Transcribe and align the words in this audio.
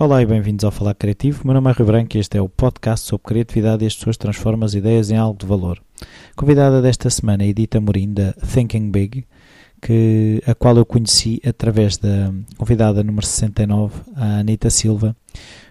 Olá 0.00 0.22
e 0.22 0.26
bem-vindos 0.26 0.64
ao 0.64 0.70
Falar 0.70 0.94
Criativo. 0.94 1.42
Meu 1.44 1.54
nome 1.54 1.68
é 1.70 1.72
Rui 1.72 1.84
Branco 1.84 2.16
e 2.16 2.20
este 2.20 2.38
é 2.38 2.40
o 2.40 2.48
podcast 2.48 3.04
sobre 3.04 3.26
criatividade 3.26 3.82
e 3.82 3.88
as 3.88 3.96
pessoas 3.96 4.16
transformam 4.16 4.64
as 4.64 4.74
ideias 4.74 5.10
em 5.10 5.16
algo 5.16 5.36
de 5.36 5.44
valor. 5.44 5.82
Convidada 6.36 6.80
desta 6.80 7.10
semana 7.10 7.42
é 7.42 7.48
Edita 7.48 7.80
Morim, 7.80 8.14
da 8.14 8.32
Thinking 8.34 8.92
Big, 8.92 9.26
que, 9.82 10.40
a 10.46 10.54
qual 10.54 10.76
eu 10.76 10.86
conheci 10.86 11.42
através 11.44 11.96
da 11.96 12.32
convidada 12.56 13.02
número 13.02 13.26
69, 13.26 14.02
a 14.14 14.38
Anita 14.38 14.70
Silva, 14.70 15.16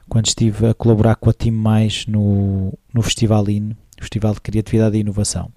quando 0.10 0.26
estive 0.26 0.68
a 0.68 0.74
colaborar 0.74 1.16
com 1.16 1.30
a 1.30 1.34
Team 1.34 1.56
Mais 1.56 2.06
no, 2.06 2.78
no 2.94 3.02
Festival 3.02 3.50
INO, 3.50 3.78
Festival 3.98 4.34
de 4.34 4.42
Criatividade 4.42 4.98
e 4.98 5.00
Inovação. 5.00 5.50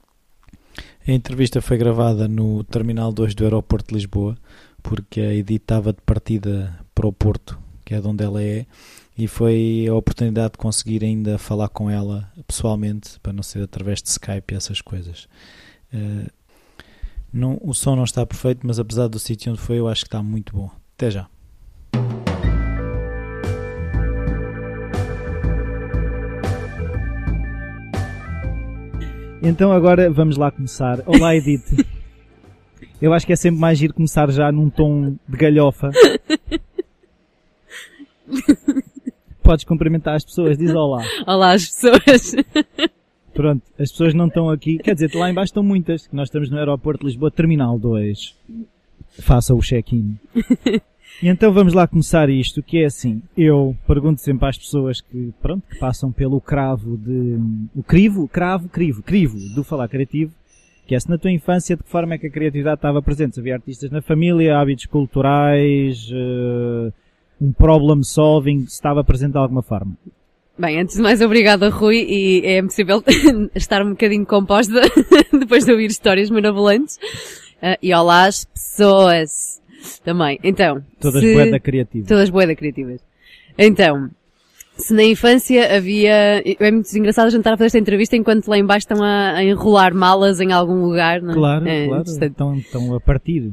A 1.08 1.10
entrevista 1.10 1.60
foi 1.60 1.76
gravada 1.76 2.28
no 2.28 2.62
Terminal 2.62 3.12
2 3.12 3.34
do 3.34 3.42
Aeroporto 3.42 3.88
de 3.88 3.94
Lisboa, 3.94 4.36
porque 4.80 5.20
a 5.20 5.34
Edith 5.34 5.56
estava 5.56 5.92
de 5.92 6.00
partida 6.06 6.78
para 6.94 7.08
o 7.08 7.12
Porto, 7.12 7.58
que 7.90 7.94
é 7.96 8.00
de 8.00 8.06
onde 8.06 8.22
ela 8.22 8.40
é, 8.40 8.66
e 9.18 9.26
foi 9.26 9.84
a 9.90 9.94
oportunidade 9.96 10.52
de 10.52 10.58
conseguir 10.58 11.02
ainda 11.02 11.36
falar 11.38 11.68
com 11.68 11.90
ela 11.90 12.30
pessoalmente, 12.46 13.18
para 13.18 13.32
não 13.32 13.42
ser 13.42 13.64
através 13.64 14.00
de 14.00 14.08
Skype 14.10 14.54
e 14.54 14.56
essas 14.56 14.80
coisas. 14.80 15.26
Uh, 15.92 16.30
não, 17.32 17.58
o 17.60 17.74
som 17.74 17.96
não 17.96 18.04
está 18.04 18.24
perfeito, 18.24 18.64
mas 18.64 18.78
apesar 18.78 19.08
do 19.08 19.18
sítio 19.18 19.50
onde 19.50 19.60
foi, 19.60 19.80
eu 19.80 19.88
acho 19.88 20.02
que 20.02 20.06
está 20.06 20.22
muito 20.22 20.54
bom. 20.54 20.70
Até 20.94 21.10
já. 21.10 21.26
Então 29.42 29.72
agora 29.72 30.08
vamos 30.08 30.36
lá 30.36 30.52
começar. 30.52 31.02
Olá 31.06 31.34
Edith. 31.34 31.84
Eu 33.02 33.14
acho 33.14 33.26
que 33.26 33.32
é 33.32 33.36
sempre 33.36 33.58
mais 33.58 33.78
giro 33.78 33.94
começar 33.94 34.30
já 34.30 34.52
num 34.52 34.68
tom 34.68 35.16
de 35.26 35.36
galhofa. 35.36 35.90
Podes 39.42 39.64
cumprimentar 39.64 40.14
as 40.14 40.24
pessoas, 40.24 40.56
diz 40.56 40.74
olá. 40.74 41.02
Olá 41.26 41.52
as 41.52 41.66
pessoas. 41.66 42.34
Pronto, 43.34 43.62
as 43.78 43.90
pessoas 43.90 44.14
não 44.14 44.26
estão 44.26 44.50
aqui. 44.50 44.78
Quer 44.78 44.94
dizer, 44.94 45.14
lá 45.14 45.30
embaixo 45.30 45.50
estão 45.50 45.62
muitas. 45.62 46.08
Nós 46.12 46.28
estamos 46.28 46.50
no 46.50 46.58
aeroporto 46.58 47.00
de 47.00 47.06
Lisboa, 47.06 47.30
Terminal 47.30 47.78
2. 47.78 48.36
Faça 49.20 49.54
o 49.54 49.60
check-in. 49.60 50.18
E 51.22 51.28
então 51.28 51.52
vamos 51.52 51.74
lá 51.74 51.86
começar 51.86 52.30
isto, 52.30 52.62
que 52.62 52.78
é 52.78 52.86
assim, 52.86 53.20
eu 53.36 53.76
pergunto 53.86 54.22
sempre 54.22 54.48
às 54.48 54.56
pessoas 54.56 55.02
que, 55.02 55.34
pronto, 55.42 55.66
que 55.68 55.78
passam 55.78 56.10
pelo 56.10 56.40
cravo 56.40 56.96
de, 56.96 57.36
o 57.74 57.82
crivo, 57.82 58.26
cravo, 58.26 58.70
crivo, 58.70 59.02
crivo 59.02 59.36
do 59.54 59.62
falar 59.62 59.86
criativo, 59.88 60.32
que 60.86 60.94
é 60.94 61.00
se 61.00 61.10
na 61.10 61.18
tua 61.18 61.30
infância 61.30 61.76
de 61.76 61.82
que 61.82 61.90
forma 61.90 62.14
é 62.14 62.18
que 62.18 62.26
a 62.26 62.30
criatividade 62.30 62.76
estava 62.76 63.02
presente, 63.02 63.34
se 63.34 63.40
havia 63.40 63.54
artistas 63.54 63.90
na 63.90 64.00
família, 64.00 64.58
hábitos 64.58 64.86
culturais, 64.86 66.08
uh, 66.10 66.90
um 67.40 67.52
problem 67.52 68.02
solving, 68.02 68.66
se 68.66 68.74
estava 68.74 69.02
presente 69.02 69.32
de 69.32 69.38
alguma 69.38 69.62
forma. 69.62 69.96
Bem, 70.58 70.78
antes 70.78 70.96
de 70.96 71.02
mais, 71.02 71.22
obrigada 71.22 71.70
Rui, 71.70 72.04
e 72.06 72.42
é 72.44 72.62
possível 72.62 73.02
estar 73.56 73.82
um 73.82 73.90
bocadinho 73.90 74.26
composta 74.26 74.80
depois 75.32 75.64
de 75.64 75.72
ouvir 75.72 75.86
histórias 75.86 76.28
mirabolantes. 76.28 76.98
Uh, 77.62 77.76
e 77.82 77.94
olá 77.94 78.26
às 78.26 78.44
pessoas 78.44 79.60
também. 80.04 80.38
Então. 80.44 80.82
Todas 81.00 81.22
se... 81.22 81.32
boeda 81.32 81.58
criativas. 81.58 82.08
Todas 82.08 82.30
boeda 82.30 82.54
criativas. 82.54 83.00
Então, 83.56 84.10
se 84.76 84.92
na 84.94 85.04
infância 85.04 85.76
havia, 85.76 86.42
é 86.44 86.70
muito 86.70 86.92
engraçado 86.96 87.26
a 87.26 87.30
gente 87.30 87.40
estar 87.40 87.54
a 87.54 87.56
fazer 87.56 87.66
esta 87.66 87.78
entrevista 87.78 88.16
enquanto 88.16 88.48
lá 88.48 88.58
embaixo 88.58 88.84
estão 88.84 89.02
a, 89.02 89.36
a 89.36 89.44
enrolar 89.44 89.94
malas 89.94 90.40
em 90.40 90.52
algum 90.52 90.82
lugar, 90.82 91.22
não 91.22 91.32
é? 91.32 91.34
Claro, 91.34 91.68
é, 91.68 91.86
claro. 91.86 92.02
Estão, 92.02 92.54
estão 92.56 92.94
a 92.94 93.00
partir. 93.00 93.50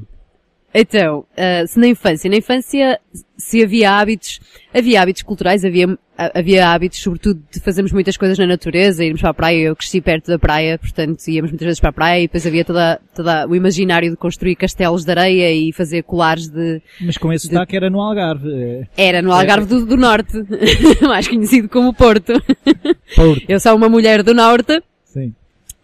Então, 0.80 1.22
uh, 1.22 1.68
se 1.68 1.80
na 1.80 1.88
infância, 1.88 2.30
na 2.30 2.38
infância 2.38 3.00
se 3.36 3.64
havia 3.64 3.94
hábitos, 3.94 4.40
havia 4.72 5.02
hábitos 5.02 5.24
culturais, 5.24 5.66
havia, 5.66 5.98
havia 6.16 6.70
hábitos 6.70 7.00
sobretudo 7.00 7.42
de 7.52 7.60
fazermos 7.60 7.92
muitas 7.92 8.16
coisas 8.16 8.38
na 8.38 8.46
natureza, 8.46 9.04
irmos 9.04 9.20
para 9.20 9.32
a 9.32 9.34
praia, 9.34 9.58
eu 9.58 9.76
cresci 9.76 10.00
perto 10.00 10.28
da 10.28 10.38
praia, 10.38 10.78
portanto 10.78 11.28
íamos 11.28 11.50
muitas 11.50 11.66
vezes 11.66 11.80
para 11.80 11.90
a 11.90 11.94
praia 11.94 12.20
e 12.20 12.28
depois 12.28 12.46
havia 12.46 12.64
toda, 12.64 13.02
toda 13.16 13.48
o 13.48 13.56
imaginário 13.56 14.12
de 14.12 14.16
construir 14.16 14.56
castelos 14.56 15.04
de 15.04 15.10
areia 15.10 15.52
e 15.52 15.74
fazer 15.74 16.04
colares 16.04 16.48
de... 16.48 16.80
Mas 17.02 17.18
com 17.18 17.34
esse 17.34 17.50
de... 17.50 17.76
era 17.76 17.90
no 17.90 18.00
Algarve. 18.00 18.54
É. 18.54 18.88
Era 18.96 19.22
no 19.24 19.32
Algarve 19.32 19.66
do, 19.66 19.84
do 19.84 19.98
Norte, 19.98 20.38
mais 21.02 21.28
conhecido 21.28 21.70
como 21.70 21.92
Porto. 21.92 22.34
Porto. 23.16 23.46
Eu 23.50 23.60
sou 23.60 23.76
uma 23.76 23.90
mulher 23.90 24.22
do 24.22 24.36
Norte. 24.36 24.80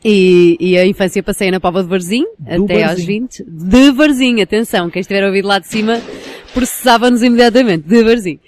Sim. 0.03 0.09
E, 0.09 0.57
e, 0.59 0.77
a 0.77 0.85
infância 0.85 1.23
passei 1.23 1.49
na 1.49 1.59
Pova 1.59 1.81
de 1.81 1.89
Varzim, 1.89 2.23
do 2.37 2.65
até 2.65 2.81
Varzim. 2.81 2.83
aos 2.83 3.03
20. 3.05 3.43
De 3.47 3.91
Varzim, 3.91 4.41
atenção, 4.41 4.89
quem 4.89 4.99
estiver 4.99 5.23
a 5.23 5.27
ouvir 5.27 5.43
lá 5.43 5.59
de 5.59 5.67
cima 5.67 6.01
processava-nos 6.53 7.23
imediatamente, 7.23 7.87
de 7.87 8.03
Varzim. 8.03 8.39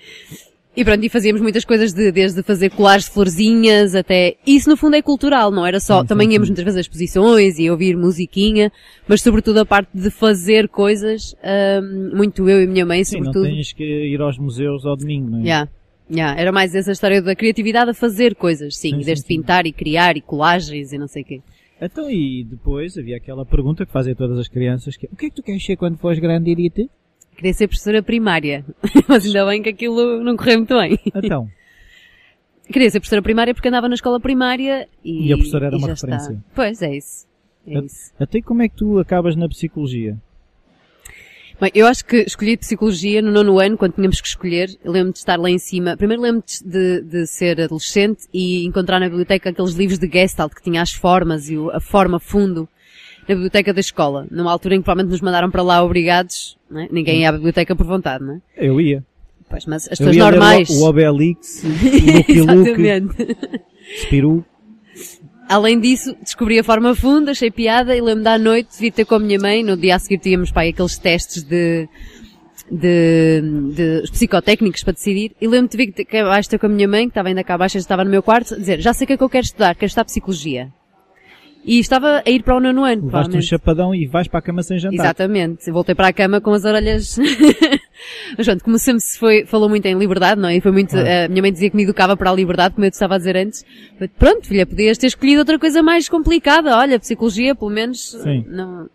E 0.77 0.83
pronto, 0.83 1.01
e 1.05 1.09
fazíamos 1.09 1.41
muitas 1.41 1.63
coisas 1.63 1.93
de, 1.93 2.11
desde 2.11 2.43
fazer 2.43 2.69
colares 2.69 3.05
de 3.05 3.11
florzinhas 3.11 3.95
até, 3.95 4.35
isso 4.45 4.69
no 4.69 4.75
fundo 4.75 4.97
é 4.97 5.01
cultural, 5.01 5.49
não 5.49 5.66
era 5.66 5.79
só, 5.79 6.01
sim, 6.01 6.07
também 6.07 6.27
sim, 6.27 6.33
íamos 6.33 6.47
sim. 6.47 6.51
muitas 6.51 6.66
vezes 6.66 6.77
a 6.77 6.81
exposições 6.81 7.57
e 7.57 7.69
ouvir 7.69 7.95
musiquinha, 7.95 8.69
mas 9.07 9.22
sobretudo 9.22 9.59
a 9.59 9.66
parte 9.66 9.89
de 9.93 10.09
fazer 10.09 10.67
coisas, 10.67 11.33
um, 11.81 12.17
muito 12.17 12.49
eu 12.49 12.61
e 12.61 12.67
minha 12.67 12.85
mãe, 12.85 13.05
sim, 13.05 13.17
sobretudo. 13.17 13.45
não 13.45 13.55
tens 13.55 13.72
que 13.72 13.83
ir 13.83 14.19
aos 14.19 14.37
museus 14.37 14.85
ao 14.85 14.97
domingo, 14.97 15.31
não 15.31 15.39
é? 15.39 15.43
Yeah. 15.43 15.69
Yeah, 16.09 16.39
era 16.39 16.51
mais 16.51 16.75
essa 16.75 16.91
história 16.91 17.21
da 17.21 17.35
criatividade 17.35 17.91
a 17.91 17.93
fazer 17.93 18.35
coisas, 18.35 18.77
sim, 18.77 18.91
sim 18.91 18.97
desde 18.97 19.25
sim, 19.25 19.27
pintar 19.27 19.66
e 19.66 19.71
criar 19.71 20.16
e 20.16 20.21
colagens 20.21 20.93
e 20.93 20.97
não 20.97 21.07
sei 21.07 21.23
o 21.23 21.25
quê. 21.25 21.41
Então, 21.81 22.09
e 22.09 22.43
depois 22.43 22.97
havia 22.97 23.17
aquela 23.17 23.45
pergunta 23.45 23.85
que 23.85 23.91
fazem 23.91 24.16
todas 24.16 24.38
as 24.38 24.47
crianças, 24.47 24.95
que 24.95 25.07
é, 25.07 25.09
o 25.11 25.16
que 25.16 25.25
é 25.25 25.29
que 25.29 25.35
tu 25.35 25.43
queres 25.43 25.66
ser 25.66 25.75
quando 25.75 25.97
fores 25.97 26.19
grande, 26.19 26.51
Irite? 26.51 26.89
Queria 27.35 27.53
ser 27.53 27.67
professora 27.67 28.01
primária, 28.01 28.63
mas 29.09 29.25
ainda 29.25 29.45
bem 29.45 29.61
que 29.61 29.69
aquilo 29.69 30.23
não 30.23 30.38
correu 30.38 30.59
muito 30.59 30.77
bem. 30.77 30.97
Então? 31.13 31.49
Queria 32.72 32.89
ser 32.89 32.99
professora 32.99 33.22
primária 33.22 33.53
porque 33.53 33.67
andava 33.67 33.87
na 33.87 33.95
escola 33.95 34.19
primária 34.19 34.87
e... 35.03 35.27
E 35.27 35.33
a 35.33 35.35
professora 35.35 35.67
era 35.67 35.77
uma 35.77 35.87
referência. 35.87 36.31
Está. 36.31 36.43
Pois, 36.55 36.81
é 36.81 36.95
isso. 36.95 37.27
É 37.67 37.79
isso. 37.79 38.13
Até 38.19 38.41
como 38.41 38.61
é 38.61 38.69
que 38.69 38.75
tu 38.75 38.97
acabas 38.99 39.35
na 39.35 39.47
psicologia? 39.47 40.17
Bem, 41.59 41.71
eu 41.73 41.88
acho 41.88 42.03
que 42.03 42.17
escolhi 42.17 42.57
psicologia 42.57 43.21
no 43.21 43.31
nono 43.31 43.59
ano, 43.59 43.77
quando 43.77 43.93
tínhamos 43.93 44.19
que 44.19 44.27
escolher. 44.27 44.69
Lembro-me 44.83 45.13
de 45.13 45.19
estar 45.19 45.39
lá 45.39 45.49
em 45.49 45.57
cima. 45.57 45.95
Primeiro 45.95 46.21
lembro-me 46.21 46.43
de, 46.69 47.01
de 47.01 47.25
ser 47.27 47.61
adolescente 47.61 48.27
e 48.33 48.66
encontrar 48.66 48.99
na 48.99 49.07
biblioteca 49.07 49.49
aqueles 49.49 49.73
livros 49.73 49.97
de 49.97 50.09
Gestalt 50.09 50.53
que 50.53 50.61
tinha 50.61 50.81
as 50.81 50.91
formas 50.91 51.49
e 51.49 51.55
a 51.71 51.79
forma 51.79 52.19
fundo 52.19 52.67
na 53.27 53.35
biblioteca 53.35 53.73
da 53.73 53.79
escola. 53.79 54.27
Numa 54.29 54.51
altura 54.51 54.75
em 54.75 54.79
que 54.79 54.83
provavelmente 54.83 55.11
nos 55.11 55.21
mandaram 55.21 55.49
para 55.49 55.63
lá 55.63 55.81
obrigados. 55.81 56.57
É? 56.75 56.89
Ninguém 56.91 57.21
ia 57.21 57.29
à 57.29 57.31
biblioteca 57.31 57.73
por 57.73 57.85
vontade, 57.85 58.23
não 58.23 58.35
é? 58.35 58.41
Eu 58.57 58.81
ia. 58.81 59.03
Pois, 59.49 59.66
mas 59.66 59.87
as 59.89 59.97
pessoas 59.97 60.17
normais... 60.17 60.69
O 60.69 60.83
Obelix, 60.85 61.63
o 61.63 61.67
Lucky 62.17 62.41
Luke, 62.41 63.35
Spiru. 64.01 64.45
Além 65.47 65.79
disso, 65.79 66.16
descobri 66.22 66.57
a 66.57 66.63
forma 66.63 66.95
funda, 66.95 67.31
achei 67.31 67.51
piada 67.51 67.95
e 67.95 68.01
lembro 68.01 68.23
da 68.23 68.38
noite, 68.38 68.72
devia 68.73 68.91
ter 68.91 69.06
com 69.06 69.16
a 69.16 69.19
minha 69.19 69.39
mãe, 69.39 69.63
no 69.63 69.78
dia 69.78 69.95
a 69.95 70.00
seguir 70.00 70.17
tínhamos, 70.17 70.51
pai, 70.51 70.69
aqueles 70.69 70.97
testes 70.97 71.44
de, 71.44 71.88
de, 72.72 73.41
de 73.73 74.11
psicotécnicos 74.11 74.84
para 74.84 74.94
decidir, 74.94 75.35
e 75.39 75.47
lembro 75.47 75.69
de 75.69 75.78
vir 75.78 75.91
que 75.91 76.17
abaixo 76.17 76.50
ter 76.50 76.57
com 76.57 76.66
a 76.66 76.69
minha 76.69 76.88
mãe, 76.88 77.03
que 77.03 77.11
estava 77.11 77.29
ainda 77.29 77.44
cá 77.44 77.55
abaixo, 77.55 77.78
estava 77.78 78.03
no 78.03 78.09
meu 78.09 78.23
quarto, 78.23 78.55
a 78.55 78.57
dizer, 78.57 78.81
já 78.81 78.91
sei 78.94 79.05
o 79.05 79.07
que 79.07 79.13
é 79.13 79.17
que 79.17 79.23
eu 79.23 79.29
quero 79.29 79.45
estudar, 79.45 79.75
quero 79.75 79.85
estudar 79.85 80.05
Psicologia. 80.05 80.72
E 81.63 81.79
estava 81.79 82.22
a 82.25 82.29
ir 82.29 82.44
para 82.44 82.55
o 82.55 82.59
nono 82.59 82.84
ano. 82.84 83.05
Levaste 83.05 83.38
um 83.38 83.41
chapadão 83.41 83.94
e 83.94 84.05
vais 84.05 84.28
para 84.28 84.38
a 84.38 84.41
cama 84.41 84.61
sem 84.61 84.78
jantar. 84.78 85.03
Exatamente. 85.03 85.72
Voltei 85.72 85.95
para 85.95 86.09
a 86.09 86.13
cama 86.13 86.39
com 86.39 86.51
as 86.51 86.63
orelhas. 86.63 87.17
Mas 88.38 88.46
pronto, 88.47 88.63
como 88.63 88.80
sempre 88.80 89.02
se 89.02 89.18
foi, 89.18 89.46
falou 89.46 89.69
muito 89.69 89.86
em 89.86 89.97
liberdade, 89.97 90.40
não 90.40 90.50
é? 90.50 90.58
E 90.58 90.62
foi 90.62 90.72
muito, 90.72 90.96
a 90.97 91.28
minha 91.28 91.41
mãe 91.41 91.52
dizia 91.52 91.69
que 91.69 91.75
me 91.75 91.84
educava 91.84 92.16
para 92.18 92.30
a 92.30 92.34
liberdade, 92.34 92.75
como 92.75 92.86
eu 92.86 92.91
te 92.91 92.96
estava 92.96 93.16
a 93.16 93.18
dizer 93.18 93.38
antes. 93.38 93.63
Pronto, 94.18 94.47
filha, 94.47 94.66
podias 94.66 94.97
ter 94.97 95.08
escolhido 95.08 95.40
outra 95.40 95.59
coisa 95.59 95.81
mais 95.84 96.09
complicada. 96.09 96.75
Olha, 96.78 97.00
psicologia, 97.00 97.56
pelo 97.56 97.72
menos. 97.72 98.12
Sim. 98.12 98.46
Não. 98.47 98.90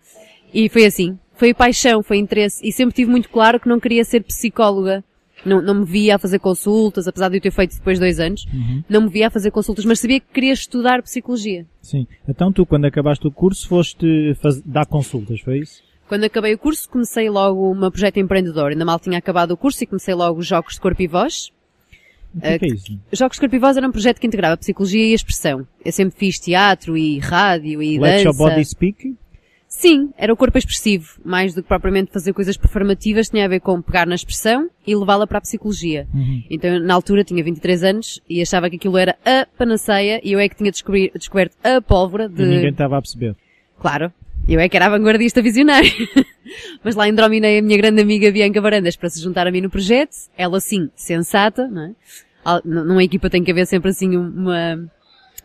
E 0.53 0.69
foi 0.69 0.85
assim. 0.85 1.19
Foi 1.35 1.55
paixão, 1.55 2.03
foi 2.03 2.19
interesse. 2.19 2.67
E 2.67 2.73
sempre 2.73 2.95
tive 2.95 3.11
muito 3.11 3.29
claro 3.29 3.59
que 3.59 3.69
não 3.69 3.81
queria 3.81 4.05
ser 4.05 4.23
psicóloga. 4.23 5.03
Não, 5.45 5.63
não 5.63 5.75
me 5.75 5.85
via 5.87 6.17
a 6.17 6.19
fazer 6.19 6.39
consultas, 6.39 7.09
apesar 7.09 7.31
de 7.31 7.39
eu 7.39 7.41
ter 7.41 7.51
feito 7.51 7.75
depois 7.75 7.99
dois 7.99 8.21
anos. 8.21 8.45
Uhum. 8.53 8.85
Não 8.89 9.03
me 9.03 9.09
via 9.09 9.29
a 9.29 9.31
fazer 9.31 9.51
consultas, 9.51 9.87
mas 9.87 9.99
sabia 9.99 10.21
que 10.21 10.27
queria 10.33 10.53
estudar 10.53 11.03
psicologia. 11.03 11.65
Sim. 11.81 12.07
Então 12.29 12.53
tu, 12.53 12.67
quando 12.67 12.85
acabaste 12.85 13.27
o 13.27 13.31
curso, 13.31 13.67
foste 13.67 14.35
faz... 14.43 14.61
dar 14.61 14.85
consultas, 14.85 15.41
foi 15.41 15.61
isso? 15.61 15.83
Quando 16.11 16.25
acabei 16.25 16.53
o 16.55 16.59
curso, 16.59 16.91
comecei 16.91 17.31
logo 17.31 17.71
um 17.71 17.89
projeto 17.89 18.17
empreendedor. 18.17 18.73
Ainda 18.73 18.85
mal 18.85 18.99
tinha 18.99 19.17
acabado 19.17 19.53
o 19.53 19.57
curso 19.57 19.85
e 19.85 19.87
comecei 19.87 20.13
logo 20.13 20.41
os 20.41 20.47
Jogos 20.49 20.75
de 20.75 20.81
Corpo 20.81 21.01
e 21.01 21.07
Voz. 21.07 21.53
O 22.35 22.41
que, 22.41 22.47
é, 22.49 22.59
que 22.59 22.65
é 22.65 22.69
isso? 22.69 22.99
Jogos 23.13 23.37
de 23.37 23.41
Corpo 23.43 23.55
e 23.55 23.59
Voz 23.61 23.77
era 23.77 23.87
um 23.87 23.93
projeto 23.93 24.19
que 24.21 24.27
integrava 24.27 24.57
psicologia 24.57 25.07
e 25.07 25.15
expressão. 25.15 25.65
Eu 25.85 25.93
sempre 25.93 26.19
fiz 26.19 26.41
teatro 26.41 26.99
e 26.99 27.21
rádio 27.21 27.81
e 27.81 27.97
Let 27.97 28.25
dança. 28.25 28.25
Your 28.25 28.37
Body 28.37 28.65
Speak? 28.65 29.17
Sim, 29.69 30.11
era 30.19 30.33
o 30.33 30.37
corpo 30.37 30.59
expressivo. 30.59 31.21
Mais 31.25 31.55
do 31.55 31.63
que 31.63 31.69
propriamente 31.69 32.11
fazer 32.11 32.33
coisas 32.33 32.57
performativas, 32.57 33.29
tinha 33.29 33.45
a 33.45 33.49
ver 33.49 33.61
com 33.61 33.81
pegar 33.81 34.05
na 34.05 34.17
expressão 34.17 34.69
e 34.85 34.97
levá-la 34.97 35.29
para 35.29 35.39
a 35.39 35.41
psicologia. 35.41 36.09
Uhum. 36.13 36.43
Então, 36.51 36.81
na 36.81 36.93
altura, 36.93 37.23
tinha 37.23 37.45
23 37.45 37.85
anos 37.85 38.21
e 38.29 38.43
achava 38.43 38.69
que 38.69 38.75
aquilo 38.75 38.99
era 38.99 39.17
a 39.25 39.47
panaceia 39.57 40.21
e 40.25 40.33
eu 40.33 40.41
é 40.41 40.49
que 40.49 40.57
tinha 40.57 40.73
descoberto 40.73 41.57
a 41.63 41.81
pólvora 41.81 42.29
de... 42.29 42.43
E 42.43 42.47
ninguém 42.47 42.71
estava 42.71 42.99
a 42.99 43.01
perceber. 43.01 43.37
Claro. 43.79 44.13
Eu 44.49 44.59
é 44.59 44.69
que 44.69 44.77
era 44.77 44.87
a 44.87 44.91
vanguardista 44.91 45.41
visionária. 45.41 45.91
Mas 46.83 46.95
lá 46.95 47.09
endrominei 47.09 47.59
a 47.59 47.63
minha 47.63 47.77
grande 47.77 48.01
amiga 48.01 48.31
Bianca 48.31 48.61
Barandas 48.61 48.97
para 48.97 49.09
se 49.09 49.21
juntar 49.21 49.47
a 49.47 49.51
mim 49.51 49.61
no 49.61 49.71
projeto. 49.71 50.17
Ela 50.37 50.61
sim, 50.61 50.91
sensata, 50.95 51.69
não 51.69 51.83
é? 51.83 51.95
Numa 52.65 53.05
equipa 53.05 53.29
tem 53.29 53.45
que 53.45 53.51
haver 53.51 53.67
sempre 53.67 53.91
assim 53.91 54.17
uma, 54.17 54.91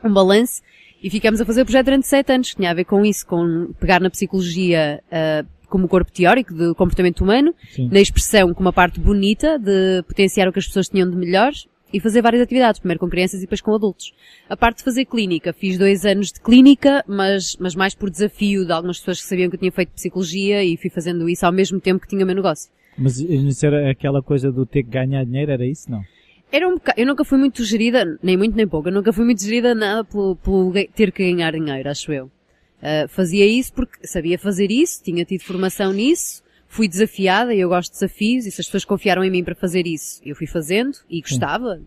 um 0.03 0.13
balanço. 0.13 0.61
E 1.03 1.09
ficamos 1.09 1.39
a 1.39 1.45
fazer 1.45 1.61
o 1.61 1.65
projeto 1.65 1.85
durante 1.85 2.07
sete 2.07 2.31
anos, 2.31 2.49
que 2.49 2.55
tinha 2.55 2.71
a 2.71 2.73
ver 2.73 2.85
com 2.85 3.05
isso, 3.05 3.25
com 3.27 3.73
pegar 3.79 3.99
na 3.99 4.09
psicologia 4.09 5.03
uh, 5.07 5.47
como 5.67 5.87
corpo 5.87 6.11
teórico 6.11 6.53
do 6.53 6.73
comportamento 6.73 7.21
humano, 7.21 7.53
Sim. 7.71 7.89
na 7.91 7.99
expressão 7.99 8.53
como 8.53 8.67
uma 8.67 8.73
parte 8.73 8.99
bonita 8.99 9.59
de 9.59 10.03
potenciar 10.07 10.47
o 10.47 10.53
que 10.53 10.59
as 10.59 10.65
pessoas 10.65 10.89
tinham 10.89 11.09
de 11.09 11.15
melhor 11.15 11.51
e 11.95 11.99
fazer 12.01 12.21
várias 12.21 12.41
atividades, 12.41 12.77
primeiro 12.77 12.99
com 12.99 13.09
crianças 13.09 13.39
e 13.39 13.43
depois 13.43 13.61
com 13.61 13.73
adultos. 13.73 14.13
A 14.49 14.57
parte 14.57 14.79
de 14.79 14.83
fazer 14.83 15.05
clínica, 15.05 15.53
fiz 15.53 15.77
dois 15.77 16.05
anos 16.05 16.29
de 16.29 16.41
clínica, 16.41 17.01
mas, 17.07 17.55
mas 17.57 17.73
mais 17.73 17.95
por 17.95 18.09
desafio 18.09 18.65
de 18.65 18.71
algumas 18.73 18.99
pessoas 18.99 19.21
que 19.21 19.27
sabiam 19.27 19.49
que 19.49 19.55
eu 19.55 19.59
tinha 19.61 19.71
feito 19.71 19.93
psicologia 19.93 20.61
e 20.61 20.75
fui 20.75 20.89
fazendo 20.89 21.29
isso 21.29 21.45
ao 21.45 21.53
mesmo 21.53 21.79
tempo 21.79 22.01
que 22.01 22.09
tinha 22.09 22.23
o 22.23 22.27
meu 22.27 22.35
negócio. 22.35 22.69
Mas 22.97 23.17
isso 23.17 23.65
era 23.65 23.89
aquela 23.89 24.21
coisa 24.21 24.51
do 24.51 24.65
ter 24.65 24.83
que 24.83 24.89
ganhar 24.89 25.23
dinheiro, 25.23 25.53
era 25.53 25.65
isso, 25.65 25.89
não? 25.89 26.03
Era 26.51 26.67
um 26.67 26.73
bocado, 26.73 26.99
eu 26.99 27.07
nunca 27.07 27.23
fui 27.23 27.37
muito 27.37 27.63
gerida, 27.63 28.19
nem 28.21 28.35
muito 28.35 28.57
nem 28.57 28.67
pouco, 28.67 28.89
eu 28.89 28.93
nunca 28.93 29.13
fui 29.13 29.23
muito 29.23 29.41
gerida 29.41 29.73
nada 29.73 30.03
pelo, 30.03 30.35
pelo 30.35 30.73
ter 30.93 31.13
que 31.13 31.23
ganhar 31.23 31.51
dinheiro, 31.53 31.89
acho 31.89 32.11
eu. 32.11 32.25
Uh, 32.25 33.07
fazia 33.07 33.45
isso 33.45 33.73
porque 33.73 34.05
sabia 34.05 34.37
fazer 34.37 34.69
isso, 34.69 35.01
tinha 35.01 35.23
tido 35.23 35.41
formação 35.43 35.93
nisso, 35.93 36.43
fui 36.75 36.89
desafiada 36.89 37.53
e 37.53 37.59
eu 37.59 37.69
gosto 37.69 37.93
de 37.93 37.99
desafios 37.99 38.45
e 38.45 38.51
se 38.51 38.59
as 38.59 38.67
pessoas 38.67 38.83
confiaram 38.83 39.23
em 39.23 39.31
mim 39.31 39.43
para 39.43 39.55
fazer 39.55 39.87
isso, 39.87 40.21
eu 40.25 40.35
fui 40.35 40.45
fazendo 40.45 40.97
e 41.09 41.21
gostava. 41.21 41.77
Sim. 41.77 41.85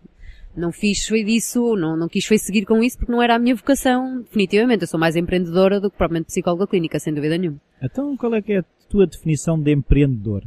Não 0.56 0.72
fiz 0.72 1.06
foi 1.06 1.22
disso, 1.22 1.76
não, 1.76 1.96
não 1.96 2.08
quis 2.08 2.24
foi 2.24 2.38
seguir 2.38 2.64
com 2.64 2.82
isso 2.82 2.96
porque 2.96 3.12
não 3.12 3.22
era 3.22 3.36
a 3.36 3.38
minha 3.38 3.54
vocação, 3.54 4.22
definitivamente. 4.22 4.82
Eu 4.82 4.88
sou 4.88 4.98
mais 4.98 5.14
empreendedora 5.14 5.78
do 5.78 5.90
que 5.90 5.96
propriamente 5.96 6.28
psicóloga 6.28 6.66
clínica, 6.66 6.98
sem 6.98 7.12
dúvida 7.12 7.36
nenhuma. 7.36 7.60
Então 7.82 8.16
qual 8.16 8.34
é 8.34 8.40
que 8.40 8.54
é 8.54 8.58
a 8.60 8.64
tua 8.88 9.06
definição 9.06 9.60
de 9.60 9.72
empreendedor? 9.72 10.42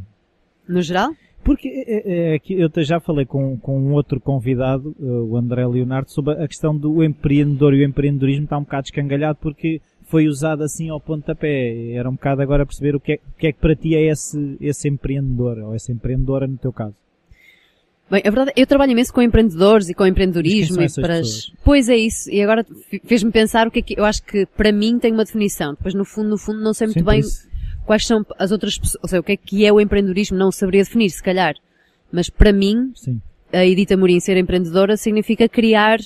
No 0.68 0.82
geral? 0.82 1.12
Porque 1.44 1.68
é, 1.68 2.36
é, 2.36 2.36
é, 2.36 2.42
eu 2.50 2.84
já 2.84 3.00
falei 3.00 3.26
com, 3.26 3.58
com 3.58 3.80
um 3.80 3.94
outro 3.94 4.20
convidado, 4.20 4.96
eh, 5.00 5.04
o 5.04 5.36
André 5.38 5.66
Leonardo, 5.66 6.12
sobre 6.12 6.34
a 6.34 6.48
questão 6.48 6.76
do 6.78 7.04
empreendedor 7.04 7.74
e 7.74 7.82
o 7.82 7.88
empreendedorismo 7.88 8.44
está 8.44 8.58
um 8.58 8.64
bocado 8.64 8.86
escangalhado 8.86 9.40
porque 9.42 9.82
foi 10.12 10.28
usado 10.28 10.62
assim 10.62 10.90
ao 10.90 11.00
pontapé. 11.00 11.94
Era 11.94 12.10
um 12.10 12.14
bocado 12.14 12.42
agora 12.42 12.66
perceber 12.66 12.96
o 12.96 13.00
que 13.00 13.14
é, 13.14 13.16
o 13.16 13.40
que, 13.40 13.48
é 13.48 13.52
que 13.54 13.60
para 13.60 13.76
ti 13.76 13.96
é 13.96 14.12
esse, 14.12 14.58
esse 14.60 14.90
empreendedor, 14.90 15.58
ou 15.60 15.74
essa 15.74 15.92
empreendedora 15.92 16.46
no 16.46 16.58
teu 16.58 16.74
caso. 16.74 16.96
Bem, 18.10 18.22
a 18.26 18.30
verdade, 18.30 18.52
eu 18.58 18.68
trabalho 18.68 18.92
imenso 18.92 19.14
com 19.14 19.22
empreendedores 19.22 19.88
e 19.88 19.94
com 19.94 20.06
empreendedorismo 20.06 20.82
e 20.82 20.94
para 20.96 21.20
as... 21.20 21.50
Pois 21.64 21.88
é 21.88 21.96
isso. 21.96 22.30
E 22.30 22.42
agora 22.42 22.66
fez-me 23.06 23.32
pensar 23.32 23.68
o 23.68 23.72
que 23.72 23.80
é 23.80 23.82
que, 23.82 23.98
eu 23.98 24.04
acho 24.04 24.22
que 24.24 24.46
para 24.46 24.74
mim 24.74 25.00
tem 25.00 25.14
uma 25.14 25.24
definição. 25.24 25.74
Depois 25.74 25.94
no 25.94 26.04
fundo, 26.04 26.28
no 26.28 26.38
fundo 26.38 26.60
não 26.60 26.74
sei 26.74 26.88
muito 26.88 27.00
Sim, 27.00 27.06
bem 27.06 27.20
isso. 27.22 27.48
quais 27.86 28.06
são 28.06 28.26
as 28.38 28.52
outras 28.52 28.78
pessoas, 28.78 29.02
ou 29.02 29.08
seja, 29.08 29.22
o 29.22 29.24
que 29.24 29.32
é 29.32 29.38
que 29.38 29.66
é 29.66 29.72
o 29.72 29.80
empreendedorismo, 29.80 30.38
não 30.38 30.52
saberia 30.52 30.84
definir, 30.84 31.10
se 31.10 31.24
calhar. 31.24 31.56
Mas 32.12 32.30
para 32.30 32.52
mim, 32.52 32.92
Sim. 32.96 33.22
a 33.54 33.66
Edita 33.66 33.96
Morim 33.96 34.20
ser 34.20 34.36
empreendedora 34.36 34.98
significa 34.98 35.48
criar 35.48 36.00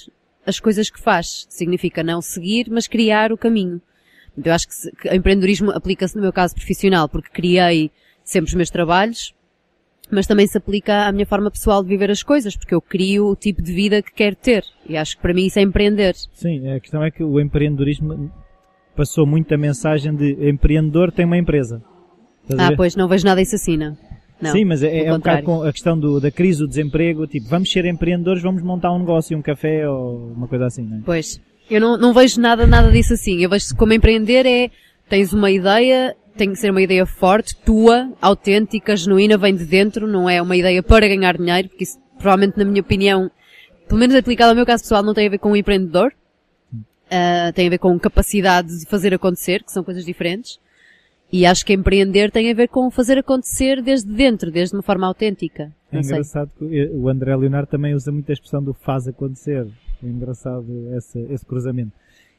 as 0.46 0.60
coisas 0.60 0.92
que 0.92 1.02
faz. 1.02 1.48
Significa 1.50 2.04
não 2.04 2.22
seguir, 2.22 2.68
mas 2.70 2.88
criar 2.88 3.32
o 3.34 3.38
caminho. 3.38 3.82
Então, 4.38 4.52
eu 4.52 4.56
acho 4.56 4.68
que, 4.68 4.92
que 4.92 5.10
o 5.10 5.16
empreendedorismo 5.16 5.72
aplica-se 5.72 6.16
no 6.16 6.22
meu 6.22 6.34
caso 6.34 6.54
profissional, 6.56 7.08
porque 7.08 7.30
criei 7.30 7.92
sempre 8.24 8.50
os 8.50 8.56
meus 8.56 8.70
trabalhos, 8.70 9.34
mas 10.12 10.28
também 10.28 10.46
se 10.46 10.58
aplica 10.58 11.08
à 11.08 11.12
minha 11.12 11.26
forma 11.26 11.50
pessoal 11.50 11.82
de 11.82 11.90
viver 11.90 12.12
as 12.12 12.22
coisas, 12.22 12.56
porque 12.56 12.76
eu 12.76 12.82
crio 12.82 13.28
o 13.28 13.36
tipo 13.36 13.62
de 13.62 13.72
vida 13.74 14.02
que 14.02 14.14
quero 14.14 14.36
ter. 14.36 14.64
E 14.88 14.98
acho 14.98 15.16
que 15.16 15.22
para 15.22 15.34
mim 15.34 15.46
isso 15.46 15.60
é 15.60 15.62
empreender. 15.62 16.16
Sim, 16.34 16.70
a 16.70 16.80
questão 16.80 17.04
é 17.04 17.10
que 17.10 17.24
o 17.24 17.40
empreendedorismo 17.40 18.32
passou 18.96 19.26
muito 19.26 19.54
a 19.54 19.58
mensagem 19.58 20.16
de 20.16 20.50
empreendedor 20.50 21.12
tem 21.12 21.26
uma 21.26 21.38
empresa. 21.38 21.82
ah, 22.58 22.72
pois, 22.76 22.96
não 22.96 23.08
vejo 23.08 23.26
nada 23.26 23.42
isso 23.42 23.56
assim, 23.56 23.78
não. 23.78 23.98
não 24.42 24.52
Sim, 24.52 24.66
mas 24.66 24.84
é, 24.84 25.06
é 25.06 25.14
um 25.14 25.18
bocado 25.18 25.44
com 25.44 25.64
a 25.64 25.72
questão 25.72 25.98
do, 25.98 26.20
da 26.20 26.32
crise 26.32 26.60
do 26.60 26.68
desemprego, 26.68 27.28
tipo, 27.28 27.48
vamos 27.48 27.72
ser 27.72 27.86
empreendedores, 27.86 28.42
vamos 28.42 28.62
montar 28.62 28.94
um 28.94 29.00
negócio, 29.00 29.38
um 29.38 29.42
café 29.42 29.88
ou 29.90 30.32
uma 30.32 30.48
coisa 30.48 30.66
assim, 30.68 30.84
não 30.84 30.98
é? 30.98 31.02
Pois. 31.04 31.42
Eu 31.70 31.82
não, 31.82 31.98
não 31.98 32.14
vejo 32.14 32.40
nada, 32.40 32.66
nada 32.68 32.92
disso 32.92 33.14
assim. 33.14 33.42
Eu 33.42 33.50
vejo 33.50 33.76
como 33.76 33.94
empreender 33.94 34.46
é, 34.46 34.70
tens 35.10 35.34
uma 35.34 35.50
ideia, 35.50 36.16
tem 36.38 36.52
que 36.52 36.58
ser 36.58 36.70
uma 36.72 36.82
ideia 36.82 37.06
forte, 37.06 37.56
tua, 37.56 38.12
autêntica, 38.22 38.96
genuína, 38.96 39.38
vem 39.38 39.56
de 39.56 39.66
dentro, 39.66 40.08
não 40.08 40.30
é 40.30 40.42
uma 40.42 40.56
ideia 40.56 40.84
para 40.84 41.08
ganhar 41.08 41.38
dinheiro, 41.38 41.70
porque 41.70 41.84
isso 41.84 42.00
provavelmente 42.18 42.58
na 42.58 42.66
minha 42.66 42.82
opinião, 42.82 43.30
pelo 43.88 44.00
menos 44.00 44.16
aplicado 44.16 44.50
ao 44.50 44.56
meu 44.56 44.66
caso 44.66 44.84
pessoal, 44.84 45.04
não 45.04 45.14
tem 45.14 45.28
a 45.28 45.30
ver 45.30 45.38
com 45.38 45.52
um 45.52 45.56
empreendedor. 45.56 46.12
Uh, 47.06 47.54
tem 47.54 47.68
a 47.68 47.70
ver 47.70 47.78
com 47.78 48.00
capacidade 48.00 48.80
de 48.80 48.86
fazer 48.88 49.14
acontecer, 49.14 49.64
que 49.64 49.72
são 49.72 49.84
coisas 49.84 50.04
diferentes. 50.04 50.60
E 51.32 51.46
acho 51.46 51.66
que 51.66 51.74
empreender 51.74 52.32
tem 52.32 52.50
a 52.50 52.54
ver 52.54 52.68
com 52.68 52.90
fazer 52.90 53.18
acontecer 53.18 53.82
desde 53.82 54.12
dentro, 54.12 54.52
desde 54.52 54.76
uma 54.76 54.82
forma 54.82 55.06
autêntica. 55.06 55.72
É 55.92 56.00
engraçado 56.00 56.50
que 56.58 56.90
o 56.94 57.08
André 57.08 57.36
Leonardo 57.36 57.68
também 57.68 57.94
usa 57.94 58.12
muito 58.12 58.30
a 58.30 58.34
expressão 58.34 58.64
do 58.64 58.74
faz 58.74 59.08
acontecer. 59.08 59.68
É 60.04 60.08
engraçado 60.08 60.66
esse, 60.96 61.20
esse 61.30 61.46
cruzamento. 61.46 61.92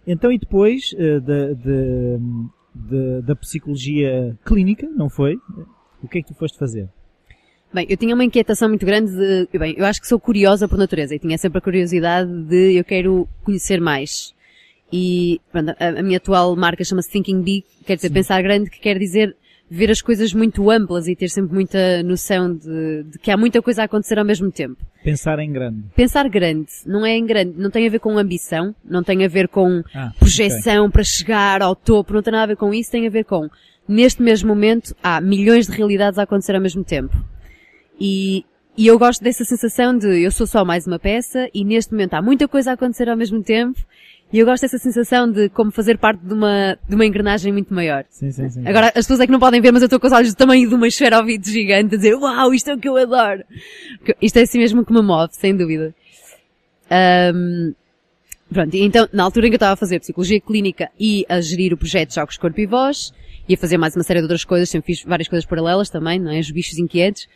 Então, 0.06 0.30
e 0.30 0.38
depois 0.38 0.92
uh, 0.92 1.20
da, 1.20 1.52
de, 2.74 3.22
da 3.22 3.36
psicologia 3.36 4.36
clínica, 4.44 4.88
não 4.88 5.08
foi? 5.08 5.36
O 6.02 6.08
que 6.08 6.18
é 6.18 6.22
que 6.22 6.28
tu 6.28 6.34
foste 6.34 6.58
fazer? 6.58 6.88
Bem, 7.72 7.86
eu 7.88 7.96
tinha 7.96 8.14
uma 8.14 8.24
inquietação 8.24 8.68
muito 8.68 8.86
grande 8.86 9.10
de, 9.12 9.58
bem, 9.58 9.74
eu 9.76 9.84
acho 9.84 10.00
que 10.00 10.06
sou 10.06 10.20
curiosa 10.20 10.68
por 10.68 10.78
natureza 10.78 11.14
e 11.14 11.18
tinha 11.18 11.36
sempre 11.36 11.58
a 11.58 11.60
curiosidade 11.60 12.30
de 12.44 12.74
eu 12.74 12.84
quero 12.84 13.28
conhecer 13.42 13.80
mais. 13.80 14.34
E, 14.92 15.40
pronto, 15.50 15.70
a, 15.70 15.88
a 15.88 16.02
minha 16.02 16.18
atual 16.18 16.54
marca 16.54 16.84
chama-se 16.84 17.10
Thinking 17.10 17.42
Big, 17.42 17.66
quer 17.84 17.96
dizer, 17.96 18.08
Sim. 18.08 18.14
pensar 18.14 18.40
grande, 18.42 18.70
que 18.70 18.78
quer 18.78 18.98
dizer 18.98 19.36
ver 19.68 19.90
as 19.90 20.00
coisas 20.00 20.32
muito 20.32 20.70
amplas 20.70 21.08
e 21.08 21.16
ter 21.16 21.28
sempre 21.28 21.54
muita 21.54 22.02
noção 22.02 22.54
de, 22.54 23.04
de, 23.04 23.18
que 23.18 23.30
há 23.30 23.36
muita 23.36 23.60
coisa 23.60 23.82
a 23.82 23.84
acontecer 23.84 24.18
ao 24.18 24.24
mesmo 24.24 24.50
tempo. 24.50 24.76
Pensar 25.02 25.38
em 25.38 25.52
grande. 25.52 25.82
Pensar 25.94 26.28
grande. 26.28 26.68
Não 26.86 27.04
é 27.04 27.16
em 27.16 27.26
grande. 27.26 27.54
Não 27.56 27.70
tem 27.70 27.86
a 27.86 27.90
ver 27.90 27.98
com 27.98 28.16
ambição. 28.16 28.74
Não 28.84 29.02
tem 29.02 29.24
a 29.24 29.28
ver 29.28 29.48
com 29.48 29.82
ah, 29.94 30.12
projeção 30.18 30.84
okay. 30.84 30.92
para 30.92 31.04
chegar 31.04 31.62
ao 31.62 31.74
topo. 31.74 32.12
Não 32.12 32.22
tem 32.22 32.32
nada 32.32 32.44
a 32.44 32.46
ver 32.46 32.56
com 32.56 32.72
isso. 32.72 32.90
Tem 32.90 33.06
a 33.06 33.10
ver 33.10 33.24
com, 33.24 33.48
neste 33.88 34.22
mesmo 34.22 34.48
momento, 34.48 34.94
há 35.02 35.20
milhões 35.20 35.66
de 35.66 35.72
realidades 35.72 36.18
a 36.18 36.22
acontecer 36.22 36.54
ao 36.54 36.60
mesmo 36.60 36.84
tempo. 36.84 37.16
E, 38.00 38.44
e 38.76 38.86
eu 38.86 38.98
gosto 38.98 39.22
dessa 39.22 39.44
sensação 39.44 39.96
de 39.96 40.22
eu 40.22 40.30
sou 40.30 40.46
só 40.46 40.64
mais 40.64 40.86
uma 40.86 40.98
peça 40.98 41.48
e 41.52 41.64
neste 41.64 41.92
momento 41.92 42.14
há 42.14 42.22
muita 42.22 42.46
coisa 42.46 42.70
a 42.70 42.74
acontecer 42.74 43.08
ao 43.08 43.16
mesmo 43.16 43.42
tempo 43.42 43.78
e 44.32 44.38
eu 44.38 44.46
gosto 44.46 44.62
dessa 44.62 44.78
sensação 44.78 45.30
de 45.30 45.48
como 45.48 45.70
fazer 45.70 45.98
parte 45.98 46.20
de 46.20 46.34
uma, 46.34 46.76
de 46.88 46.94
uma 46.94 47.06
engrenagem 47.06 47.52
muito 47.52 47.72
maior. 47.72 48.04
Sim, 48.08 48.30
sim, 48.30 48.48
sim. 48.48 48.66
Agora, 48.66 48.88
as 48.88 48.94
pessoas 48.94 49.20
é 49.20 49.26
que 49.26 49.32
não 49.32 49.38
podem 49.38 49.60
ver, 49.60 49.72
mas 49.72 49.82
eu 49.82 49.86
estou 49.86 50.00
com 50.00 50.06
os 50.06 50.12
olhos 50.12 50.34
do 50.34 50.36
tamanho 50.36 50.68
de 50.68 50.74
uma 50.74 50.88
esfera 50.88 51.18
ouvido 51.18 51.48
gigante 51.48 51.94
a 51.94 51.98
dizer, 51.98 52.14
uau, 52.16 52.52
isto 52.52 52.68
é 52.70 52.74
o 52.74 52.78
que 52.78 52.88
eu 52.88 52.96
adoro. 52.96 53.44
Isto 54.20 54.38
é 54.38 54.42
assim 54.42 54.58
mesmo 54.58 54.84
que 54.84 54.92
me 54.92 55.00
move, 55.00 55.32
sem 55.32 55.56
dúvida. 55.56 55.94
Um, 57.34 57.72
pronto, 58.52 58.74
então, 58.74 59.08
na 59.12 59.22
altura 59.22 59.46
em 59.46 59.50
que 59.50 59.54
eu 59.54 59.58
estava 59.58 59.74
a 59.74 59.76
fazer 59.76 60.00
psicologia 60.00 60.40
clínica 60.40 60.90
e 60.98 61.24
a 61.28 61.40
gerir 61.40 61.72
o 61.72 61.76
projeto 61.76 62.14
Jogos 62.14 62.36
Corpo 62.36 62.60
e 62.60 62.66
Voz, 62.66 63.12
e 63.48 63.54
a 63.54 63.56
fazer 63.56 63.78
mais 63.78 63.94
uma 63.94 64.02
série 64.02 64.18
de 64.18 64.24
outras 64.24 64.44
coisas, 64.44 64.68
sempre 64.68 64.94
fiz 64.94 65.04
várias 65.04 65.28
coisas 65.28 65.46
paralelas 65.46 65.88
também, 65.88 66.18
não 66.18 66.32
é? 66.32 66.40
Os 66.40 66.50
bichos 66.50 66.78
inquietos, 66.78 67.28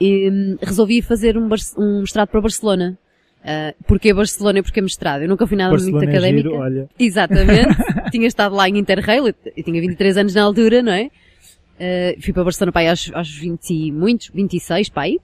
e 0.00 0.30
um, 0.30 0.56
resolvi 0.62 1.02
fazer 1.02 1.36
um, 1.36 1.48
um 1.76 2.00
mestrado 2.00 2.28
para 2.28 2.40
Barcelona. 2.40 2.98
Uh, 3.40 3.84
porquê 3.84 4.12
Barcelona 4.12 4.58
e 4.58 4.62
porquê 4.62 4.80
mestrado? 4.82 5.22
Eu 5.22 5.28
nunca 5.28 5.46
fui 5.46 5.56
nada 5.56 5.70
Barcelona 5.70 5.98
muito 5.98 6.10
académica. 6.10 6.48
É 6.48 6.52
giro, 6.52 6.62
olha. 6.62 6.88
Exatamente. 6.98 8.10
tinha 8.10 8.26
estado 8.26 8.54
lá 8.54 8.68
em 8.68 8.78
Interrail, 8.78 9.26
eu, 9.28 9.34
tinha 9.64 9.80
23 9.80 10.16
anos 10.18 10.34
na 10.34 10.42
altura, 10.42 10.82
não 10.82 10.92
é? 10.92 11.06
Uh, 11.06 12.20
fui 12.20 12.32
para 12.32 12.44
Barcelona 12.44 12.72
pai 12.72 12.88
aos, 12.88 13.10
aos 13.14 13.30
20 13.30 13.92
muitos, 13.92 14.30
26 14.34 14.90
pai. 14.90 15.18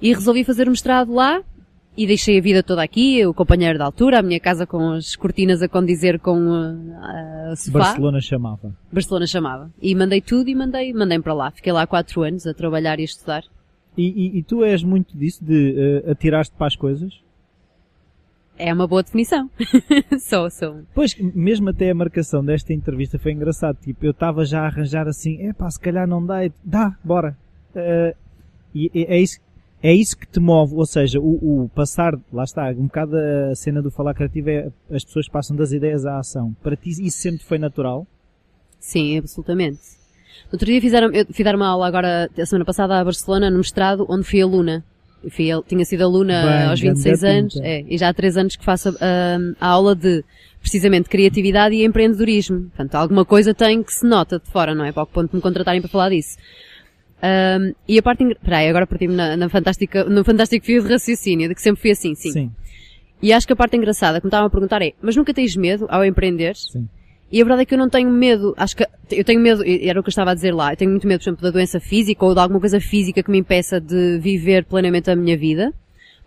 E 0.00 0.12
resolvi 0.12 0.42
fazer 0.42 0.66
o 0.66 0.70
mestrado 0.70 1.12
lá 1.12 1.42
e 1.96 2.06
deixei 2.06 2.38
a 2.38 2.42
vida 2.42 2.62
toda 2.62 2.82
aqui, 2.82 3.24
o 3.24 3.32
companheiro 3.32 3.78
da 3.78 3.84
altura, 3.84 4.18
a 4.18 4.22
minha 4.22 4.40
casa 4.40 4.66
com 4.66 4.92
as 4.92 5.14
cortinas 5.14 5.62
a 5.62 5.68
condizer 5.68 6.18
com 6.18 6.38
uh, 6.38 7.52
a 7.52 7.56
sofá. 7.56 7.78
Barcelona 7.78 8.20
chamava. 8.20 8.74
Barcelona 8.90 9.26
chamava. 9.26 9.70
E 9.80 9.94
mandei 9.94 10.20
tudo 10.20 10.48
e 10.48 10.54
mandei, 10.54 10.92
mandei 10.92 11.20
para 11.20 11.34
lá. 11.34 11.50
Fiquei 11.52 11.72
lá 11.72 11.86
4 11.86 12.22
anos 12.22 12.46
a 12.46 12.54
trabalhar 12.54 12.98
e 12.98 13.02
a 13.02 13.04
estudar. 13.04 13.44
E, 13.96 14.08
e, 14.08 14.38
e, 14.38 14.42
tu 14.42 14.64
és 14.64 14.82
muito 14.82 15.16
disso, 15.16 15.44
de 15.44 16.02
uh, 16.06 16.10
atirar-te 16.10 16.52
para 16.52 16.66
as 16.66 16.76
coisas? 16.76 17.20
É 18.58 18.72
uma 18.72 18.86
boa 18.86 19.02
definição. 19.02 19.50
sou, 20.20 20.50
sou. 20.50 20.80
Pois, 20.94 21.14
mesmo 21.18 21.70
até 21.70 21.90
a 21.90 21.94
marcação 21.94 22.44
desta 22.44 22.72
entrevista 22.72 23.18
foi 23.18 23.32
engraçado. 23.32 23.76
Tipo, 23.82 24.06
eu 24.06 24.12
estava 24.12 24.44
já 24.44 24.62
a 24.62 24.66
arranjar 24.66 25.08
assim, 25.08 25.46
é 25.46 25.52
pá, 25.52 25.70
se 25.70 25.80
calhar 25.80 26.06
não 26.06 26.24
dá, 26.24 26.38
dá, 26.64 26.96
bora. 27.04 27.36
Uh, 27.74 28.16
e 28.74 28.90
é 28.94 29.18
isso, 29.18 29.38
é 29.82 29.92
isso 29.92 30.16
que 30.16 30.26
te 30.26 30.38
move, 30.38 30.74
ou 30.74 30.86
seja, 30.86 31.20
o, 31.20 31.64
o, 31.64 31.68
passar, 31.70 32.18
lá 32.32 32.44
está, 32.44 32.70
um 32.70 32.86
bocado 32.86 33.16
a 33.16 33.54
cena 33.54 33.82
do 33.82 33.90
falar 33.90 34.14
criativo 34.14 34.48
é 34.48 34.70
as 34.90 35.04
pessoas 35.04 35.28
passam 35.28 35.56
das 35.56 35.72
ideias 35.72 36.06
à 36.06 36.18
ação. 36.18 36.54
Para 36.62 36.76
ti 36.76 36.90
isso 36.90 37.18
sempre 37.18 37.44
foi 37.44 37.58
natural? 37.58 38.06
Sim, 38.78 39.18
absolutamente. 39.18 39.80
Outro 40.50 40.66
dia 40.66 40.80
fizeram, 40.80 41.10
eu 41.12 41.26
fui 41.30 41.44
dar 41.44 41.54
uma 41.54 41.66
aula 41.66 41.86
agora, 41.86 42.30
a 42.36 42.46
semana 42.46 42.64
passada 42.64 42.98
a 42.98 43.04
Barcelona, 43.04 43.50
no 43.50 43.58
mestrado, 43.58 44.06
onde 44.08 44.24
fui 44.24 44.40
aluna. 44.40 44.84
fui, 45.30 45.48
tinha 45.66 45.84
sido 45.84 46.02
aluna 46.02 46.42
Bem, 46.42 46.62
aos 46.68 46.80
26 46.80 47.24
anos, 47.24 47.56
é, 47.56 47.84
e 47.88 47.96
já 47.96 48.08
há 48.08 48.14
3 48.14 48.36
anos 48.36 48.56
que 48.56 48.64
faço 48.64 48.96
a, 49.60 49.66
aula 49.66 49.94
de, 49.94 50.24
precisamente, 50.60 51.08
criatividade 51.08 51.74
e 51.74 51.84
empreendedorismo. 51.84 52.62
Portanto, 52.64 52.94
alguma 52.96 53.24
coisa 53.24 53.54
tem 53.54 53.82
que 53.82 53.92
se 53.92 54.06
nota 54.06 54.38
de 54.38 54.50
fora, 54.50 54.74
não 54.74 54.84
é? 54.84 54.92
Para 54.92 55.04
o 55.04 55.06
ponto 55.06 55.30
de 55.30 55.36
me 55.36 55.42
contratarem 55.42 55.80
para 55.80 55.90
falar 55.90 56.10
disso. 56.10 56.36
Um, 57.22 57.72
e 57.86 57.98
a 57.98 58.02
parte, 58.02 58.24
peraí, 58.42 58.68
agora 58.68 58.84
partimos 58.86 59.16
na, 59.16 59.36
na 59.36 59.48
fantástica, 59.48 60.04
no 60.04 60.24
fantástico 60.24 60.66
fio 60.66 60.82
de 60.82 60.88
raciocínio, 60.88 61.48
de 61.48 61.54
que 61.54 61.62
sempre 61.62 61.80
fui 61.80 61.92
assim, 61.92 62.14
sim. 62.16 62.32
Sim. 62.32 62.50
E 63.22 63.32
acho 63.32 63.46
que 63.46 63.52
a 63.52 63.56
parte 63.56 63.76
engraçada 63.76 64.20
que 64.20 64.26
me 64.26 64.28
estavam 64.28 64.48
a 64.48 64.50
perguntar 64.50 64.82
é, 64.82 64.92
mas 65.00 65.14
nunca 65.14 65.32
tens 65.32 65.54
medo 65.54 65.86
ao 65.88 66.04
empreender? 66.04 66.56
Sim. 66.56 66.88
E 67.32 67.40
a 67.40 67.44
verdade 67.44 67.62
é 67.62 67.64
que 67.64 67.72
eu 67.72 67.78
não 67.78 67.88
tenho 67.88 68.10
medo, 68.10 68.54
acho 68.58 68.76
que, 68.76 68.86
eu 69.10 69.24
tenho 69.24 69.40
medo, 69.40 69.64
era 69.64 69.98
o 69.98 70.02
que 70.02 70.08
eu 70.08 70.10
estava 70.10 70.32
a 70.32 70.34
dizer 70.34 70.54
lá, 70.54 70.74
eu 70.74 70.76
tenho 70.76 70.90
muito 70.90 71.06
medo, 71.06 71.18
por 71.18 71.24
exemplo, 71.24 71.42
da 71.42 71.50
doença 71.50 71.80
física 71.80 72.22
ou 72.26 72.34
de 72.34 72.40
alguma 72.40 72.60
coisa 72.60 72.78
física 72.78 73.22
que 73.22 73.30
me 73.30 73.38
impeça 73.38 73.80
de 73.80 74.18
viver 74.18 74.66
plenamente 74.66 75.10
a 75.10 75.16
minha 75.16 75.36
vida. 75.36 75.72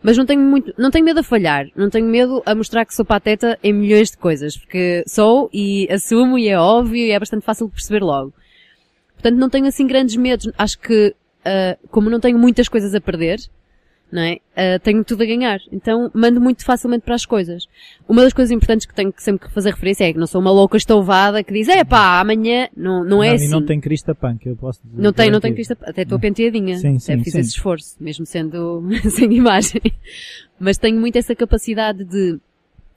Mas 0.02 0.18
não 0.18 0.26
tenho 0.26 0.42
muito, 0.42 0.74
não 0.78 0.90
tenho 0.90 1.06
medo 1.06 1.20
a 1.20 1.24
falhar, 1.24 1.68
não 1.76 1.92
tenho 1.92 2.08
medo 2.08 2.42
a 2.44 2.56
mostrar 2.56 2.86
que 2.86 2.94
sou 2.94 3.06
pateta 3.06 3.58
em 3.64 3.72
milhões 3.72 4.12
de 4.12 4.18
coisas, 4.18 4.58
porque 4.58 5.04
sou 5.08 5.48
e 5.54 5.88
assumo 5.92 6.40
e 6.40 6.48
é 6.48 6.60
óbvio 6.60 6.98
e 6.98 7.12
é 7.12 7.20
bastante 7.20 7.46
fácil 7.46 7.68
de 7.68 7.74
perceber 7.74 8.04
logo. 8.04 8.34
Portanto, 9.14 9.40
não 9.40 9.50
tenho 9.50 9.68
assim 9.68 9.86
grandes 9.86 10.16
medos. 10.16 10.52
Acho 10.58 10.80
que, 10.80 11.16
uh, 11.46 11.88
como 11.90 12.10
não 12.10 12.20
tenho 12.20 12.38
muitas 12.38 12.68
coisas 12.68 12.94
a 12.94 13.02
perder, 13.02 13.40
não 14.12 14.22
é? 14.22 14.36
Uh, 14.36 14.80
tenho 14.82 15.04
tudo 15.04 15.24
a 15.24 15.26
ganhar. 15.26 15.60
Então, 15.72 16.10
mando 16.14 16.40
muito 16.40 16.64
facilmente 16.64 17.04
para 17.04 17.16
as 17.16 17.26
coisas. 17.26 17.68
Uma 18.08 18.24
das 18.24 18.34
coisas 18.34 18.52
importantes 18.52 18.86
que 18.86 18.94
tenho 18.94 19.12
que 19.12 19.22
sempre 19.22 19.50
fazer 19.50 19.72
referência 19.72 20.06
é 20.06 20.14
que 20.14 20.20
não 20.20 20.28
sou 20.28 20.40
uma 20.40 20.52
louca 20.52 20.78
estouvada 20.78 21.44
que 21.44 21.54
diz, 21.54 21.68
é 21.68 21.84
pá, 21.84 22.20
amanhã, 22.20 22.70
não, 22.76 23.04
não 23.04 23.24
é 23.24 23.30
não, 23.30 23.36
assim. 23.36 23.46
E 23.46 23.50
não 23.50 23.66
tem 23.66 23.80
crista 23.80 24.16
punk, 24.16 24.46
eu 24.46 24.56
posso 24.56 24.82
dizer. 24.84 25.02
Não 25.02 25.12
tem, 25.12 25.30
não 25.30 25.40
tem 25.40 25.54
crista 25.54 25.78
até 25.82 26.04
estou 26.04 26.20
penteadinha. 26.20 26.78
Sim, 26.78 27.00
sim, 27.00 27.14
até 27.14 27.24
fiz 27.24 27.34
sim. 27.34 27.40
esse 27.40 27.50
esforço, 27.50 27.96
mesmo 28.00 28.26
sendo 28.26 28.88
sem 29.10 29.34
imagem. 29.34 29.82
Mas 30.60 30.78
tenho 30.78 31.00
muito 31.00 31.18
essa 31.18 31.36
capacidade 31.36 32.04
de 32.04 32.40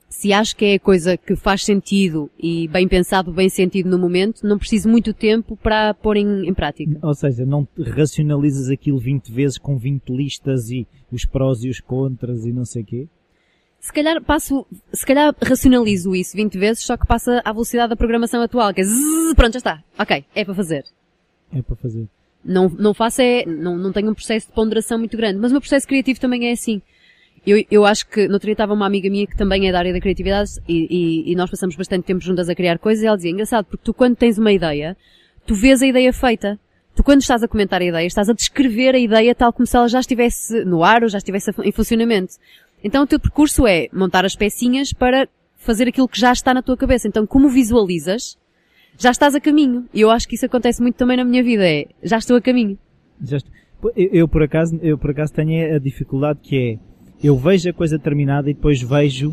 se 0.09 0.33
acho 0.33 0.57
que 0.57 0.65
é 0.65 0.79
coisa 0.79 1.17
que 1.17 1.37
faz 1.37 1.65
sentido 1.65 2.31
e 2.39 2.67
bem 2.69 2.89
pensado, 2.89 3.33
bem 3.33 3.49
sentido 3.49 3.91
no 3.91 3.99
momento, 3.99 4.47
não 4.47 4.59
preciso 4.59 4.89
muito 4.89 5.13
tempo 5.13 5.57
para 5.57 5.93
pôr 5.95 6.17
em, 6.17 6.49
em 6.49 6.55
prática. 6.55 6.99
Ou 7.03 7.15
seja, 7.15 7.45
não 7.45 7.69
racionalizas 7.79 8.71
aquilo 8.71 8.99
20 8.99 9.31
vezes 9.31 9.59
com 9.59 9.77
20 9.77 10.09
listas 10.09 10.71
e 10.71 10.87
os 11.13 11.25
prós 11.25 11.63
e 11.63 11.69
os 11.69 11.81
contras 11.81 12.45
e 12.45 12.53
não 12.53 12.65
sei 12.65 12.83
o 12.83 12.87
quê? 12.87 13.09
Se 13.81 13.93
calhar 13.93 14.21
passo, 14.23 14.67
se 14.93 15.07
calhar 15.07 15.35
racionalizo 15.41 16.15
isso 16.15 16.37
20 16.37 16.59
vezes, 16.59 16.83
só 16.83 16.97
que 16.97 17.07
passa 17.07 17.41
à 17.45 17.53
velocidade 17.53 17.91
da 17.91 17.97
programação 17.97 18.43
atual, 18.43 18.75
que 18.75 18.81
é 18.81 18.85
zzz, 18.85 19.35
pronto, 19.37 19.53
já 19.53 19.59
está. 19.59 19.85
Ok, 19.99 20.25
é 20.35 20.45
para 20.45 20.55
fazer. 20.55 20.85
É 21.53 21.63
para 21.63 21.77
fazer. 21.77 22.09
Não, 22.45 22.69
não 22.69 22.95
faço 22.95 23.21
é, 23.21 23.45
não, 23.47 23.77
não 23.77 23.93
tenho 23.93 24.11
um 24.11 24.15
processo 24.15 24.47
de 24.47 24.53
ponderação 24.53 24.99
muito 24.99 25.17
grande, 25.17 25.39
mas 25.39 25.51
o 25.51 25.55
meu 25.55 25.61
processo 25.61 25.87
criativo 25.87 26.19
também 26.19 26.49
é 26.49 26.53
assim. 26.53 26.83
Eu, 27.47 27.65
eu 27.71 27.85
acho 27.85 28.07
que 28.09 28.27
no 28.27 28.35
outro 28.35 28.47
dia 28.47 28.53
estava 28.53 28.73
uma 28.73 28.87
amiga 28.87 29.09
minha 29.11 29.27
que 29.27 29.37
também 29.37 29.69
é 29.69 29.73
da 29.73 29.79
área 29.79 29.93
da 29.93 30.01
criatividade 30.01 30.53
e, 30.69 30.87
e, 31.27 31.33
e 31.33 31.37
nós 31.37 31.51
passamos 31.51 31.77
bastante 31.77 32.05
tempo 32.05 32.21
juntas 32.21 32.49
a 32.49 32.55
criar 32.55 32.79
coisas 32.79 33.03
e 33.03 33.07
ela 33.07 33.17
dizia, 33.17 33.31
engraçado, 33.31 33.65
porque 33.67 33.85
tu 33.85 33.95
quando 33.95 34.17
tens 34.17 34.39
uma 34.39 34.53
ideia, 34.53 34.97
tu 35.47 35.55
vês 35.55 35.83
a 35.83 35.87
ideia 35.87 36.13
feita. 36.13 36.59
Tu 36.95 37.05
quando 37.05 37.21
estás 37.21 37.43
a 37.43 37.49
comentar 37.49 37.81
a 37.81 37.85
ideia, 37.85 38.07
estás 38.07 38.29
a 38.29 38.33
descrever 38.33 38.95
a 38.95 38.99
ideia 38.99 39.35
tal 39.35 39.53
como 39.53 39.67
se 39.67 39.77
ela 39.77 39.89
já 39.89 40.01
estivesse 40.01 40.65
no 40.65 40.83
ar 40.83 41.03
ou 41.03 41.09
já 41.09 41.19
estivesse 41.19 41.53
em 41.63 41.71
funcionamento. 41.71 42.35
Então 42.83 43.05
o 43.05 43.07
teu 43.07 43.21
percurso 43.21 43.67
é 43.67 43.89
montar 43.93 44.25
as 44.25 44.35
pecinhas 44.35 44.93
para 44.93 45.29
fazer 45.57 45.89
aquilo 45.89 46.09
que 46.09 46.19
já 46.19 46.33
está 46.33 46.53
na 46.53 46.63
tua 46.63 46.77
cabeça. 46.77 47.07
Então 47.07 47.25
como 47.27 47.49
visualizas, 47.49 48.37
já 48.99 49.11
estás 49.11 49.35
a 49.35 49.41
caminho. 49.41 49.87
E 49.95 50.01
eu 50.01 50.11
acho 50.11 50.27
que 50.27 50.35
isso 50.35 50.47
acontece 50.47 50.83
muito 50.83 50.97
também 50.97 51.17
na 51.17 51.25
minha 51.25 51.43
vida, 51.43 51.65
é, 51.65 51.87
já 52.03 52.19
estou 52.19 52.37
a 52.37 52.41
caminho. 52.41 52.77
Eu, 53.95 54.09
eu, 54.13 54.29
por 54.29 54.43
acaso, 54.43 54.77
eu 54.83 54.99
por 54.99 55.11
acaso 55.11 55.33
tenho 55.33 55.77
a 55.77 55.79
dificuldade 55.79 56.41
que 56.43 56.57
é, 56.57 56.88
eu 57.23 57.37
vejo 57.37 57.71
a 57.71 57.73
coisa 57.73 57.99
terminada 57.99 58.51
e 58.51 58.55
depois 58.55 58.81
vejo 58.81 59.33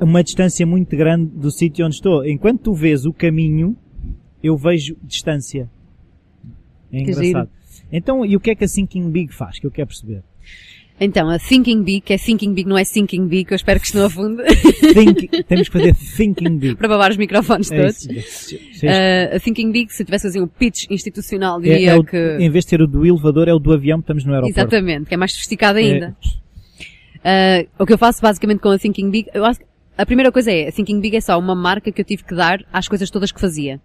uma 0.00 0.22
distância 0.22 0.66
muito 0.66 0.96
grande 0.96 1.26
do 1.26 1.50
sítio 1.50 1.86
onde 1.86 1.96
estou. 1.96 2.24
Enquanto 2.26 2.62
tu 2.62 2.74
vês 2.74 3.06
o 3.06 3.12
caminho, 3.12 3.76
eu 4.42 4.56
vejo 4.56 4.96
distância. 5.02 5.70
É 6.92 7.00
engraçado. 7.00 7.50
Então, 7.90 8.24
e 8.24 8.36
o 8.36 8.40
que 8.40 8.50
é 8.50 8.54
que 8.54 8.64
a 8.64 8.68
Thinking 8.68 9.10
Big 9.10 9.32
faz? 9.32 9.58
Que 9.58 9.66
eu 9.66 9.70
quero 9.70 9.88
perceber. 9.88 10.22
Então, 10.98 11.28
a 11.28 11.38
Thinking 11.38 11.82
Big, 11.82 12.00
que 12.00 12.14
é 12.14 12.18
Thinking 12.18 12.54
Big, 12.54 12.66
não 12.66 12.76
é 12.76 12.82
Thinking 12.82 13.26
Big, 13.26 13.50
eu 13.50 13.56
espero 13.56 13.78
que 13.78 13.86
isto 13.86 13.98
não 13.98 14.06
afunde. 14.06 14.42
Think, 14.94 15.28
temos 15.44 15.68
que 15.68 15.78
fazer 15.78 15.94
Thinking 15.94 16.56
Big. 16.56 16.74
Para 16.74 16.88
babar 16.88 17.10
os 17.10 17.18
microfones 17.18 17.70
é 17.70 17.76
todos. 17.76 18.06
Isso, 18.06 18.56
uh, 18.56 19.36
a 19.36 19.40
Thinking 19.40 19.70
Big, 19.70 19.92
se 19.92 20.04
tivesse 20.06 20.28
assim 20.28 20.40
um 20.40 20.46
pitch 20.46 20.86
institucional, 20.90 21.60
diria 21.60 21.90
é, 21.90 21.94
é 21.94 21.96
o, 21.96 22.02
que... 22.02 22.38
Em 22.40 22.48
vez 22.48 22.64
de 22.64 22.70
ser 22.70 22.80
o 22.80 22.86
do 22.86 23.04
elevador, 23.04 23.46
é 23.46 23.52
o 23.52 23.58
do 23.58 23.74
avião, 23.74 23.98
estamos 23.98 24.24
no 24.24 24.32
aeroporto. 24.32 24.58
Exatamente, 24.58 25.06
que 25.06 25.14
é 25.14 25.16
mais 25.18 25.32
sofisticado 25.32 25.78
ainda. 25.78 26.16
É. 27.26 27.62
Uh, 27.62 27.82
o 27.82 27.86
que 27.86 27.92
eu 27.92 27.98
faço 27.98 28.22
basicamente 28.22 28.60
com 28.60 28.68
a 28.68 28.78
Thinking 28.78 29.10
Big, 29.10 29.28
eu 29.34 29.44
acho, 29.44 29.60
a 29.98 30.06
primeira 30.06 30.30
coisa 30.30 30.52
é, 30.52 30.68
a 30.68 30.72
Thinking 30.72 31.00
Big 31.00 31.16
é 31.16 31.20
só 31.20 31.36
uma 31.38 31.54
marca 31.54 31.90
que 31.90 32.00
eu 32.00 32.04
tive 32.04 32.22
que 32.22 32.34
dar 32.34 32.64
às 32.72 32.86
coisas 32.86 33.10
todas 33.10 33.32
que 33.32 33.40
fazia. 33.40 33.80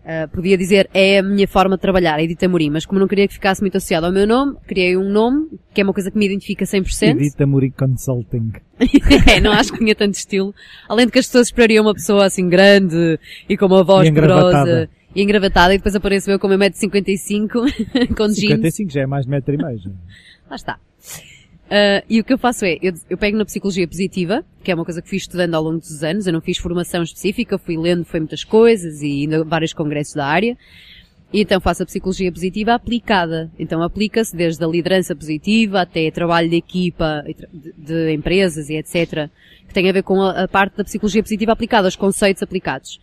Uh, 0.00 0.26
podia 0.34 0.56
dizer, 0.56 0.88
é 0.94 1.18
a 1.18 1.22
minha 1.22 1.46
forma 1.46 1.76
de 1.76 1.82
trabalhar, 1.82 2.14
a 2.14 2.22
Edita 2.22 2.48
Morim, 2.48 2.70
mas 2.70 2.86
como 2.86 2.98
não 2.98 3.06
queria 3.06 3.28
que 3.28 3.34
ficasse 3.34 3.60
muito 3.60 3.76
associado 3.76 4.06
ao 4.06 4.12
meu 4.12 4.26
nome, 4.26 4.56
criei 4.66 4.96
um 4.96 5.08
nome, 5.08 5.46
que 5.74 5.80
é 5.80 5.84
uma 5.84 5.92
coisa 5.92 6.10
que 6.10 6.18
me 6.18 6.24
identifica 6.24 6.64
100%. 6.64 7.10
Edita 7.10 7.46
Morim 7.46 7.70
Consulting. 7.70 8.50
é, 9.30 9.40
não 9.40 9.52
acho 9.52 9.72
que 9.72 9.78
tinha 9.78 9.94
tanto 9.94 10.14
estilo. 10.14 10.54
Além 10.88 11.04
de 11.06 11.12
que 11.12 11.18
as 11.18 11.26
pessoas 11.26 11.48
esperariam 11.48 11.84
uma 11.84 11.92
pessoa 11.92 12.24
assim 12.24 12.48
grande 12.48 13.18
e 13.46 13.56
com 13.58 13.66
uma 13.66 13.84
voz 13.84 14.08
poderosa 14.08 14.88
e 15.14 15.22
engravatada, 15.22 15.74
e 15.74 15.76
depois 15.76 15.94
apareço 15.94 16.30
eu 16.30 16.38
com 16.38 16.48
1,55m, 16.48 17.48
com 18.16 18.28
55 18.28 18.28
jeans. 18.28 18.56
55 18.56 18.90
já 18.90 19.02
é 19.02 19.06
mais 19.06 19.26
de 19.26 19.30
metro 19.30 19.54
e 19.54 19.58
meio. 19.58 19.78
Lá 20.48 20.56
está. 20.56 20.78
Uh, 21.70 22.02
e 22.10 22.18
o 22.18 22.24
que 22.24 22.32
eu 22.32 22.38
faço 22.38 22.64
é, 22.64 22.78
eu, 22.82 22.92
eu, 23.08 23.16
pego 23.16 23.38
na 23.38 23.44
psicologia 23.44 23.86
positiva, 23.86 24.44
que 24.64 24.72
é 24.72 24.74
uma 24.74 24.84
coisa 24.84 25.00
que 25.00 25.08
fui 25.08 25.18
estudando 25.18 25.54
ao 25.54 25.62
longo 25.62 25.78
dos 25.78 26.02
anos, 26.02 26.26
eu 26.26 26.32
não 26.32 26.40
fiz 26.40 26.58
formação 26.58 27.00
específica, 27.00 27.56
fui 27.58 27.78
lendo, 27.78 28.04
foi 28.04 28.18
muitas 28.18 28.42
coisas 28.42 29.02
e 29.02 29.22
indo 29.22 29.36
a 29.36 29.44
vários 29.44 29.72
congressos 29.72 30.14
da 30.14 30.26
área. 30.26 30.58
E 31.32 31.40
então 31.40 31.60
faço 31.60 31.84
a 31.84 31.86
psicologia 31.86 32.32
positiva 32.32 32.74
aplicada. 32.74 33.48
Então 33.56 33.84
aplica-se 33.84 34.34
desde 34.34 34.64
a 34.64 34.66
liderança 34.66 35.14
positiva 35.14 35.82
até 35.82 36.10
trabalho 36.10 36.50
de 36.50 36.56
equipa, 36.56 37.22
de, 37.24 37.72
de 37.78 38.12
empresas 38.12 38.68
e 38.68 38.74
etc. 38.74 39.30
Que 39.68 39.72
tem 39.72 39.88
a 39.88 39.92
ver 39.92 40.02
com 40.02 40.20
a, 40.20 40.42
a 40.42 40.48
parte 40.48 40.76
da 40.76 40.82
psicologia 40.82 41.22
positiva 41.22 41.52
aplicada, 41.52 41.86
os 41.86 41.94
conceitos 41.94 42.42
aplicados. 42.42 43.00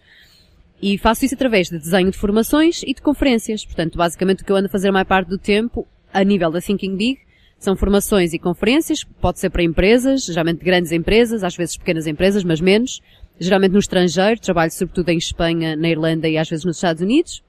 E 0.81 0.97
faço 0.97 1.23
isso 1.23 1.35
através 1.35 1.69
de 1.69 1.79
desenho 1.79 2.11
de 2.11 2.17
formações 2.17 2.83
e 2.83 2.93
de 2.93 3.01
conferências. 3.01 3.65
Portanto, 3.65 3.97
basicamente 3.97 4.43
o 4.43 4.45
que 4.45 4.51
eu 4.51 4.57
ando 4.57 4.67
a 4.67 4.69
fazer 4.69 4.89
a 4.89 4.91
maior 4.91 5.05
parte 5.05 5.29
do 5.29 5.37
tempo, 5.37 5.87
a 6.13 6.21
nível 6.21 6.51
da 6.51 6.59
Thinking 6.59 6.97
Big, 6.97 7.26
são 7.59 7.75
formações 7.75 8.33
e 8.33 8.39
conferências, 8.39 9.03
pode 9.03 9.39
ser 9.39 9.49
para 9.49 9.63
empresas, 9.63 10.25
geralmente 10.25 10.63
grandes 10.63 10.91
empresas, 10.91 11.43
às 11.43 11.55
vezes 11.55 11.77
pequenas 11.77 12.07
empresas, 12.07 12.43
mas 12.43 12.61
menos. 12.61 13.01
Geralmente 13.39 13.71
no 13.71 13.79
estrangeiro, 13.79 14.39
trabalho 14.39 14.71
sobretudo 14.71 15.09
em 15.09 15.17
Espanha, 15.17 15.75
na 15.75 15.89
Irlanda 15.89 16.27
e 16.27 16.37
às 16.37 16.49
vezes 16.49 16.65
nos 16.65 16.77
Estados 16.77 17.01
Unidos. 17.01 17.43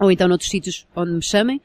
Ou 0.00 0.10
então 0.10 0.28
noutros 0.28 0.50
sítios 0.50 0.86
onde 0.94 1.12
me 1.12 1.22
chamem. 1.22 1.60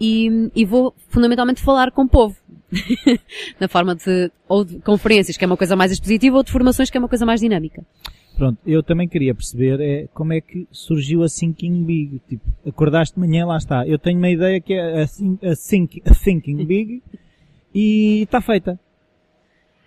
E, 0.00 0.50
e 0.54 0.64
vou 0.64 0.94
fundamentalmente 1.08 1.60
falar 1.60 1.90
com 1.90 2.02
o 2.02 2.08
povo. 2.08 2.36
na 3.58 3.66
forma 3.66 3.94
de, 3.94 4.30
ou 4.48 4.64
de 4.64 4.78
conferências, 4.80 5.36
que 5.36 5.44
é 5.44 5.46
uma 5.46 5.56
coisa 5.56 5.74
mais 5.74 5.90
expositiva, 5.90 6.36
ou 6.36 6.42
de 6.42 6.52
formações, 6.52 6.90
que 6.90 6.96
é 6.96 7.00
uma 7.00 7.08
coisa 7.08 7.24
mais 7.24 7.40
dinâmica. 7.40 7.82
Pronto, 8.38 8.56
eu 8.64 8.84
também 8.84 9.08
queria 9.08 9.34
perceber 9.34 9.80
é 9.80 10.06
como 10.14 10.32
é 10.32 10.40
que 10.40 10.68
surgiu 10.70 11.24
a 11.24 11.26
Thinking 11.26 11.82
Big. 11.82 12.22
Tipo, 12.28 12.44
acordaste 12.64 13.16
de 13.16 13.20
manhã, 13.20 13.44
lá 13.44 13.56
está. 13.56 13.84
Eu 13.84 13.98
tenho 13.98 14.16
uma 14.16 14.30
ideia 14.30 14.60
que 14.60 14.74
é 14.74 15.02
a, 15.02 15.02
a, 15.02 15.56
think, 15.56 16.00
a 16.06 16.14
Thinking 16.14 16.64
Big 16.64 17.02
e 17.74 18.22
está 18.22 18.40
feita. 18.40 18.78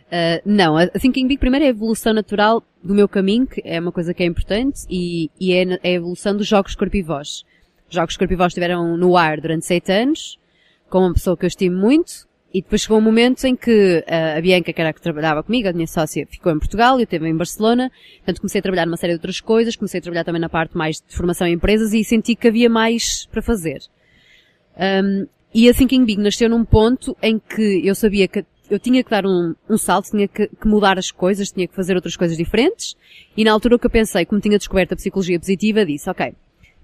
Uh, 0.07 0.41
não, 0.45 0.75
a 0.75 0.87
Thinking 0.87 1.29
Big 1.29 1.39
primeiro 1.39 1.63
é 1.63 1.69
a 1.69 1.71
evolução 1.71 2.13
natural 2.13 2.61
do 2.83 2.93
meu 2.93 3.07
caminho, 3.07 3.47
que 3.47 3.61
é 3.63 3.79
uma 3.79 3.93
coisa 3.93 4.13
que 4.13 4.21
é 4.21 4.25
importante, 4.25 4.81
e, 4.89 5.31
e 5.39 5.53
é, 5.53 5.79
é, 5.81 5.91
a 5.91 5.91
evolução 5.91 6.35
dos 6.35 6.45
jogos 6.45 6.75
corpo 6.75 6.97
e 6.97 7.01
voz. 7.01 7.45
Os 7.87 7.95
jogos 7.95 8.17
corpo 8.17 8.33
e 8.33 8.35
voz 8.35 8.51
estiveram 8.51 8.97
no 8.97 9.15
ar 9.15 9.39
durante 9.39 9.65
sete 9.65 9.93
anos, 9.93 10.37
com 10.89 10.99
uma 10.99 11.13
pessoa 11.13 11.37
que 11.37 11.45
eu 11.45 11.47
estimo 11.47 11.77
muito, 11.77 12.27
e 12.53 12.61
depois 12.61 12.81
chegou 12.81 12.97
um 12.97 13.01
momento 13.01 13.45
em 13.45 13.55
que 13.55 14.03
uh, 14.07 14.37
a 14.37 14.41
Bianca, 14.41 14.73
que 14.73 14.81
era 14.81 14.89
a 14.89 14.93
que 14.93 15.01
trabalhava 15.01 15.41
comigo, 15.41 15.69
a 15.69 15.73
minha 15.73 15.87
sócia, 15.87 16.27
ficou 16.29 16.51
em 16.51 16.59
Portugal, 16.59 16.97
eu 16.97 17.03
esteve 17.03 17.27
em 17.27 17.35
Barcelona, 17.35 17.91
portanto 18.17 18.41
comecei 18.41 18.59
a 18.59 18.61
trabalhar 18.61 18.85
numa 18.85 18.97
série 18.97 19.13
de 19.13 19.17
outras 19.17 19.39
coisas, 19.39 19.75
comecei 19.75 19.99
a 19.99 20.01
trabalhar 20.01 20.23
também 20.23 20.41
na 20.41 20.49
parte 20.49 20.75
mais 20.75 20.97
de 20.97 21.15
formação 21.15 21.47
em 21.47 21.53
empresas 21.53 21.93
e 21.93 22.03
senti 22.03 22.35
que 22.35 22.47
havia 22.47 22.69
mais 22.69 23.25
para 23.31 23.41
fazer. 23.41 23.79
Um, 24.77 25.27
e 25.53 25.69
a 25.69 25.73
Thinking 25.73 26.05
Big 26.05 26.21
nasceu 26.21 26.49
num 26.49 26.63
ponto 26.63 27.15
em 27.21 27.39
que 27.39 27.81
eu 27.85 27.93
sabia 27.95 28.27
que 28.27 28.45
eu 28.69 28.79
tinha 28.79 29.03
que 29.03 29.09
dar 29.09 29.25
um, 29.25 29.53
um 29.69 29.77
salto, 29.77 30.11
tinha 30.11 30.27
que, 30.27 30.47
que, 30.47 30.67
mudar 30.67 30.97
as 30.97 31.11
coisas, 31.11 31.51
tinha 31.51 31.67
que 31.67 31.75
fazer 31.75 31.95
outras 31.95 32.15
coisas 32.15 32.37
diferentes, 32.37 32.95
e 33.35 33.43
na 33.43 33.51
altura 33.51 33.75
o 33.75 33.79
que 33.79 33.85
eu 33.85 33.89
pensei, 33.89 34.25
como 34.25 34.39
tinha 34.39 34.57
descoberto 34.57 34.93
a 34.93 34.95
psicologia 34.95 35.37
positiva, 35.37 35.85
disse, 35.85 36.09
ok, 36.09 36.33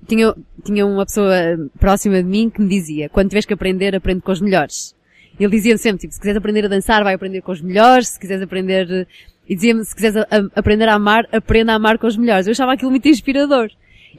tinha, 0.06 0.36
tinha 0.66 0.86
uma 0.86 1.06
pessoa 1.06 1.34
próxima 1.80 2.22
de 2.22 2.28
mim 2.28 2.50
que 2.50 2.62
me 2.62 2.68
dizia, 2.68 3.08
quando 3.08 3.30
tiveres 3.30 3.46
que 3.46 3.54
aprender, 3.54 3.96
aprende 3.96 4.22
com 4.22 4.34
os 4.34 4.42
melhores. 4.42 4.97
Ele 5.40 5.52
dizia-me 5.52 5.78
sempre, 5.78 6.00
tipo, 6.00 6.14
se 6.14 6.20
quiseres 6.20 6.38
aprender 6.38 6.66
a 6.66 6.68
dançar, 6.68 7.04
vai 7.04 7.14
aprender 7.14 7.42
com 7.42 7.52
os 7.52 7.62
melhores, 7.62 8.10
se 8.10 8.20
quiseres 8.20 8.42
aprender, 8.42 9.08
e 9.48 9.56
dizia-me, 9.56 9.86
se 9.86 9.96
quiseres 9.96 10.18
a, 10.18 10.22
a, 10.22 10.60
aprender 10.60 10.90
a 10.90 10.96
amar, 10.96 11.28
aprenda 11.32 11.74
a 11.74 11.76
amar 11.76 11.98
com 11.98 12.08
os 12.08 12.18
melhores. 12.18 12.48
Eu 12.48 12.52
achava 12.52 12.74
aquilo 12.74 12.92
muito 12.92 13.08
inspirador. 13.08 13.70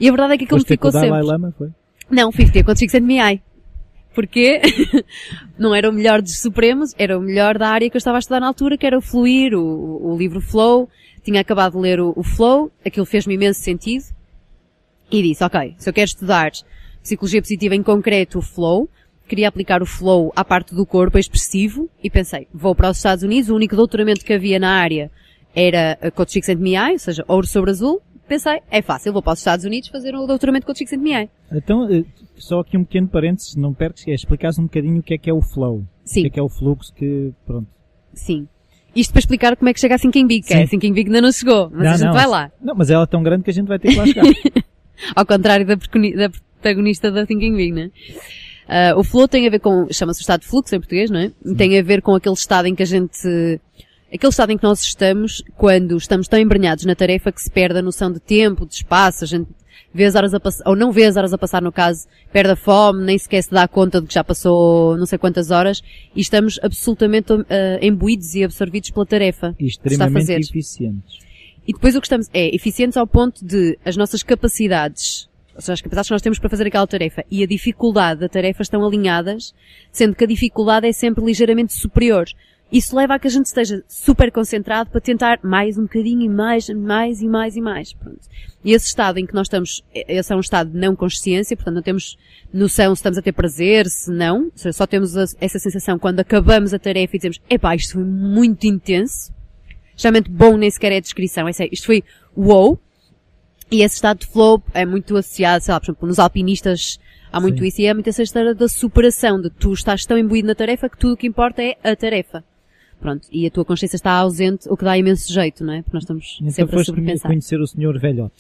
E 0.00 0.08
a 0.08 0.12
verdade 0.12 0.34
é 0.34 0.38
que 0.38 0.44
aquilo 0.44 0.60
me 0.60 0.66
ficou 0.66 0.92
sempre. 0.92 1.08
Dalai 1.08 1.22
Lama, 1.22 1.52
foi? 1.56 1.68
Não, 2.10 2.30
50, 2.32 2.64
quando 2.64 2.78
fico 2.78 3.00
me 3.02 3.18
ai. 3.18 3.42
Porquê? 4.14 4.60
não 5.58 5.74
era 5.74 5.88
o 5.88 5.92
melhor 5.92 6.22
dos 6.22 6.40
Supremos, 6.40 6.94
era 6.98 7.18
o 7.18 7.20
melhor 7.20 7.58
da 7.58 7.68
área 7.68 7.90
que 7.90 7.96
eu 7.96 7.98
estava 7.98 8.16
a 8.16 8.20
estudar 8.20 8.40
na 8.40 8.46
altura, 8.46 8.78
que 8.78 8.86
era 8.86 8.96
o 8.96 9.00
Fluir, 9.02 9.54
o, 9.54 10.12
o 10.12 10.16
livro 10.16 10.40
Flow. 10.40 10.88
Tinha 11.22 11.40
acabado 11.40 11.72
de 11.74 11.78
ler 11.78 12.00
o, 12.00 12.12
o 12.16 12.22
Flow, 12.22 12.70
aquilo 12.84 13.04
fez-me 13.04 13.34
imenso 13.34 13.60
sentido. 13.60 14.04
E 15.10 15.22
disse, 15.22 15.44
ok, 15.44 15.74
se 15.78 15.88
eu 15.88 15.92
quero 15.92 16.06
estudar 16.06 16.50
psicologia 17.02 17.40
positiva 17.40 17.74
em 17.74 17.82
concreto 17.82 18.38
o 18.38 18.42
Flow, 18.42 18.88
queria 19.28 19.48
aplicar 19.48 19.82
o 19.82 19.86
Flow 19.86 20.32
à 20.34 20.44
parte 20.44 20.74
do 20.74 20.84
corpo 20.84 21.18
expressivo 21.18 21.88
e 22.02 22.10
pensei, 22.10 22.48
vou 22.52 22.74
para 22.74 22.90
os 22.90 22.96
Estados 22.96 23.22
Unidos, 23.22 23.50
o 23.50 23.54
único 23.54 23.76
doutoramento 23.76 24.24
que 24.24 24.32
havia 24.32 24.58
na 24.58 24.70
área 24.70 25.10
era 25.54 25.98
Coach 26.14 26.32
Six 26.32 26.48
and 26.50 26.56
MI, 26.56 26.92
ou 26.92 26.98
seja, 26.98 27.24
ouro 27.28 27.46
sobre 27.46 27.70
azul, 27.70 28.02
pensei, 28.28 28.60
é 28.70 28.82
fácil, 28.82 29.12
vou 29.12 29.22
para 29.22 29.32
os 29.32 29.38
Estados 29.38 29.64
Unidos 29.64 29.88
fazer 29.88 30.14
o 30.14 30.26
doutoramento 30.26 30.66
com 30.66 30.72
o 30.72 30.76
Chico 30.76 30.96
MI. 30.96 31.28
Então, 31.50 31.90
eh, 31.90 32.04
só 32.36 32.60
aqui 32.60 32.76
um 32.76 32.84
pequeno 32.84 33.08
parênteses, 33.08 33.56
não 33.56 33.72
percas, 33.72 34.06
é 34.06 34.12
explicar 34.12 34.50
um 34.58 34.64
bocadinho 34.64 35.00
o 35.00 35.02
que 35.02 35.14
é 35.14 35.18
que 35.18 35.30
é 35.30 35.32
o 35.32 35.40
flow. 35.40 35.84
Sim. 36.04 36.20
O 36.20 36.22
que 36.22 36.28
é 36.28 36.30
que 36.30 36.40
é 36.40 36.42
o 36.42 36.48
fluxo 36.48 36.92
que, 36.94 37.32
pronto. 37.46 37.66
Sim. 38.12 38.46
Isto 38.94 39.12
para 39.12 39.20
explicar 39.20 39.56
como 39.56 39.68
é 39.68 39.74
que 39.74 39.80
chega 39.80 39.94
a 39.94 39.98
Thinking 39.98 40.26
Big, 40.26 40.46
que 40.46 40.54
é, 40.54 40.66
Thinking 40.66 40.92
Big 40.92 41.08
ainda 41.08 41.20
não 41.20 41.32
chegou, 41.32 41.70
mas 41.70 41.82
não, 41.82 41.90
a 41.90 41.96
gente 41.96 42.06
não, 42.06 42.12
vai 42.12 42.26
lá. 42.26 42.52
Não, 42.60 42.74
mas 42.74 42.90
ela 42.90 43.04
é 43.04 43.06
tão 43.06 43.22
grande 43.22 43.44
que 43.44 43.50
a 43.50 43.52
gente 43.52 43.66
vai 43.66 43.78
ter 43.78 43.88
que 43.88 43.96
lá 43.96 44.06
chegar. 44.06 44.24
Ao 45.14 45.24
contrário 45.24 45.64
da, 45.66 45.74
da 45.74 46.30
protagonista 46.58 47.10
da 47.10 47.24
Thinking 47.24 47.56
Big, 47.56 47.72
né? 47.72 47.90
Uh, 48.68 48.98
o 48.98 49.02
flow 49.02 49.26
tem 49.26 49.46
a 49.46 49.50
ver 49.50 49.60
com, 49.60 49.86
chama-se 49.90 50.20
o 50.20 50.22
estado 50.22 50.42
de 50.42 50.46
fluxo 50.46 50.74
em 50.74 50.78
português, 50.78 51.10
não 51.10 51.18
é? 51.18 51.32
Sim. 51.42 51.54
Tem 51.54 51.78
a 51.78 51.82
ver 51.82 52.02
com 52.02 52.14
aquele 52.14 52.34
estado 52.34 52.66
em 52.66 52.74
que 52.74 52.82
a 52.82 52.86
gente 52.86 53.60
aquele 54.12 54.30
estado 54.30 54.52
em 54.52 54.58
que 54.58 54.62
nós 54.62 54.80
estamos 54.82 55.42
quando 55.56 55.96
estamos 55.96 56.28
tão 56.28 56.38
embrenhados 56.38 56.84
na 56.84 56.94
tarefa 56.94 57.32
que 57.32 57.40
se 57.40 57.50
perde 57.50 57.78
a 57.78 57.82
noção 57.82 58.12
de 58.12 58.20
tempo, 58.20 58.66
de 58.66 58.74
espaço, 58.74 59.24
a 59.24 59.26
gente 59.26 59.48
vê 59.92 60.04
as 60.04 60.14
horas 60.14 60.34
a 60.34 60.40
passar, 60.40 60.68
ou 60.68 60.76
não 60.76 60.92
vê 60.92 61.06
as 61.06 61.16
horas 61.16 61.32
a 61.32 61.38
passar 61.38 61.62
no 61.62 61.72
caso, 61.72 62.06
perde 62.30 62.50
a 62.50 62.56
fome, 62.56 63.04
nem 63.04 63.18
sequer 63.18 63.42
se 63.42 63.50
dá 63.50 63.66
conta 63.66 64.00
de 64.00 64.06
que 64.06 64.14
já 64.14 64.22
passou 64.22 64.96
não 64.98 65.06
sei 65.06 65.18
quantas 65.18 65.50
horas 65.50 65.82
e 66.14 66.20
estamos 66.20 66.58
absolutamente 66.62 67.32
uh, 67.32 67.44
imbuídos 67.80 68.34
e 68.34 68.44
absorvidos 68.44 68.90
pela 68.90 69.06
tarefa. 69.06 69.54
E 69.58 69.66
extremamente 69.66 70.30
eficientes. 70.32 71.18
E 71.66 71.72
depois 71.72 71.94
o 71.94 72.00
que 72.00 72.06
estamos, 72.06 72.28
é, 72.32 72.54
eficientes 72.54 72.96
ao 72.96 73.06
ponto 73.06 73.44
de 73.44 73.78
as 73.84 73.96
nossas 73.96 74.22
capacidades, 74.22 75.27
ou 75.58 75.62
seja, 75.62 75.72
as 75.72 75.80
capacidades 75.80 76.08
que 76.08 76.14
nós 76.14 76.22
temos 76.22 76.38
para 76.38 76.48
fazer 76.48 76.68
aquela 76.68 76.86
tarefa 76.86 77.24
e 77.28 77.42
a 77.42 77.46
dificuldade 77.46 78.20
da 78.20 78.28
tarefa 78.28 78.62
estão 78.62 78.86
alinhadas, 78.86 79.52
sendo 79.90 80.14
que 80.14 80.22
a 80.22 80.26
dificuldade 80.26 80.86
é 80.86 80.92
sempre 80.92 81.24
ligeiramente 81.24 81.72
superior. 81.72 82.26
Isso 82.70 82.94
leva 82.94 83.14
a 83.14 83.18
que 83.18 83.26
a 83.26 83.30
gente 83.30 83.46
esteja 83.46 83.82
super 83.88 84.30
concentrado 84.30 84.88
para 84.88 85.00
tentar 85.00 85.40
mais 85.42 85.76
um 85.76 85.82
bocadinho 85.82 86.22
e 86.22 86.28
mais, 86.28 86.68
mais 86.68 87.20
e 87.20 87.26
mais 87.26 87.56
e 87.56 87.60
mais. 87.60 87.92
Pronto. 87.92 88.20
E 88.62 88.72
esse 88.72 88.86
estado 88.86 89.18
em 89.18 89.26
que 89.26 89.34
nós 89.34 89.46
estamos, 89.46 89.82
esse 89.92 90.32
é 90.32 90.36
um 90.36 90.40
estado 90.40 90.70
de 90.70 90.78
não 90.78 90.94
consciência, 90.94 91.56
portanto 91.56 91.74
não 91.74 91.82
temos 91.82 92.16
noção 92.52 92.94
se 92.94 93.00
estamos 93.00 93.18
a 93.18 93.22
ter 93.22 93.32
prazer, 93.32 93.86
se 93.88 94.12
não. 94.12 94.44
Ou 94.44 94.52
seja, 94.54 94.72
só 94.74 94.86
temos 94.86 95.16
essa 95.40 95.58
sensação 95.58 95.98
quando 95.98 96.20
acabamos 96.20 96.72
a 96.72 96.78
tarefa 96.78 97.16
e 97.16 97.18
dizemos, 97.18 97.40
epá, 97.50 97.74
isto 97.74 97.94
foi 97.94 98.04
muito 98.04 98.64
intenso. 98.64 99.32
Geralmente 99.96 100.30
bom 100.30 100.56
nem 100.56 100.70
sequer 100.70 100.92
é 100.92 100.98
a 100.98 101.00
descrição, 101.00 101.48
é 101.48 101.50
isto 101.72 101.84
foi 101.84 102.04
wow. 102.36 102.78
E 103.70 103.82
esse 103.82 103.96
estado 103.96 104.20
de 104.20 104.26
flow 104.26 104.62
é 104.72 104.86
muito 104.86 105.16
associado, 105.16 105.62
sei 105.62 105.74
lá, 105.74 105.80
por 105.80 105.86
exemplo, 105.86 106.08
nos 106.08 106.18
alpinistas 106.18 106.98
há 107.32 107.40
muito 107.40 107.60
Sim. 107.60 107.66
isso 107.66 107.80
e 107.82 107.86
é 107.86 107.94
muito 107.94 108.08
essa 108.08 108.22
história 108.22 108.54
da 108.54 108.68
superação, 108.68 109.40
de 109.40 109.50
tu 109.50 109.72
estás 109.72 110.06
tão 110.06 110.16
imbuído 110.16 110.48
na 110.48 110.54
tarefa 110.54 110.88
que 110.88 110.96
tudo 110.96 111.14
o 111.14 111.16
que 111.16 111.26
importa 111.26 111.62
é 111.62 111.76
a 111.84 111.94
tarefa. 111.94 112.42
Pronto, 113.00 113.28
e 113.30 113.46
a 113.46 113.50
tua 113.50 113.64
consciência 113.64 113.96
está 113.96 114.12
ausente, 114.12 114.68
o 114.68 114.76
que 114.76 114.84
dá 114.84 114.98
imenso 114.98 115.32
jeito, 115.32 115.64
não 115.64 115.72
é? 115.72 115.82
Porque 115.82 115.94
nós 115.94 116.02
estamos 116.02 116.38
então 116.40 116.50
sempre 116.50 116.80
a 116.80 116.84
sobrepensar. 116.84 117.30
conhecer 117.30 117.60
o 117.60 117.66
senhor 117.66 117.98
velhote. 117.98 118.34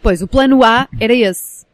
Pois, 0.00 0.22
o 0.22 0.28
plano 0.28 0.62
A 0.62 0.88
era 0.98 1.12
esse. 1.12 1.66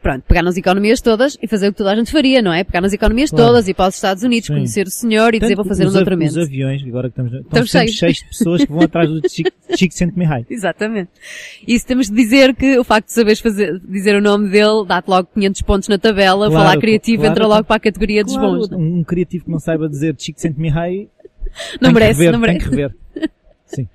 Pronto, 0.00 0.22
pegar 0.28 0.42
nas 0.42 0.56
economias 0.56 1.00
todas 1.00 1.36
e 1.42 1.48
fazer 1.48 1.68
o 1.68 1.72
que 1.72 1.78
toda 1.78 1.90
a 1.90 1.96
gente 1.96 2.12
faria, 2.12 2.40
não 2.40 2.52
é? 2.52 2.62
Pegar 2.62 2.80
nas 2.80 2.92
economias 2.92 3.30
claro. 3.30 3.46
todas 3.46 3.66
e 3.66 3.72
ir 3.72 3.74
para 3.74 3.88
os 3.88 3.96
Estados 3.96 4.22
Unidos, 4.22 4.46
Sim. 4.46 4.54
conhecer 4.54 4.86
o 4.86 4.90
senhor 4.90 5.34
e 5.34 5.40
Tanto 5.40 5.40
dizer 5.42 5.56
vou 5.56 5.64
fazer 5.64 5.88
um 5.88 5.92
doutoramento. 5.92 6.30
Os 6.30 6.38
aviões, 6.38 6.84
agora 6.86 7.10
que 7.10 7.20
estamos, 7.20 7.32
estamos 7.32 7.70
cheios. 7.70 7.90
cheios 7.92 8.16
de 8.18 8.24
pessoas 8.28 8.64
que 8.64 8.70
vão 8.70 8.82
atrás 8.82 9.10
do 9.10 9.28
Chico, 9.28 9.50
Chico 9.76 9.94
Mihai. 10.16 10.46
Exatamente. 10.48 11.10
Isso 11.66 11.84
temos 11.84 12.08
de 12.08 12.14
dizer 12.14 12.54
que 12.54 12.78
o 12.78 12.84
facto 12.84 13.06
de 13.08 13.12
saberes 13.12 13.40
fazer, 13.40 13.80
dizer 13.80 14.14
o 14.14 14.20
nome 14.20 14.50
dele 14.50 14.86
dá-te 14.86 15.08
logo 15.08 15.28
500 15.34 15.62
pontos 15.62 15.88
na 15.88 15.98
tabela, 15.98 16.46
claro, 16.46 16.52
falar 16.52 16.78
criativo 16.78 17.22
claro, 17.22 17.32
entra 17.32 17.46
logo 17.46 17.64
para 17.64 17.76
a 17.76 17.80
categoria 17.80 18.22
dos 18.22 18.36
bons. 18.36 18.68
Não? 18.70 18.78
É? 18.78 18.80
Um 18.80 19.02
criativo 19.02 19.46
que 19.46 19.50
não 19.50 19.58
saiba 19.58 19.88
dizer 19.88 20.14
Chico 20.16 20.38
Mihai 20.56 21.08
não 21.80 21.92
merece, 21.92 22.20
rever, 22.20 22.32
não 22.32 22.38
merece. 22.38 22.58
Tem 22.60 22.68
que 22.68 22.76
rever. 22.76 22.96
Sim. 23.66 23.88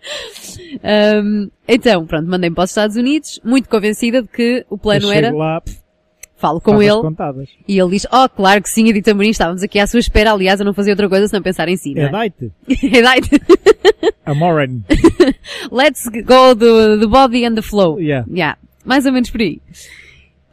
Um, 0.83 1.50
então, 1.67 2.06
pronto, 2.06 2.30
mandei-me 2.30 2.56
para 2.56 2.65
os 2.65 2.69
Estados 2.69 2.95
Unidos, 2.95 3.39
muito 3.43 3.67
convencida 3.67 4.21
de 4.21 4.28
que 4.28 4.65
o 4.69 4.78
plano 4.78 5.12
era... 5.12 5.32
Lá, 5.34 5.63
falo 6.43 6.60
com 6.60 6.82
ele. 6.82 7.01
Contadas. 7.01 7.47
E 7.65 7.79
ele 7.79 7.91
diz, 7.91 8.06
oh, 8.12 8.27
claro 8.27 8.62
que 8.62 8.69
sim, 8.69 8.89
Edita 8.89 9.12
Amorim, 9.12 9.29
estávamos 9.29 9.63
aqui 9.63 9.79
à 9.79 9.88
sua 9.88 10.01
espera, 10.01 10.34
aliás, 10.34 10.60
eu 10.60 10.65
não 10.65 10.73
fazia 10.73 10.91
outra 10.91 11.08
coisa 11.08 11.25
senão 11.29 11.41
pensar 11.41 11.69
em 11.69 11.77
si, 11.77 11.93
é? 11.97 12.06
Edite. 12.06 12.51
Edite. 12.67 13.41
Amoran. 14.25 14.82
Let's 15.71 16.06
go 16.10 16.53
the, 16.53 16.97
the 16.99 17.08
body 17.08 17.45
and 17.45 17.56
the 17.56 17.62
flow. 17.62 17.97
Yeah. 17.97 18.27
Yeah. 18.29 18.58
Mais 18.84 19.06
ou 19.06 19.13
menos 19.13 19.29
por 19.29 19.39
aí. 19.39 19.62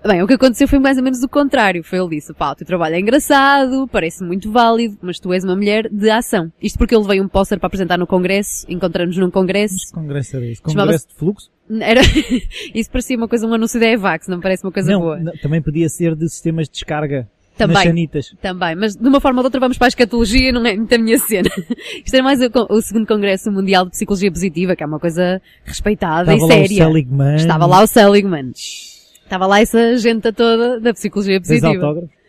Bem, 0.07 0.23
o 0.23 0.27
que 0.27 0.35
aconteceu 0.35 0.67
foi 0.67 0.79
mais 0.79 0.97
ou 0.97 1.03
menos 1.03 1.23
o 1.23 1.29
contrário. 1.29 1.83
Foi 1.83 1.99
ele 1.99 2.09
disse, 2.11 2.33
pá, 2.33 2.53
o 2.53 2.55
teu 2.55 2.67
trabalho 2.67 2.95
é 2.95 3.01
engraçado, 3.01 3.89
parece 3.89 4.25
muito 4.25 4.51
válido, 4.51 4.97
mas 5.03 5.19
tu 5.19 5.33
és 5.33 5.45
uma 5.45 5.57
mulher 5.57 5.89
de 5.91 6.09
ação. 6.09 6.51
Isto 6.63 6.79
porque 6.79 6.95
ele 6.95 7.05
veio 7.05 7.23
um 7.23 7.29
póster 7.29 7.59
para 7.59 7.67
apresentar 7.67 7.99
no 7.99 8.07
congresso, 8.07 8.65
encontramos 8.69 9.17
num 9.17 9.31
congresso. 9.31 9.75
Mas 9.75 9.85
que 9.87 9.93
congresso 9.93 10.37
era 10.37 10.47
isso? 10.47 10.63
Congresso 10.63 11.09
de 11.09 11.15
fluxo? 11.15 11.51
Era, 11.81 12.01
isso 12.75 12.91
parecia 12.91 13.17
uma 13.17 13.29
coisa, 13.29 13.47
um 13.47 13.55
anúncio 13.55 13.79
da 13.79 13.87
EVAX, 13.87 14.27
não 14.27 14.41
parece 14.41 14.65
uma 14.65 14.73
coisa 14.73 14.91
não, 14.93 15.01
boa. 15.01 15.19
Não, 15.19 15.33
também 15.35 15.63
podia 15.63 15.89
ser 15.89 16.17
de 16.17 16.29
sistemas 16.29 16.67
de 16.67 16.73
descarga. 16.73 17.29
Também, 17.57 18.09
também, 18.41 18.75
mas 18.75 18.97
de 18.97 19.07
uma 19.07 19.21
forma 19.21 19.41
ou 19.41 19.43
de 19.43 19.47
outra 19.49 19.61
vamos 19.61 19.77
para 19.77 19.87
a 19.87 19.89
escatologia, 19.89 20.51
não 20.51 20.65
é 20.65 20.75
muito 20.75 20.95
a 20.95 20.99
minha 20.99 21.19
cena. 21.19 21.51
Isto 22.03 22.15
era 22.15 22.23
mais 22.23 22.41
o, 22.41 22.49
o, 22.71 22.81
segundo 22.81 23.07
Congresso 23.07 23.53
Mundial 23.53 23.85
de 23.85 23.91
Psicologia 23.91 24.33
Positiva, 24.33 24.75
que 24.75 24.83
é 24.83 24.87
uma 24.87 24.99
coisa 24.99 25.43
respeitada 25.63 26.33
Estava 26.35 26.55
e 26.55 26.57
séria. 26.57 26.85
Lá 26.85 26.89
o 26.89 26.93
Seligman. 26.93 27.37
Estava 27.37 27.67
lá 27.67 27.83
o 27.83 27.87
Seligman. 27.87 28.53
Estava 28.55 29.47
lá 29.47 29.61
essa 29.61 29.97
gente 29.99 30.33
toda 30.33 30.81
da 30.81 30.95
psicologia 30.95 31.39
positiva. 31.39 31.69
autógrafos? 31.69 32.21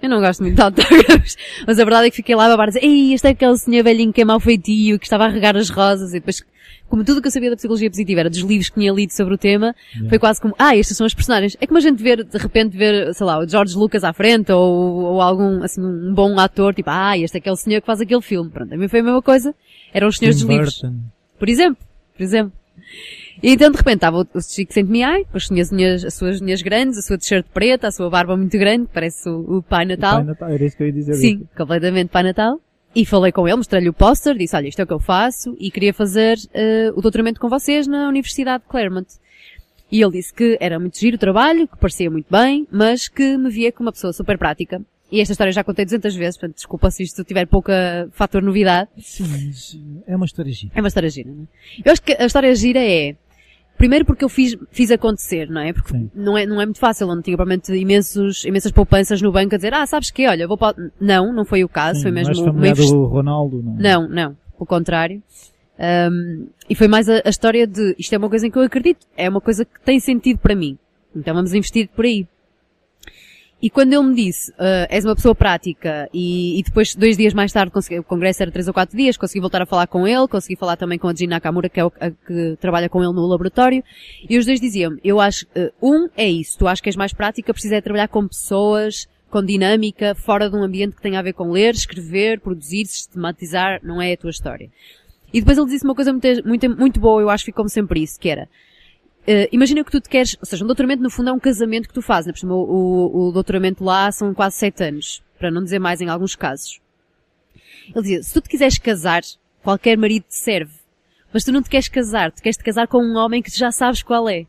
Eu 0.00 0.08
não 0.08 0.20
gosto 0.20 0.42
muito 0.42 0.54
de 0.54 0.62
autógrafos, 0.62 1.36
mas 1.66 1.78
a 1.78 1.84
verdade 1.84 2.06
é 2.06 2.10
que 2.10 2.16
fiquei 2.16 2.36
lá 2.36 2.46
a 2.46 2.50
babar 2.50 2.68
dizer, 2.68 2.84
ei, 2.84 3.14
este 3.14 3.26
é 3.26 3.30
aquele 3.30 3.56
senhor 3.58 3.82
velhinho 3.82 4.12
que 4.12 4.20
é 4.20 4.24
mau 4.24 4.38
feitio, 4.38 4.96
que 4.96 5.04
estava 5.04 5.24
a 5.24 5.28
regar 5.28 5.56
as 5.56 5.70
rosas, 5.70 6.10
e 6.10 6.20
depois, 6.20 6.40
como 6.88 7.04
tudo 7.04 7.20
que 7.20 7.28
eu 7.28 7.32
sabia 7.32 7.50
da 7.50 7.56
psicologia 7.56 7.90
positiva 7.90 8.20
era 8.20 8.30
dos 8.30 8.40
livros 8.40 8.68
que 8.68 8.80
tinha 8.80 8.92
lido 8.92 9.12
sobre 9.12 9.34
o 9.34 9.38
tema, 9.38 9.74
yeah. 9.92 10.08
foi 10.08 10.18
quase 10.18 10.40
como, 10.40 10.54
ah, 10.58 10.76
estas 10.76 10.96
são 10.96 11.06
as 11.06 11.14
personagens. 11.14 11.56
É 11.60 11.66
como 11.66 11.78
a 11.78 11.80
gente 11.80 12.02
ver, 12.02 12.24
de 12.24 12.38
repente 12.38 12.76
ver, 12.76 13.14
sei 13.14 13.26
lá, 13.26 13.38
o 13.38 13.48
George 13.48 13.76
Lucas 13.76 14.04
à 14.04 14.12
frente, 14.12 14.50
ou, 14.52 15.04
ou 15.04 15.20
algum, 15.20 15.62
assim, 15.62 15.80
um 15.80 16.12
bom 16.14 16.38
ator, 16.38 16.74
tipo, 16.74 16.90
ah, 16.90 17.16
este 17.16 17.36
é 17.36 17.38
aquele 17.38 17.56
senhor 17.56 17.80
que 17.80 17.86
faz 17.86 18.00
aquele 18.00 18.22
filme. 18.22 18.50
Pronto, 18.50 18.72
a 18.72 18.76
mim 18.76 18.88
foi 18.88 19.00
a 19.00 19.02
mesma 19.02 19.22
coisa. 19.22 19.54
Eram 19.92 20.08
os 20.08 20.18
senhores 20.18 20.40
dos 20.40 20.48
livros. 20.48 20.82
Por 21.38 21.48
exemplo, 21.48 21.82
por 22.16 22.22
exemplo. 22.22 22.52
E 23.42 23.52
então 23.52 23.70
de 23.70 23.76
repente 23.76 23.96
estava 23.96 24.18
o 24.18 24.40
Chico 24.40 24.72
Saint 24.72 24.88
Miai, 24.88 25.24
depois 25.24 25.46
tinha 25.46 25.62
as, 25.62 25.70
unhas, 25.70 26.04
as 26.04 26.14
suas 26.14 26.40
unhas 26.40 26.60
grandes, 26.60 26.98
a 26.98 27.02
sua 27.02 27.16
t-shirt 27.16 27.46
preta, 27.54 27.86
a 27.86 27.92
sua 27.92 28.10
barba 28.10 28.36
muito 28.36 28.58
grande, 28.58 28.88
parece 28.92 29.28
o, 29.28 29.58
o 29.58 29.62
Pai 29.62 29.84
Natal. 29.84 30.14
O 30.14 30.16
Pai 30.16 30.26
Natal, 30.26 30.48
era 30.50 30.64
isso 30.64 30.76
que 30.76 30.82
eu 30.82 30.86
ia 30.88 30.92
dizer. 30.92 31.14
Sim, 31.14 31.46
completamente 31.56 32.08
Pai 32.08 32.24
Natal. 32.24 32.60
E 32.94 33.04
falei 33.04 33.30
com 33.30 33.46
ele, 33.46 33.56
mostrei-lhe 33.56 33.88
o 33.88 33.92
póster, 33.92 34.36
disse, 34.36 34.56
olha, 34.56 34.68
isto 34.68 34.80
é 34.80 34.84
o 34.84 34.86
que 34.86 34.92
eu 34.92 34.98
faço, 34.98 35.56
e 35.58 35.70
queria 35.70 35.92
fazer 35.92 36.36
uh, 36.36 36.98
o 36.98 37.02
doutoramento 37.02 37.40
com 37.40 37.48
vocês 37.48 37.86
na 37.86 38.08
Universidade 38.08 38.62
de 38.64 38.68
Claremont. 38.68 39.06
E 39.90 40.02
ele 40.02 40.12
disse 40.12 40.32
que 40.32 40.56
era 40.60 40.78
muito 40.78 40.98
giro 40.98 41.16
o 41.16 41.18
trabalho, 41.18 41.66
que 41.66 41.76
parecia 41.78 42.10
muito 42.10 42.26
bem, 42.30 42.66
mas 42.70 43.08
que 43.08 43.36
me 43.36 43.50
via 43.50 43.72
como 43.72 43.86
uma 43.86 43.92
pessoa 43.92 44.12
super 44.12 44.36
prática. 44.36 44.82
E 45.10 45.20
esta 45.20 45.32
história 45.32 45.52
já 45.52 45.64
contei 45.64 45.86
200 45.86 46.14
vezes, 46.14 46.36
portanto, 46.38 46.56
desculpa 46.56 46.90
se 46.90 47.02
isto 47.02 47.24
tiver 47.24 47.46
pouca 47.46 48.08
fator 48.12 48.42
novidade. 48.42 48.90
Sim, 48.98 49.24
mas 49.26 49.78
é 50.06 50.14
uma 50.14 50.26
história 50.26 50.52
gira. 50.52 50.72
É 50.74 50.80
uma 50.80 50.88
história 50.88 51.08
gira, 51.08 51.30
não 51.30 51.44
é? 51.44 51.46
Eu 51.82 51.92
acho 51.92 52.02
que 52.02 52.12
a 52.12 52.26
história 52.26 52.54
gira 52.54 52.80
é, 52.80 53.16
Primeiro 53.78 54.04
porque 54.04 54.24
eu 54.24 54.28
fiz, 54.28 54.56
fiz 54.72 54.90
acontecer, 54.90 55.48
não 55.48 55.60
é? 55.60 55.72
Porque 55.72 55.96
não 56.12 56.36
é, 56.36 56.44
não 56.44 56.60
é 56.60 56.66
muito 56.66 56.80
fácil, 56.80 57.04
eu 57.04 57.14
não 57.14 57.22
tinha 57.22 57.36
provavelmente 57.36 57.72
imensos, 57.72 58.44
imensas 58.44 58.72
poupanças 58.72 59.22
no 59.22 59.30
banco 59.30 59.54
a 59.54 59.56
dizer, 59.56 59.72
ah, 59.72 59.86
sabes 59.86 60.10
que, 60.10 60.26
olha, 60.26 60.48
vou 60.48 60.58
para... 60.58 60.76
Não, 61.00 61.32
não 61.32 61.44
foi 61.44 61.62
o 61.62 61.68
caso, 61.68 61.98
Sim, 61.98 62.02
foi 62.02 62.10
mesmo... 62.10 62.34
Não 62.34 62.64
és 62.64 62.90
do 62.90 63.04
Ronaldo, 63.04 63.62
não 63.62 63.76
é? 63.78 63.80
Não, 63.80 64.08
não, 64.08 64.36
pelo 64.56 64.66
contrário. 64.66 65.22
Um, 65.78 66.48
e 66.68 66.74
foi 66.74 66.88
mais 66.88 67.08
a, 67.08 67.22
a, 67.24 67.28
história 67.28 67.64
de, 67.68 67.94
isto 67.96 68.12
é 68.12 68.18
uma 68.18 68.28
coisa 68.28 68.48
em 68.48 68.50
que 68.50 68.58
eu 68.58 68.62
acredito, 68.62 69.06
é 69.16 69.28
uma 69.28 69.40
coisa 69.40 69.64
que 69.64 69.80
tem 69.84 70.00
sentido 70.00 70.38
para 70.38 70.56
mim. 70.56 70.76
Então 71.14 71.32
vamos 71.32 71.54
investir 71.54 71.88
por 71.94 72.04
aí. 72.04 72.26
E 73.60 73.68
quando 73.68 73.92
ele 73.92 74.04
me 74.04 74.14
disse, 74.14 74.52
uh, 74.52 74.86
és 74.88 75.04
uma 75.04 75.16
pessoa 75.16 75.34
prática, 75.34 76.08
e, 76.14 76.60
e, 76.60 76.62
depois, 76.62 76.94
dois 76.94 77.16
dias 77.16 77.34
mais 77.34 77.52
tarde, 77.52 77.72
consegui, 77.72 77.98
o 77.98 78.04
congresso 78.04 78.40
era 78.42 78.52
três 78.52 78.68
ou 78.68 78.74
quatro 78.74 78.96
dias, 78.96 79.16
consegui 79.16 79.40
voltar 79.40 79.60
a 79.60 79.66
falar 79.66 79.88
com 79.88 80.06
ele, 80.06 80.28
consegui 80.28 80.54
falar 80.54 80.76
também 80.76 80.96
com 80.96 81.08
a 81.08 81.14
Gina 81.14 81.36
Nakamura, 81.36 81.68
que 81.68 81.80
é 81.80 81.84
o, 81.84 81.92
a, 82.00 82.10
que 82.10 82.56
trabalha 82.60 82.88
com 82.88 83.02
ele 83.02 83.12
no 83.12 83.26
laboratório, 83.26 83.82
e 84.30 84.38
os 84.38 84.46
dois 84.46 84.60
diziam-me, 84.60 85.00
eu 85.02 85.20
acho, 85.20 85.44
uh, 85.56 85.72
um 85.82 86.08
é 86.16 86.30
isso, 86.30 86.56
tu 86.56 86.68
achas 86.68 86.80
que 86.80 86.88
és 86.88 86.94
mais 86.94 87.12
prática, 87.12 87.52
precisa 87.52 87.76
é 87.76 87.80
trabalhar 87.80 88.06
com 88.06 88.28
pessoas, 88.28 89.08
com 89.28 89.44
dinâmica, 89.44 90.14
fora 90.14 90.48
de 90.48 90.54
um 90.54 90.62
ambiente 90.62 90.94
que 90.94 91.02
tenha 91.02 91.18
a 91.18 91.22
ver 91.22 91.32
com 91.32 91.50
ler, 91.50 91.74
escrever, 91.74 92.38
produzir, 92.38 92.86
sistematizar, 92.86 93.80
não 93.82 94.00
é 94.00 94.12
a 94.12 94.16
tua 94.16 94.30
história. 94.30 94.70
E 95.32 95.40
depois 95.40 95.58
ele 95.58 95.66
disse 95.66 95.84
uma 95.84 95.96
coisa 95.96 96.12
muito, 96.12 96.46
muito, 96.46 96.70
muito 96.70 97.00
boa, 97.00 97.20
eu 97.20 97.28
acho 97.28 97.44
que 97.44 97.50
ficou 97.50 97.68
sempre 97.68 98.02
isso, 98.04 98.20
que 98.20 98.28
era, 98.28 98.48
Uh, 99.28 99.46
imagina 99.52 99.84
que 99.84 99.90
tu 99.90 100.00
te 100.00 100.08
queres, 100.08 100.38
ou 100.40 100.46
seja, 100.46 100.64
um 100.64 100.66
doutoramento 100.66 101.02
no 101.02 101.10
fundo 101.10 101.28
é 101.28 101.32
um 101.34 101.38
casamento 101.38 101.86
que 101.86 101.92
tu 101.92 102.00
fazes, 102.00 102.28
né? 102.28 102.32
Por 102.32 102.38
exemplo, 102.38 102.56
o, 102.56 103.28
o, 103.28 103.32
doutoramento 103.32 103.84
lá 103.84 104.10
são 104.10 104.32
quase 104.32 104.56
sete 104.56 104.82
anos. 104.82 105.22
para 105.38 105.50
não 105.50 105.62
dizer 105.62 105.78
mais 105.78 106.00
em 106.00 106.08
alguns 106.08 106.34
casos. 106.34 106.80
Ele 107.94 108.00
dizia, 108.00 108.22
se 108.22 108.32
tu 108.32 108.40
te 108.40 108.48
quiseres 108.48 108.78
casar, 108.78 109.20
qualquer 109.62 109.98
marido 109.98 110.24
te 110.26 110.34
serve. 110.34 110.72
Mas 111.30 111.44
tu 111.44 111.52
não 111.52 111.62
te 111.62 111.68
queres 111.68 111.88
casar, 111.88 112.32
tu 112.32 112.40
queres 112.40 112.56
te 112.56 112.64
casar 112.64 112.88
com 112.88 113.04
um 113.04 113.16
homem 113.16 113.42
que 113.42 113.50
tu 113.50 113.58
já 113.58 113.70
sabes 113.70 114.02
qual 114.02 114.30
é. 114.30 114.46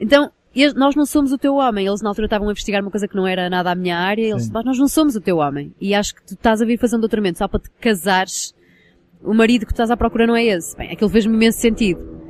Então, 0.00 0.30
nós 0.76 0.94
não 0.94 1.04
somos 1.04 1.32
o 1.32 1.38
teu 1.38 1.56
homem. 1.56 1.88
Eles 1.88 2.00
na 2.00 2.08
altura 2.08 2.26
estavam 2.26 2.48
a 2.48 2.52
investigar 2.52 2.80
uma 2.80 2.92
coisa 2.92 3.08
que 3.08 3.16
não 3.16 3.26
era 3.26 3.50
nada 3.50 3.72
a 3.72 3.74
minha 3.74 3.98
área. 3.98 4.22
Eles, 4.22 4.48
mas 4.48 4.64
nós 4.64 4.78
não 4.78 4.86
somos 4.86 5.16
o 5.16 5.20
teu 5.20 5.38
homem. 5.38 5.74
E 5.80 5.96
acho 5.96 6.14
que 6.14 6.22
tu 6.22 6.34
estás 6.34 6.62
a 6.62 6.64
vir 6.64 6.78
fazer 6.78 6.94
um 6.94 7.00
doutoramento 7.00 7.38
só 7.38 7.48
para 7.48 7.58
te 7.58 7.70
casares. 7.80 8.54
O 9.20 9.34
marido 9.34 9.66
que 9.66 9.72
tu 9.72 9.74
estás 9.74 9.90
à 9.90 9.96
procura 9.96 10.28
não 10.28 10.36
é 10.36 10.44
esse. 10.44 10.76
Bem, 10.76 10.92
aquilo 10.92 11.10
fez-me 11.10 11.34
imenso 11.34 11.58
sentido. 11.58 12.21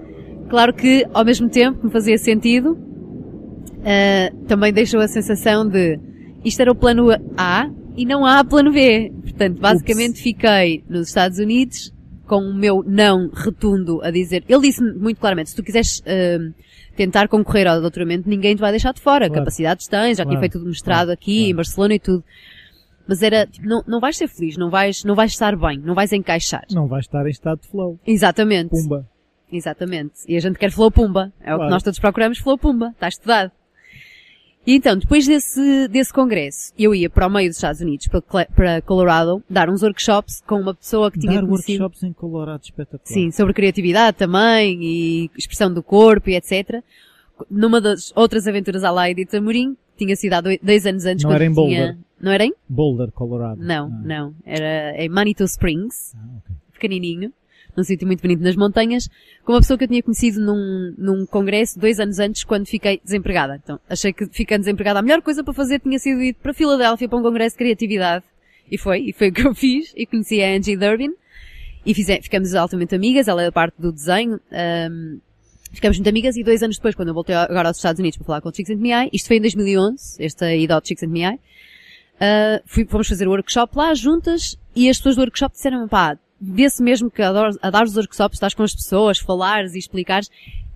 Claro 0.53 0.75
que, 0.75 1.07
ao 1.15 1.25
mesmo 1.25 1.49
tempo 1.49 1.79
que 1.79 1.87
me 1.87 1.91
fazia 1.91 2.19
sentido, 2.19 2.73
uh, 2.73 4.45
também 4.47 4.71
deixou 4.71 5.01
a 5.01 5.09
sensação 5.09 5.67
de 5.67 5.99
isto 6.45 6.61
era 6.61 6.71
o 6.71 6.75
plano 6.75 7.09
A 7.39 7.71
e 7.97 8.05
não 8.05 8.27
há 8.27 8.45
plano 8.45 8.71
B. 8.71 9.11
Portanto, 9.23 9.59
basicamente 9.59 10.11
Ups. 10.11 10.23
fiquei 10.23 10.85
nos 10.91 11.09
Estados 11.09 11.39
Unidos 11.39 11.91
com 12.27 12.37
o 12.37 12.53
meu 12.53 12.85
não 12.87 13.31
retundo 13.33 14.03
a 14.03 14.11
dizer. 14.11 14.45
Ele 14.47 14.61
disse-me 14.61 14.93
muito 14.93 15.19
claramente, 15.19 15.49
se 15.49 15.57
tu 15.57 15.63
quiseres 15.63 16.01
uh, 16.01 16.55
tentar 16.97 17.29
concorrer 17.29 17.67
ao 17.67 17.81
doutoramento, 17.81 18.29
ninguém 18.29 18.55
te 18.55 18.61
vai 18.61 18.73
deixar 18.73 18.93
de 18.93 19.01
fora. 19.01 19.29
Claro. 19.29 19.45
Capacidades 19.45 19.89
tens, 19.89 20.19
já 20.19 20.25
claro. 20.25 20.29
tinha 20.29 20.39
feito 20.39 20.59
tudo 20.59 20.69
mestrado 20.69 21.07
claro. 21.07 21.13
aqui, 21.13 21.49
em 21.49 21.55
Barcelona 21.55 21.95
e 21.95 21.99
tudo. 21.99 22.23
Mas 23.09 23.23
era, 23.23 23.47
tipo, 23.47 23.67
não, 23.67 23.83
não 23.89 24.01
vais 24.01 24.19
ser 24.19 24.29
feliz, 24.29 24.59
não 24.59 24.69
vais, 24.69 25.03
não 25.03 25.15
vais 25.15 25.33
estar 25.33 25.57
bem, 25.57 25.79
não 25.79 25.95
vais 25.95 26.13
encaixar. 26.13 26.67
Não 26.71 26.87
vais 26.87 27.07
estar 27.07 27.27
em 27.27 27.31
estado 27.31 27.63
de 27.63 27.69
flow. 27.69 27.99
Exatamente. 28.07 28.69
Pumba. 28.69 29.11
Exatamente. 29.53 30.15
E 30.27 30.37
a 30.37 30.41
gente 30.41 30.59
quer 30.59 30.71
flow 30.71 30.91
pumba. 30.91 31.33
É 31.41 31.55
o 31.55 31.59
que 31.59 31.69
nós 31.69 31.83
todos 31.83 31.99
procuramos, 31.99 32.39
flow 32.39 32.57
pumba. 32.57 32.89
Está 32.89 33.09
estudado. 33.09 33.53
E 34.65 34.77
então, 34.77 34.97
depois 34.97 35.27
desse, 35.27 35.89
desse 35.89 36.13
congresso, 36.13 36.73
eu 36.79 36.95
ia 36.95 37.11
para 37.11 37.27
o 37.27 37.31
meio 37.31 37.49
dos 37.49 37.57
Estados 37.57 37.81
Unidos, 37.81 38.07
para, 38.07 38.47
para 38.47 38.81
Colorado, 38.83 39.43
dar 39.51 39.69
uns 39.69 39.83
workshops 39.83 40.41
com 40.47 40.61
uma 40.61 40.73
pessoa 40.73 41.11
que 41.11 41.19
tinha 41.19 41.41
Dar 41.41 41.47
conhecido... 41.47 41.83
workshops 41.83 42.05
em 42.05 42.13
Colorado, 42.13 42.63
espetacular. 42.63 43.03
Sim, 43.05 43.33
sobre 43.33 43.53
criatividade 43.55 44.17
também, 44.17 44.79
e 44.81 45.31
expressão 45.37 45.73
do 45.73 45.83
corpo 45.83 46.31
e 46.31 46.37
etc 46.37 46.81
numa 47.51 47.81
das 47.81 48.13
outras 48.15 48.47
aventuras 48.47 48.85
à 48.85 48.91
lá 48.91 49.11
Edith 49.11 49.35
Amorim, 49.35 49.77
tinha 49.97 50.17
sido 50.17 50.35
há 50.35 50.41
dois, 50.41 50.87
anos 50.87 51.05
antes. 51.05 51.25
Não 51.25 51.33
era 51.33 51.45
em 51.45 51.53
Boulder? 51.53 51.93
Tinha... 51.93 51.99
Não 52.21 52.33
era 52.33 52.45
em? 52.45 52.55
Boulder, 52.69 53.11
Colorado. 53.13 53.61
Não, 53.61 53.89
não. 53.89 54.03
não. 54.03 54.35
Era 54.45 55.03
em 55.03 55.09
Manitou 55.09 55.45
Springs. 55.47 56.15
Ah, 56.17 56.39
okay. 56.39 56.57
Pequenininho. 56.73 57.33
Num 57.77 57.83
sítio 57.85 58.07
muito 58.07 58.21
bonito 58.21 58.43
nas 58.43 58.57
montanhas. 58.57 59.09
Com 59.45 59.53
uma 59.53 59.61
pessoa 59.61 59.79
que 59.79 59.85
eu 59.85 59.89
tinha 59.89 60.03
conhecido 60.03 60.41
num, 60.41 60.95
num 60.99 61.27
congresso 61.27 61.79
dois 61.79 61.99
anos 61.99 62.19
antes 62.19 62.45
quando 62.45 62.67
fiquei 62.67 63.01
desempregada. 63.03 63.61
Então, 63.63 63.81
achei 63.89 64.13
que 64.13 64.27
ficando 64.27 64.61
desempregada 64.61 64.99
a 64.99 65.03
melhor 65.03 65.23
coisa 65.23 65.43
para 65.43 65.55
fazer 65.55 65.81
tinha 65.81 65.99
sido 65.99 66.21
ir 66.23 66.35
para 66.35 66.53
Filadélfia 66.53 67.09
para 67.09 67.19
um 67.19 67.23
congresso 67.23 67.55
de 67.55 67.59
criatividade. 67.59 68.25
E 68.71 68.79
foi. 68.79 69.01
E 69.01 69.13
foi 69.13 69.29
o 69.29 69.33
que 69.33 69.47
eu 69.47 69.55
fiz. 69.57 69.93
E 69.97 70.07
conheci 70.07 70.43
a 70.43 70.55
Angie 70.55 70.77
Durbin. 70.77 71.13
E 71.85 71.95
fiz, 71.95 72.07
ficamos 72.23 72.55
altamente 72.55 72.95
amigas. 72.95 73.29
Ela 73.29 73.43
é 73.43 73.51
parte 73.51 73.75
do 73.79 73.91
desenho. 73.91 74.41
Um, 74.91 75.21
Ficamos 75.73 75.97
muito 75.97 76.09
amigas 76.09 76.37
e 76.37 76.45
dois 76.45 76.63
anos 76.63 76.77
depois, 76.77 76.95
quando 76.95 77.09
eu 77.09 77.15
voltei 77.15 77.35
agora 77.35 77.69
aos 77.69 77.79
Estados 77.79 77.99
Unidos 77.99 78.19
para 78.19 78.27
falar 78.27 78.41
com 78.43 78.51
o 78.51 78.55
Chicks 78.55 78.71
and 78.71 78.79
Me 78.79 78.91
isto 79.11 79.27
foi 79.27 79.39
em 79.39 79.41
2011, 79.41 80.23
esta 80.23 80.55
ida 80.55 80.75
ao 80.75 80.85
Chicks 80.85 81.03
and 81.03 81.09
Me 81.09 81.27
uh, 82.23 82.87
fomos 82.89 83.09
fazer 83.09 83.27
o 83.27 83.31
workshop 83.31 83.75
lá 83.77 83.95
juntas 83.95 84.59
e 84.77 84.91
as 84.91 84.99
pessoas 84.99 85.17
do 85.17 85.23
workshop 85.23 85.55
disseram 85.55 85.89
pá, 85.89 86.19
vê-se 86.43 86.83
mesmo 86.83 87.11
que 87.11 87.23
a, 87.23 87.31
a 87.31 87.71
dar 87.71 87.85
os 87.85 87.97
workshops, 87.97 88.37
estás 88.37 88.53
com 88.53 88.65
as 88.65 88.75
pessoas, 88.75 89.19
falares 89.19 89.75
e 89.75 89.79
explicares, 89.79 90.29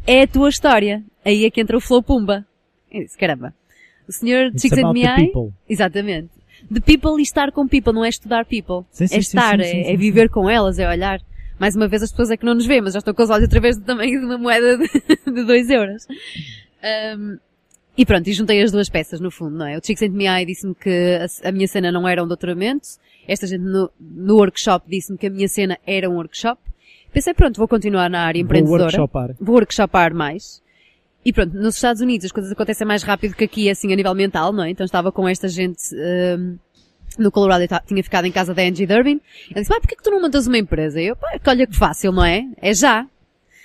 é 0.06 0.22
a 0.22 0.26
tua 0.26 0.48
história. 0.48 1.02
Aí 1.24 1.44
é 1.44 1.50
que 1.50 1.60
entra 1.60 1.76
o 1.76 1.80
flow 1.80 2.02
pumba. 2.02 2.46
Eu 2.90 3.02
disse, 3.02 3.18
caramba. 3.18 3.52
O 4.08 4.12
senhor 4.12 4.52
Chicks 4.56 4.78
and 4.78 4.92
Me 4.92 5.02
exatamente. 5.68 6.30
The 6.72 6.80
people 6.80 7.18
e 7.18 7.22
estar 7.22 7.50
com 7.50 7.66
people, 7.66 7.92
não 7.92 8.04
é 8.04 8.08
estudar 8.08 8.44
people. 8.44 8.86
Sim, 8.90 9.08
sim, 9.08 9.16
é 9.16 9.18
estar, 9.18 9.58
sim, 9.60 9.64
é, 9.64 9.92
é 9.92 9.96
viver 9.96 10.30
com 10.30 10.48
elas, 10.48 10.78
é 10.78 10.88
olhar. 10.88 11.20
Mais 11.58 11.74
uma 11.74 11.88
vez 11.88 12.02
as 12.02 12.10
pessoas 12.10 12.30
é 12.30 12.36
que 12.36 12.44
não 12.44 12.54
nos 12.54 12.66
vêem, 12.66 12.80
mas 12.80 12.92
já 12.92 13.00
estou 13.00 13.14
com 13.14 13.22
os 13.22 13.30
olhos 13.30 13.44
através 13.44 13.76
do 13.76 13.84
tamanho 13.84 14.20
de 14.20 14.26
uma 14.26 14.38
moeda 14.38 14.78
de 14.78 15.44
2 15.44 15.70
euros. 15.70 16.06
Um, 17.18 17.38
e 17.96 18.04
pronto, 18.04 18.28
e 18.28 18.32
juntei 18.32 18.62
as 18.62 18.70
duas 18.70 18.88
peças 18.88 19.20
no 19.20 19.30
fundo, 19.30 19.56
não 19.56 19.66
é? 19.66 19.78
O 19.78 19.80
Chicks 19.84 20.02
and 20.02 20.12
Me 20.12 20.44
disse-me 20.44 20.74
que 20.74 21.18
a, 21.18 21.48
a, 21.48 21.52
minha 21.52 21.66
cena 21.66 21.90
não 21.90 22.06
era 22.06 22.22
um 22.22 22.28
doutoramento. 22.28 22.88
Esta 23.26 23.46
gente 23.46 23.62
no, 23.62 23.90
no 23.98 24.36
workshop 24.36 24.86
disse-me 24.88 25.16
que 25.16 25.26
a 25.26 25.30
minha 25.30 25.48
cena 25.48 25.78
era 25.86 26.08
um 26.08 26.14
workshop. 26.14 26.60
Pensei, 27.12 27.32
pronto, 27.32 27.56
vou 27.56 27.66
continuar 27.66 28.10
na 28.10 28.20
área 28.20 28.38
empreendedora. 28.38 28.84
Vou 28.84 28.86
workshopar. 28.86 29.36
Vou 29.40 29.54
workshopar 29.54 30.14
mais. 30.14 30.62
E 31.24 31.32
pronto, 31.32 31.56
nos 31.56 31.76
Estados 31.76 32.02
Unidos 32.02 32.26
as 32.26 32.32
coisas 32.32 32.52
acontecem 32.52 32.86
mais 32.86 33.02
rápido 33.02 33.34
que 33.34 33.44
aqui, 33.44 33.70
assim, 33.70 33.92
a 33.92 33.96
nível 33.96 34.14
mental, 34.14 34.52
não 34.52 34.62
é? 34.62 34.70
Então 34.70 34.84
estava 34.84 35.10
com 35.10 35.26
esta 35.26 35.48
gente, 35.48 35.82
um, 35.94 36.56
no 37.18 37.32
Colorado 37.32 37.62
eu 37.64 37.68
tinha 37.86 38.04
ficado 38.04 38.26
em 38.26 38.30
casa 38.30 38.52
da 38.52 38.62
Angie 38.62 38.86
Durbin. 38.86 39.20
Ele 39.50 39.60
disse, 39.60 39.68
pá, 39.68 39.80
porquê 39.80 39.96
que 39.96 40.02
tu 40.02 40.10
não 40.10 40.20
montas 40.20 40.46
uma 40.46 40.58
empresa? 40.58 41.00
E 41.00 41.06
eu, 41.06 41.16
pá, 41.16 41.40
olha 41.46 41.66
que 41.66 41.74
fácil, 41.74 42.12
não 42.12 42.24
é? 42.24 42.44
É 42.60 42.74
já. 42.74 43.06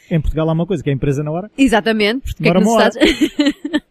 Em 0.10 0.20
Portugal 0.20 0.50
há 0.50 0.54
uma 0.54 0.65
coisa, 0.65 0.82
que 0.82 0.89
é 0.89 0.94
a 0.94 0.96
empresa 0.96 1.22
na 1.22 1.32
hora. 1.32 1.52
Exatamente, 1.58 2.34
porque 2.34 2.50
é 2.50 2.54
que 2.54 2.60
nos 2.60 2.72
Estados... 2.72 2.98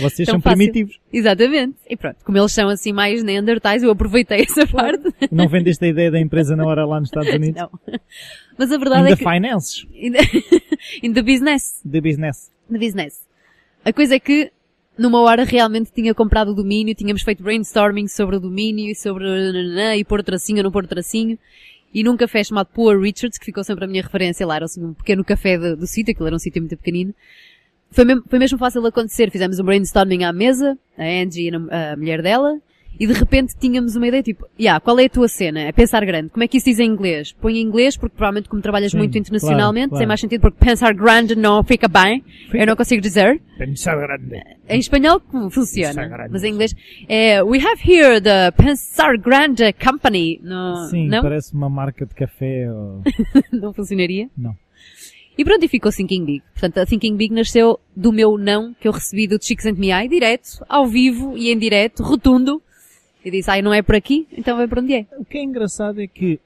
Vocês 0.00 0.28
são 0.28 0.40
fácil. 0.40 0.58
primitivos. 0.58 1.00
Exatamente. 1.12 1.76
E 1.88 1.96
pronto, 1.96 2.16
como 2.24 2.38
eles 2.38 2.52
são 2.52 2.68
assim 2.68 2.92
mais 2.92 3.22
neandertais, 3.22 3.82
eu 3.82 3.90
aproveitei 3.90 4.42
essa 4.42 4.66
parte. 4.66 5.04
Não 5.30 5.48
vendeste 5.48 5.84
a 5.84 5.88
ideia 5.88 6.10
da 6.10 6.20
empresa 6.20 6.56
na 6.56 6.66
hora 6.66 6.84
lá 6.84 7.00
nos 7.00 7.08
Estados 7.08 7.32
Unidos? 7.34 7.60
Não. 7.60 7.70
Mas 8.58 8.72
a 8.72 8.78
verdade 8.78 9.08
in 9.08 9.12
é 9.12 9.16
que... 9.16 9.24
finances. 9.24 9.86
In 9.94 10.12
the, 10.12 10.18
in 11.02 11.12
the 11.12 11.22
business. 11.22 11.80
The 11.90 12.00
business. 12.00 12.50
The 12.70 12.78
business. 12.78 13.26
A 13.84 13.92
coisa 13.92 14.16
é 14.16 14.20
que 14.20 14.50
numa 14.98 15.20
hora 15.20 15.44
realmente 15.44 15.92
tinha 15.92 16.14
comprado 16.14 16.48
o 16.50 16.54
domínio, 16.54 16.94
tínhamos 16.94 17.22
feito 17.22 17.42
brainstorming 17.42 18.08
sobre 18.08 18.36
o 18.36 18.40
domínio 18.40 18.90
e 18.90 18.94
sobre 18.94 19.24
e 19.96 20.04
pôr 20.04 20.22
tracinho 20.22 20.58
ou 20.58 20.64
não 20.64 20.70
pôr 20.72 20.86
tracinho. 20.86 21.38
E 21.94 22.02
num 22.02 22.16
café 22.16 22.42
chamado 22.42 22.68
Poor 22.74 23.00
Richards, 23.00 23.38
que 23.38 23.46
ficou 23.46 23.62
sempre 23.64 23.84
a 23.84 23.88
minha 23.88 24.02
referência 24.02 24.46
lá, 24.46 24.56
era 24.56 24.64
assim 24.64 24.84
um 24.84 24.92
pequeno 24.92 25.24
café 25.24 25.56
do, 25.56 25.76
do 25.76 25.86
sítio, 25.86 26.12
aquilo 26.12 26.26
era 26.26 26.36
um 26.36 26.38
sítio 26.38 26.60
muito 26.60 26.76
pequenino. 26.76 27.14
Foi 27.90 28.04
mesmo, 28.04 28.22
foi 28.28 28.38
mesmo 28.38 28.58
fácil 28.58 28.84
acontecer. 28.86 29.30
Fizemos 29.30 29.58
um 29.58 29.64
brainstorming 29.64 30.24
à 30.24 30.32
mesa, 30.32 30.78
a 30.98 31.04
Angie 31.04 31.48
e 31.48 31.54
a, 31.54 31.92
a 31.92 31.96
mulher 31.96 32.22
dela, 32.22 32.60
e 32.98 33.06
de 33.06 33.12
repente 33.12 33.54
tínhamos 33.58 33.94
uma 33.94 34.06
ideia 34.06 34.22
tipo, 34.22 34.46
yeah, 34.58 34.80
qual 34.80 34.98
é 34.98 35.04
a 35.04 35.08
tua 35.08 35.28
cena? 35.28 35.60
É 35.60 35.72
pensar 35.72 36.04
grande. 36.04 36.30
Como 36.30 36.42
é 36.42 36.48
que 36.48 36.56
isso 36.56 36.66
diz 36.66 36.78
em 36.78 36.86
inglês? 36.86 37.32
Põe 37.32 37.58
em 37.58 37.62
inglês 37.62 37.96
porque 37.96 38.16
provavelmente 38.16 38.48
como 38.48 38.62
trabalhas 38.62 38.92
Sim, 38.92 38.98
muito 38.98 39.16
internacionalmente 39.18 39.88
claro, 39.88 39.90
claro. 39.90 40.00
tem 40.00 40.08
mais 40.08 40.20
sentido 40.20 40.40
porque 40.40 40.64
pensar 40.64 40.94
grande 40.94 41.36
não 41.36 41.62
fica 41.62 41.88
bem. 41.88 42.22
Fica. 42.46 42.58
Eu 42.58 42.66
não 42.66 42.76
consigo 42.76 43.02
dizer. 43.02 43.40
Pensar 43.58 43.96
grande. 43.96 44.42
Em 44.68 44.78
espanhol 44.78 45.20
funciona. 45.50 46.08
Grande, 46.08 46.32
mas 46.32 46.42
em 46.42 46.52
inglês 46.52 46.74
é 47.08 47.42
We 47.42 47.58
have 47.58 47.80
here 47.84 48.20
the 48.20 48.50
Pensar 48.52 49.16
Grande 49.18 49.72
Company. 49.74 50.40
No, 50.42 50.88
Sim, 50.88 51.08
não? 51.08 51.22
parece 51.22 51.52
uma 51.54 51.68
marca 51.68 52.06
de 52.06 52.14
café. 52.14 52.70
Ou... 52.70 53.02
não 53.52 53.72
funcionaria? 53.72 54.28
Não. 54.36 54.54
E 55.38 55.44
pronto, 55.44 55.64
e 55.64 55.68
ficou 55.68 55.92
Thinking 55.92 56.24
Big. 56.24 56.42
Portanto, 56.52 56.78
a 56.78 56.86
Thinking 56.86 57.16
Big 57.16 57.34
nasceu 57.34 57.78
do 57.94 58.12
meu 58.12 58.38
não 58.38 58.72
que 58.74 58.88
eu 58.88 58.92
recebi 58.92 59.26
do 59.26 59.42
Chicks 59.42 59.66
and 59.66 59.74
Me 59.74 60.08
direto, 60.08 60.64
ao 60.68 60.86
vivo 60.86 61.36
e 61.36 61.50
em 61.50 61.58
direto, 61.58 62.02
rotundo, 62.02 62.62
e 63.24 63.30
disse, 63.30 63.50
ai, 63.50 63.60
não 63.60 63.74
é 63.74 63.82
por 63.82 63.94
aqui, 63.94 64.26
então 64.32 64.56
vai 64.56 64.66
para 64.66 64.80
onde 64.80 64.94
é. 64.94 65.06
O 65.18 65.24
que 65.24 65.38
é 65.38 65.42
engraçado 65.42 66.00
é 66.00 66.06
que 66.06 66.40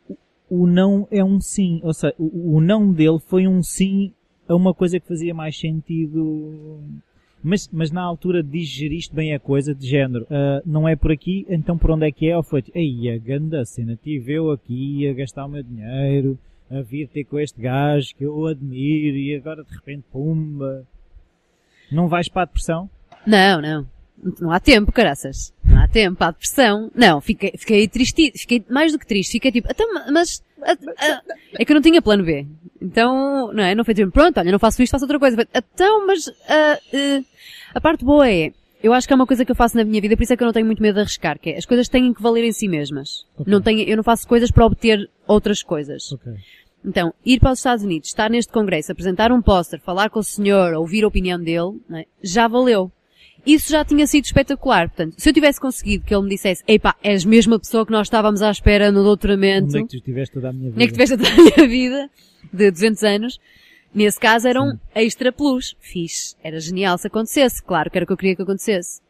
o 0.49 0.67
não 0.67 1.07
é 1.11 1.23
um 1.23 1.41
sim, 1.41 1.81
ou 1.85 1.95
seja, 1.95 2.15
o, 2.19 2.57
o 2.57 2.61
não 2.61 2.93
dele 2.93 3.19
foi 3.27 3.47
um 3.47 3.63
sim 3.63 4.13
a 4.49 4.57
uma 4.57 4.75
coisa 4.75 4.99
que 4.99 5.07
fazia 5.07 5.33
mais 5.33 5.57
sentido 5.57 6.81
mas, 7.43 7.69
mas 7.73 7.91
na 7.91 8.03
altura 8.03 8.43
digeriste 8.43 9.15
bem 9.15 9.35
a 9.35 9.41
coisa, 9.41 9.75
de 9.75 9.87
género, 9.87 10.25
uh, 10.25 10.63
não 10.65 10.87
é 10.87 10.95
por 10.95 11.11
aqui, 11.11 11.47
então 11.49 11.77
por 11.77 11.91
onde 11.91 12.07
é 12.07 12.13
que 12.13 12.29
é? 12.29 12.37
Ou 12.37 12.43
foi, 12.43 12.63
ei, 12.75 13.11
a 13.11 13.19
ganda 13.19 13.65
cena, 13.65 13.99
tive 14.03 14.35
eu 14.35 14.51
aqui 14.51 15.09
a 15.09 15.13
gastar 15.15 15.47
o 15.47 15.49
meu 15.49 15.63
dinheiro, 15.63 16.39
a 16.71 16.81
vir 16.83 17.09
ter 17.09 17.25
com 17.25 17.39
este 17.39 17.61
gajo 17.61 18.15
que 18.15 18.25
eu 18.25 18.47
admiro 18.47 19.17
e 19.17 19.35
agora 19.35 19.65
de 19.65 19.75
repente, 19.75 20.05
pumba. 20.13 20.87
Não 21.91 22.09
vais 22.09 22.29
para 22.29 22.43
a 22.43 22.45
depressão? 22.45 22.89
Não, 23.27 23.61
não. 23.61 23.87
Não 24.41 24.53
há 24.53 24.61
tempo, 24.61 24.93
caraças. 24.93 25.53
Não 25.65 25.83
há 25.83 25.89
tempo, 25.89 26.23
há 26.23 26.31
depressão. 26.31 26.91
Não, 26.95 27.21
fiquei, 27.21 27.53
fiquei 27.57 27.89
triste, 27.89 28.33
fiquei 28.37 28.65
mais 28.69 28.93
do 28.93 28.99
que 28.99 29.07
triste. 29.07 29.33
Fiquei 29.33 29.51
tipo, 29.51 29.69
então, 29.71 29.87
mas, 30.13 30.45
a, 30.63 30.73
a, 30.73 31.23
é 31.59 31.65
que 31.65 31.73
eu 31.73 31.75
não 31.75 31.83
tinha 31.83 32.03
plano 32.03 32.25
B. 32.25 32.47
Então, 32.81 33.53
não 33.53 33.65
é? 33.65 33.75
Não 33.75 33.85
foi 33.85 33.95
tipo, 33.95 34.11
pronto, 34.11 34.39
olha, 34.39 34.53
não 34.53 34.59
faço 34.59 34.83
isto, 34.83 34.93
faço 34.93 35.05
outra 35.05 35.19
coisa. 35.19 35.49
Então, 35.55 36.07
mas, 36.07 36.29
a, 36.49 36.79
a 37.75 37.81
parte 37.81 38.05
boa 38.05 38.29
é, 38.29 38.53
eu 38.83 38.93
acho 38.93 39.07
que 39.07 39.13
é 39.13 39.17
uma 39.17 39.27
coisa 39.27 39.45
que 39.45 39.51
eu 39.51 39.57
faço 39.57 39.77
na 39.77 39.85
minha 39.85 40.01
vida, 40.01 40.17
por 40.17 40.23
isso 40.23 40.33
é 40.33 40.37
que 40.37 40.43
eu 40.43 40.47
não 40.47 40.53
tenho 40.53 40.67
muito 40.67 40.83
medo 40.83 40.95
de 40.95 41.01
arriscar, 41.01 41.39
que 41.39 41.51
é, 41.51 41.59
as 41.59 41.67
coisas 41.67 41.89
têm 41.89 42.13
que 42.13 42.23
valer 42.23 42.45
em 42.45 42.53
si 42.53 42.69
mesmas. 42.69 43.27
Okay. 43.37 43.53
Não 43.53 43.61
tenho, 43.61 43.81
eu 43.89 43.97
não 43.97 44.05
faço 44.05 44.27
coisas 44.27 44.51
para 44.51 44.65
obter 44.65 45.09
outras 45.27 45.63
coisas. 45.63 46.13
Okay. 46.13 46.35
Então, 46.85 47.13
ir 47.25 47.39
para 47.39 47.53
os 47.53 47.59
Estados 47.59 47.85
Unidos, 47.85 48.09
estar 48.09 48.31
neste 48.31 48.53
congresso, 48.53 48.91
apresentar 48.91 49.31
um 49.33 49.43
póster, 49.43 49.81
falar 49.81 50.09
com 50.09 50.19
o 50.19 50.25
senhor, 50.25 50.73
ouvir 50.75 51.05
a 51.05 51.09
opinião 51.09 51.39
dele, 51.39 51.79
é? 51.93 52.07
já 52.23 52.49
valeu. 52.49 52.91
Isso 53.45 53.71
já 53.71 53.85
tinha 53.85 54.07
sido 54.07 54.25
espetacular. 54.25 54.89
Portanto, 54.89 55.15
se 55.17 55.29
eu 55.29 55.33
tivesse 55.33 55.61
conseguido 55.61 56.05
que 56.05 56.15
ele 56.15 56.25
me 56.25 56.31
dissesse, 56.31 56.63
epá, 56.67 56.95
és 57.03 57.25
mesmo 57.25 57.55
a 57.55 57.59
pessoa 57.59 57.87
que 57.87 57.93
nós 57.93 58.07
estávamos 58.07 58.43
à 58.43 58.51
espera 58.51 58.93
no 58.93 59.03
doutoramento. 59.03 59.69
Onde 59.69 59.79
é 59.79 59.83
que 59.83 59.89
tu 59.89 59.97
estiveste 59.97 60.35
toda 60.35 60.51
a 60.51 60.53
minha 60.53 60.71
vida? 60.71 60.75
Onde 60.75 60.85
é 60.85 60.87
que 60.87 60.93
tiveste 60.93 61.17
toda 61.17 61.29
a 61.29 61.37
minha 61.37 61.69
vida? 61.69 62.11
De 62.53 62.71
200 62.71 63.03
anos. 63.03 63.41
Nesse 63.93 64.21
caso 64.21 64.47
era 64.47 64.63
um 64.63 64.71
Sim. 64.73 64.79
extra 64.95 65.33
plus. 65.33 65.77
Fixe. 65.81 66.37
Era 66.43 66.61
genial 66.61 66.97
se 66.97 67.07
acontecesse. 67.07 67.63
Claro 67.63 67.91
que 67.91 67.99
era 67.99 68.05
o 68.05 68.07
que 68.07 68.13
eu 68.13 68.17
queria 68.17 68.37
que 68.37 68.43
acontecesse. 68.43 69.01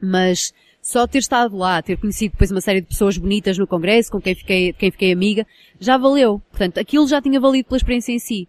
Mas 0.00 0.52
só 0.82 1.06
ter 1.06 1.18
estado 1.18 1.56
lá, 1.56 1.80
ter 1.80 1.96
conhecido 1.96 2.32
depois 2.32 2.50
uma 2.50 2.60
série 2.60 2.80
de 2.80 2.88
pessoas 2.88 3.16
bonitas 3.16 3.56
no 3.56 3.66
congresso, 3.66 4.10
com 4.10 4.20
quem 4.20 4.34
fiquei, 4.34 4.72
quem 4.72 4.90
fiquei 4.90 5.12
amiga, 5.12 5.46
já 5.78 5.96
valeu. 5.96 6.42
Portanto, 6.50 6.78
aquilo 6.78 7.06
já 7.06 7.22
tinha 7.22 7.40
valido 7.40 7.68
pela 7.68 7.76
experiência 7.76 8.12
em 8.12 8.18
si. 8.18 8.48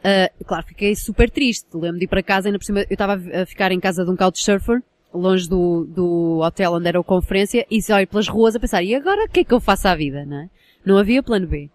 Uh, 0.00 0.44
claro, 0.44 0.66
fiquei 0.66 0.94
super 0.94 1.30
triste. 1.30 1.66
Lembro 1.72 1.98
de 1.98 2.04
ir 2.04 2.08
para 2.08 2.22
casa, 2.22 2.48
ainda 2.48 2.58
por 2.58 2.64
cima, 2.64 2.80
eu 2.80 2.86
estava 2.90 3.14
a 3.14 3.46
ficar 3.46 3.70
em 3.70 3.78
casa 3.78 4.04
de 4.04 4.10
um 4.10 4.16
couchsurfer, 4.16 4.82
longe 5.14 5.48
do, 5.48 5.84
do 5.84 6.40
hotel 6.40 6.74
onde 6.74 6.88
era 6.88 6.98
a 6.98 7.04
conferência, 7.04 7.64
e 7.70 7.80
se 7.80 7.92
olho 7.92 8.06
pelas 8.06 8.28
ruas 8.28 8.56
a 8.56 8.60
pensar, 8.60 8.82
e 8.82 8.94
agora 8.94 9.24
o 9.24 9.28
que 9.28 9.40
é 9.40 9.44
que 9.44 9.54
eu 9.54 9.60
faço 9.60 9.88
à 9.88 9.94
vida, 9.94 10.24
não 10.26 10.38
é? 10.38 10.50
Não 10.84 10.98
havia 10.98 11.22
plano 11.22 11.46
B. 11.46 11.70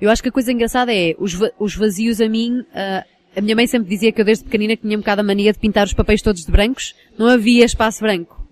Eu 0.00 0.10
acho 0.10 0.22
que 0.22 0.28
a 0.28 0.32
coisa 0.32 0.52
engraçada 0.52 0.94
é, 0.94 1.14
os, 1.18 1.38
os 1.58 1.74
vazios 1.74 2.20
a 2.20 2.28
mim, 2.28 2.60
uh, 2.60 3.04
a 3.36 3.40
minha 3.40 3.56
mãe 3.56 3.66
sempre 3.66 3.88
dizia 3.88 4.12
que 4.12 4.20
eu 4.20 4.24
desde 4.24 4.44
pequenina 4.44 4.76
tinha 4.76 4.96
um 4.96 5.00
bocado 5.00 5.20
a 5.20 5.24
mania 5.24 5.52
de 5.52 5.58
pintar 5.58 5.86
os 5.86 5.94
papéis 5.94 6.22
todos 6.22 6.44
de 6.44 6.50
brancos, 6.50 6.94
não 7.18 7.26
havia 7.26 7.64
espaço 7.64 8.00
branco. 8.00 8.46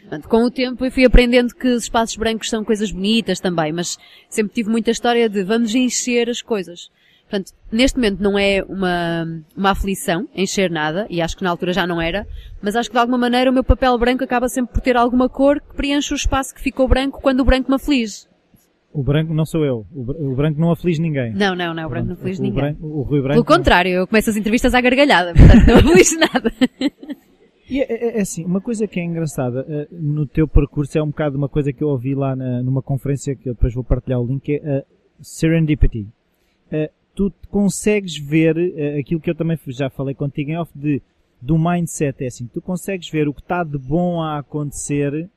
Portanto, 0.00 0.28
com 0.28 0.44
o 0.44 0.50
tempo 0.50 0.84
eu 0.84 0.90
fui 0.90 1.04
aprendendo 1.04 1.54
que 1.54 1.68
os 1.68 1.82
espaços 1.82 2.16
brancos 2.16 2.48
são 2.48 2.64
coisas 2.64 2.90
bonitas 2.90 3.40
também, 3.40 3.72
mas 3.72 3.98
sempre 4.30 4.54
tive 4.54 4.70
muita 4.70 4.90
história 4.90 5.28
de 5.28 5.44
vamos 5.44 5.74
encher 5.74 6.30
as 6.30 6.40
coisas. 6.40 6.90
Portanto, 7.28 7.52
neste 7.70 7.98
momento 7.98 8.22
não 8.22 8.38
é 8.38 8.64
uma, 8.66 9.42
uma 9.54 9.70
aflição 9.72 10.26
encher 10.34 10.70
nada, 10.70 11.06
e 11.10 11.20
acho 11.20 11.36
que 11.36 11.44
na 11.44 11.50
altura 11.50 11.74
já 11.74 11.86
não 11.86 12.00
era, 12.00 12.26
mas 12.62 12.74
acho 12.74 12.88
que 12.88 12.94
de 12.94 13.00
alguma 13.00 13.18
maneira 13.18 13.50
o 13.50 13.52
meu 13.52 13.62
papel 13.62 13.98
branco 13.98 14.24
acaba 14.24 14.48
sempre 14.48 14.72
por 14.72 14.80
ter 14.80 14.96
alguma 14.96 15.28
cor 15.28 15.60
que 15.60 15.74
preenche 15.74 16.14
o 16.14 16.16
espaço 16.16 16.54
que 16.54 16.62
ficou 16.62 16.88
branco 16.88 17.20
quando 17.20 17.40
o 17.40 17.44
branco 17.44 17.68
me 17.68 17.76
aflige. 17.76 18.27
O 18.92 19.02
branco 19.02 19.34
não 19.34 19.44
sou 19.44 19.64
eu. 19.64 19.86
O 19.94 20.34
branco 20.34 20.58
não 20.60 20.70
aflige 20.70 21.00
ninguém. 21.00 21.32
Não, 21.34 21.54
não, 21.54 21.74
não. 21.74 21.86
O 21.86 21.90
branco 21.90 22.06
não 22.08 22.14
aflige 22.14 22.40
o 22.40 22.42
ninguém. 22.42 22.60
Branco, 22.60 22.86
o 22.86 23.02
Rui 23.02 23.20
Branco. 23.20 23.44
Pelo 23.44 23.58
contrário, 23.58 23.90
eu 23.90 24.06
começo 24.06 24.30
as 24.30 24.36
entrevistas 24.36 24.74
à 24.74 24.80
gargalhada, 24.80 25.34
portanto 25.34 25.66
não 25.66 25.76
aflige 25.76 26.16
nada. 26.18 26.52
E 27.70 27.82
é, 27.82 27.86
é, 27.92 28.18
é, 28.18 28.20
assim, 28.22 28.44
uma 28.44 28.60
coisa 28.60 28.86
que 28.86 28.98
é 28.98 29.04
engraçada 29.04 29.60
uh, 29.60 29.94
no 29.94 30.26
teu 30.26 30.48
percurso 30.48 30.96
é 30.96 31.02
um 31.02 31.08
bocado 31.08 31.36
uma 31.36 31.48
coisa 31.48 31.70
que 31.70 31.84
eu 31.84 31.88
ouvi 31.88 32.14
lá 32.14 32.34
na, 32.34 32.62
numa 32.62 32.80
conferência 32.80 33.36
que 33.36 33.48
eu 33.48 33.54
depois 33.54 33.74
vou 33.74 33.84
partilhar 33.84 34.20
o 34.20 34.26
link, 34.26 34.48
é 34.50 34.78
uh, 34.78 34.84
Serendipity. 35.20 36.06
Uh, 36.72 36.90
tu 37.14 37.30
consegues 37.50 38.16
ver 38.16 38.56
aquilo 38.98 39.20
que 39.20 39.28
eu 39.28 39.34
também 39.34 39.58
já 39.66 39.90
falei 39.90 40.14
contigo 40.14 40.50
em 40.50 40.56
off 40.56 40.70
de 40.74 41.02
do 41.40 41.56
mindset 41.56 42.24
é 42.24 42.26
assim, 42.26 42.46
tu 42.52 42.60
consegues 42.60 43.08
ver 43.08 43.28
o 43.28 43.34
que 43.34 43.40
está 43.40 43.62
de 43.62 43.78
bom 43.78 44.20
a 44.20 44.38
acontecer, 44.38 45.30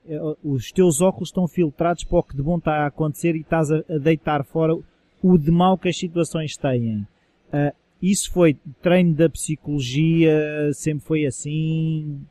os 0.43 0.71
teus 0.71 0.99
óculos 0.99 1.29
estão 1.29 1.47
filtrados 1.47 2.03
para 2.03 2.19
o 2.19 2.23
que 2.23 2.35
de 2.35 2.41
bom 2.41 2.57
está 2.57 2.83
a 2.83 2.87
acontecer 2.87 3.35
e 3.35 3.41
estás 3.41 3.71
a, 3.71 3.83
a 3.87 3.97
deitar 3.97 4.43
fora 4.43 4.75
o 5.21 5.37
de 5.37 5.51
mal 5.51 5.77
que 5.77 5.89
as 5.89 5.97
situações 5.97 6.57
têm. 6.57 7.07
Uh, 7.53 7.75
isso 8.01 8.31
foi 8.31 8.57
treino 8.81 9.13
da 9.13 9.29
psicologia, 9.29 10.71
sempre 10.73 11.05
foi 11.05 11.25
assim? 11.25 12.25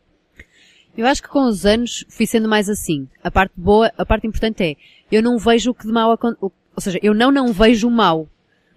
Eu 0.96 1.06
acho 1.06 1.22
que 1.22 1.28
com 1.28 1.44
os 1.44 1.64
anos 1.64 2.04
fui 2.08 2.26
sendo 2.26 2.48
mais 2.48 2.68
assim. 2.68 3.06
A 3.22 3.30
parte 3.30 3.52
boa, 3.56 3.92
a 3.96 4.04
parte 4.04 4.26
importante 4.26 4.64
é, 4.64 4.76
eu 5.12 5.22
não 5.22 5.38
vejo 5.38 5.70
o 5.70 5.74
que 5.74 5.86
de 5.86 5.92
mal 5.92 6.18
ou 6.40 6.52
seja, 6.78 6.98
eu 7.02 7.14
não 7.14 7.30
não 7.30 7.52
vejo 7.52 7.86
o 7.86 7.90
mal. 7.90 8.28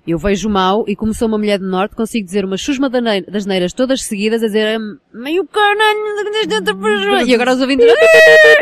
Eu 0.05 0.17
vejo 0.17 0.49
o 0.49 0.51
mal 0.51 0.83
e 0.87 0.95
como 0.95 1.13
sou 1.13 1.29
uma 1.29 1.37
mulher 1.37 1.57
do 1.57 1.67
norte 1.67 1.95
consigo 1.95 2.25
dizer 2.25 2.43
uma 2.43 2.57
chusma 2.57 2.89
das 2.89 3.45
neiras 3.45 3.71
todas 3.71 4.03
seguidas 4.03 4.43
a 4.43 4.47
dizer 4.47 4.77
meio 5.13 5.47
caralho 5.47 5.99
e 7.25 7.33
agora 7.33 7.53
os 7.53 7.61
ouvintes 7.61 7.85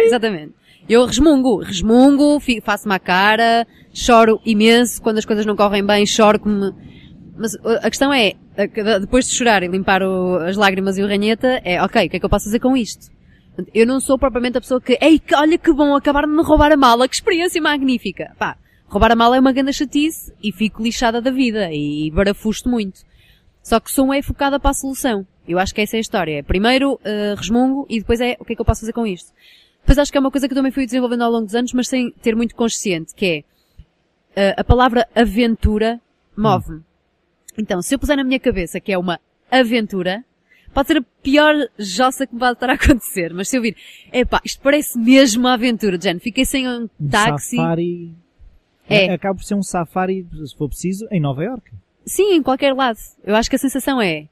exatamente. 0.01 0.54
Eu 0.88 1.06
resmungo, 1.06 1.58
resmungo, 1.58 2.39
faço-me 2.63 2.93
a 2.93 2.99
cara, 2.99 3.65
choro 3.91 4.39
imenso 4.45 5.01
quando 5.01 5.17
as 5.17 5.25
coisas 5.25 5.45
não 5.45 5.56
correm 5.56 5.84
bem, 5.84 6.06
choro 6.06 6.39
como 6.39 6.75
mas 7.36 7.56
a 7.84 7.89
questão 7.89 8.13
é, 8.13 8.34
depois 8.99 9.27
de 9.27 9.34
chorar 9.34 9.63
e 9.63 9.67
limpar 9.67 10.04
o, 10.04 10.38
as 10.38 10.56
lágrimas 10.56 10.97
e 10.99 11.01
o 11.01 11.08
ranheta, 11.08 11.60
é, 11.63 11.82
ok, 11.82 12.06
o 12.06 12.10
que 12.10 12.17
é 12.17 12.19
que 12.19 12.25
eu 12.25 12.30
posso 12.30 12.45
fazer 12.45 12.60
com 12.60 12.77
isto? 12.77 13.08
Eu 13.73 13.88
não 13.88 13.99
sou 13.99 14.17
propriamente 14.17 14.58
a 14.58 14.62
pessoa 14.62 14.80
que, 14.80 14.97
ei, 15.01 15.19
olha 15.34 15.58
que 15.58 15.73
bom, 15.73 15.95
acabar 15.95 16.27
de 16.27 16.32
me 16.32 16.43
roubar 16.43 16.71
a 16.71 16.77
mala, 16.77 17.08
que 17.08 17.15
experiência 17.15 17.60
magnífica. 17.60 18.36
Pá, 18.38 18.58
roubar 18.91 19.13
a 19.13 19.15
mala 19.15 19.38
é 19.38 19.39
uma 19.39 19.54
grande 19.54 19.71
chatice 19.71 20.34
e 20.43 20.51
fico 20.51 20.84
lixada 20.84 21.21
da 21.21 21.32
vida 21.32 21.69
e 21.71 22.12
barafusto 22.12 22.69
muito. 22.69 22.99
Só 23.63 23.80
que 23.80 23.89
sou 23.89 24.13
é 24.13 24.21
focada 24.21 24.60
para 24.60 24.71
a 24.71 24.73
solução. 24.73 25.25
Eu 25.47 25.58
acho 25.58 25.73
que 25.73 25.80
essa 25.80 25.95
é 25.95 25.99
a 25.99 26.01
história. 26.01 26.43
Primeiro 26.43 26.95
uh, 26.95 27.36
resmungo 27.38 27.88
e 27.89 27.99
depois 27.99 28.19
é 28.19 28.36
o 28.38 28.43
que 28.43 28.51
é 28.51 28.56
que 28.56 28.62
eu 28.62 28.65
posso 28.65 28.82
fazer 28.82 28.91
com 28.91 29.08
isto. 29.08 29.32
Depois 29.80 29.97
acho 29.97 30.12
que 30.12 30.17
é 30.17 30.21
uma 30.21 30.30
coisa 30.30 30.45
que 30.47 30.54
eu 30.54 30.58
também 30.58 30.73
fui 30.73 30.86
desenvolvendo 30.86 31.21
ao 31.21 31.32
longo 31.32 31.45
dos 31.45 31.56
anos, 31.56 31.71
mas 31.71 31.88
sem 31.88 32.12
ter 32.21 32.36
muito 32.36 32.54
consciente, 32.54 33.15
que 33.15 33.45
é 34.36 34.51
uh, 34.51 34.56
a 34.58 34.63
palavra 34.63 35.08
aventura 35.15 35.99
move-me. 36.36 36.80
Hum. 36.80 36.84
Então, 37.58 37.82
se 37.82 37.95
eu 37.95 37.99
puser 37.99 38.17
na 38.17 38.25
minha 38.25 38.39
cabeça 38.39 38.80
que 38.80 38.91
é 38.91 38.97
uma 38.97 39.19
aventura, 39.49 40.23
pode 40.73 40.88
ser 40.89 40.97
a 40.97 41.04
pior 41.23 41.56
jossa 41.80 42.27
que 42.27 42.34
me 42.34 42.39
vai 42.39 42.51
estar 42.51 42.69
a 42.69 42.73
acontecer, 42.73 43.34
mas 43.34 43.47
se 43.47 43.58
eu 43.58 43.62
vir, 43.62 43.75
epá, 44.12 44.41
isto 44.43 44.62
parece 44.62 44.99
mesmo 44.99 45.43
uma 45.43 45.54
aventura, 45.54 45.97
Jen, 45.99 46.19
fiquei 46.19 46.43
sem 46.43 46.67
um, 46.67 46.89
um 46.99 47.10
táxi. 47.10 47.56
Safari. 47.56 48.20
É. 48.91 49.06
é. 49.08 49.13
Acaba 49.13 49.36
por 49.36 49.43
ser 49.43 49.56
um 49.56 49.63
safari, 49.63 50.25
se 50.45 50.56
for 50.56 50.67
preciso, 50.67 51.08
em 51.12 51.19
Nova 51.19 51.43
York. 51.43 51.71
Sim, 52.06 52.34
em 52.34 52.43
qualquer 52.43 52.73
lado. 52.73 52.97
Eu 53.23 53.36
acho 53.36 53.49
que 53.49 53.56
a 53.56 53.60
sensação 53.60 54.01
é, 54.01 54.27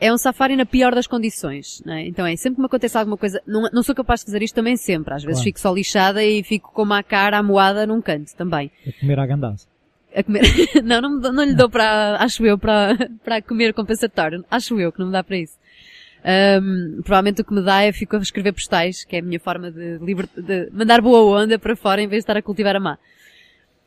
é 0.00 0.12
um 0.12 0.18
safari 0.18 0.56
na 0.56 0.66
pior 0.66 0.94
das 0.94 1.06
condições, 1.06 1.82
é? 1.86 2.06
Então 2.06 2.26
é, 2.26 2.36
sempre 2.36 2.56
que 2.56 2.60
me 2.60 2.66
acontece 2.66 2.96
alguma 2.98 3.16
coisa, 3.16 3.40
não, 3.46 3.68
não 3.72 3.82
sou 3.82 3.94
capaz 3.94 4.20
de 4.20 4.26
fazer 4.26 4.42
isto 4.42 4.54
também 4.54 4.76
sempre. 4.76 5.14
Às 5.14 5.22
vezes 5.22 5.38
claro. 5.38 5.44
fico 5.44 5.60
só 5.60 5.72
lixada 5.72 6.22
e 6.24 6.42
fico 6.42 6.72
com 6.72 6.82
uma 6.82 7.02
cara 7.02 7.38
amoada 7.38 7.86
num 7.86 8.00
canto 8.00 8.34
também. 8.36 8.70
A 8.86 9.00
comer 9.00 9.18
a 9.18 9.26
gandaça 9.26 9.66
a 10.16 10.22
comer. 10.22 10.42
não, 10.82 11.00
não, 11.00 11.32
não 11.32 11.44
lhe 11.44 11.54
dou 11.54 11.68
para, 11.68 12.16
acho 12.20 12.44
eu, 12.46 12.56
para, 12.56 12.96
para 13.22 13.42
comer 13.42 13.74
compensatório. 13.74 14.44
Acho 14.50 14.80
eu 14.80 14.90
que 14.90 14.98
não 14.98 15.06
me 15.06 15.12
dá 15.12 15.22
para 15.22 15.36
isso. 15.36 15.58
Um, 16.24 17.02
provavelmente 17.02 17.42
o 17.42 17.44
que 17.44 17.54
me 17.54 17.62
dá 17.62 17.82
é 17.82 17.92
fico 17.92 18.16
a 18.16 18.18
escrever 18.18 18.52
postais, 18.52 19.04
que 19.04 19.16
é 19.16 19.18
a 19.20 19.22
minha 19.22 19.38
forma 19.38 19.70
de, 19.70 19.98
liber... 19.98 20.26
de 20.34 20.70
mandar 20.72 21.00
boa 21.00 21.42
onda 21.42 21.58
para 21.58 21.76
fora 21.76 22.02
em 22.02 22.08
vez 22.08 22.20
de 22.20 22.24
estar 22.24 22.36
a 22.36 22.42
cultivar 22.42 22.74
a 22.74 22.80
má. 22.80 22.98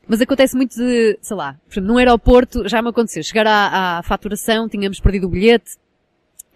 Mas 0.09 0.19
acontece 0.19 0.55
muito 0.55 0.75
de, 0.75 1.19
sei 1.21 1.37
lá, 1.37 1.55
por 1.67 1.73
exemplo, 1.73 1.93
num 1.93 1.97
aeroporto 1.99 2.67
já 2.67 2.81
me 2.81 2.89
aconteceu. 2.89 3.21
Chegar 3.21 3.45
à, 3.45 3.99
à 3.99 4.03
faturação, 4.03 4.67
tínhamos 4.67 4.99
perdido 4.99 5.27
o 5.27 5.29
bilhete. 5.29 5.75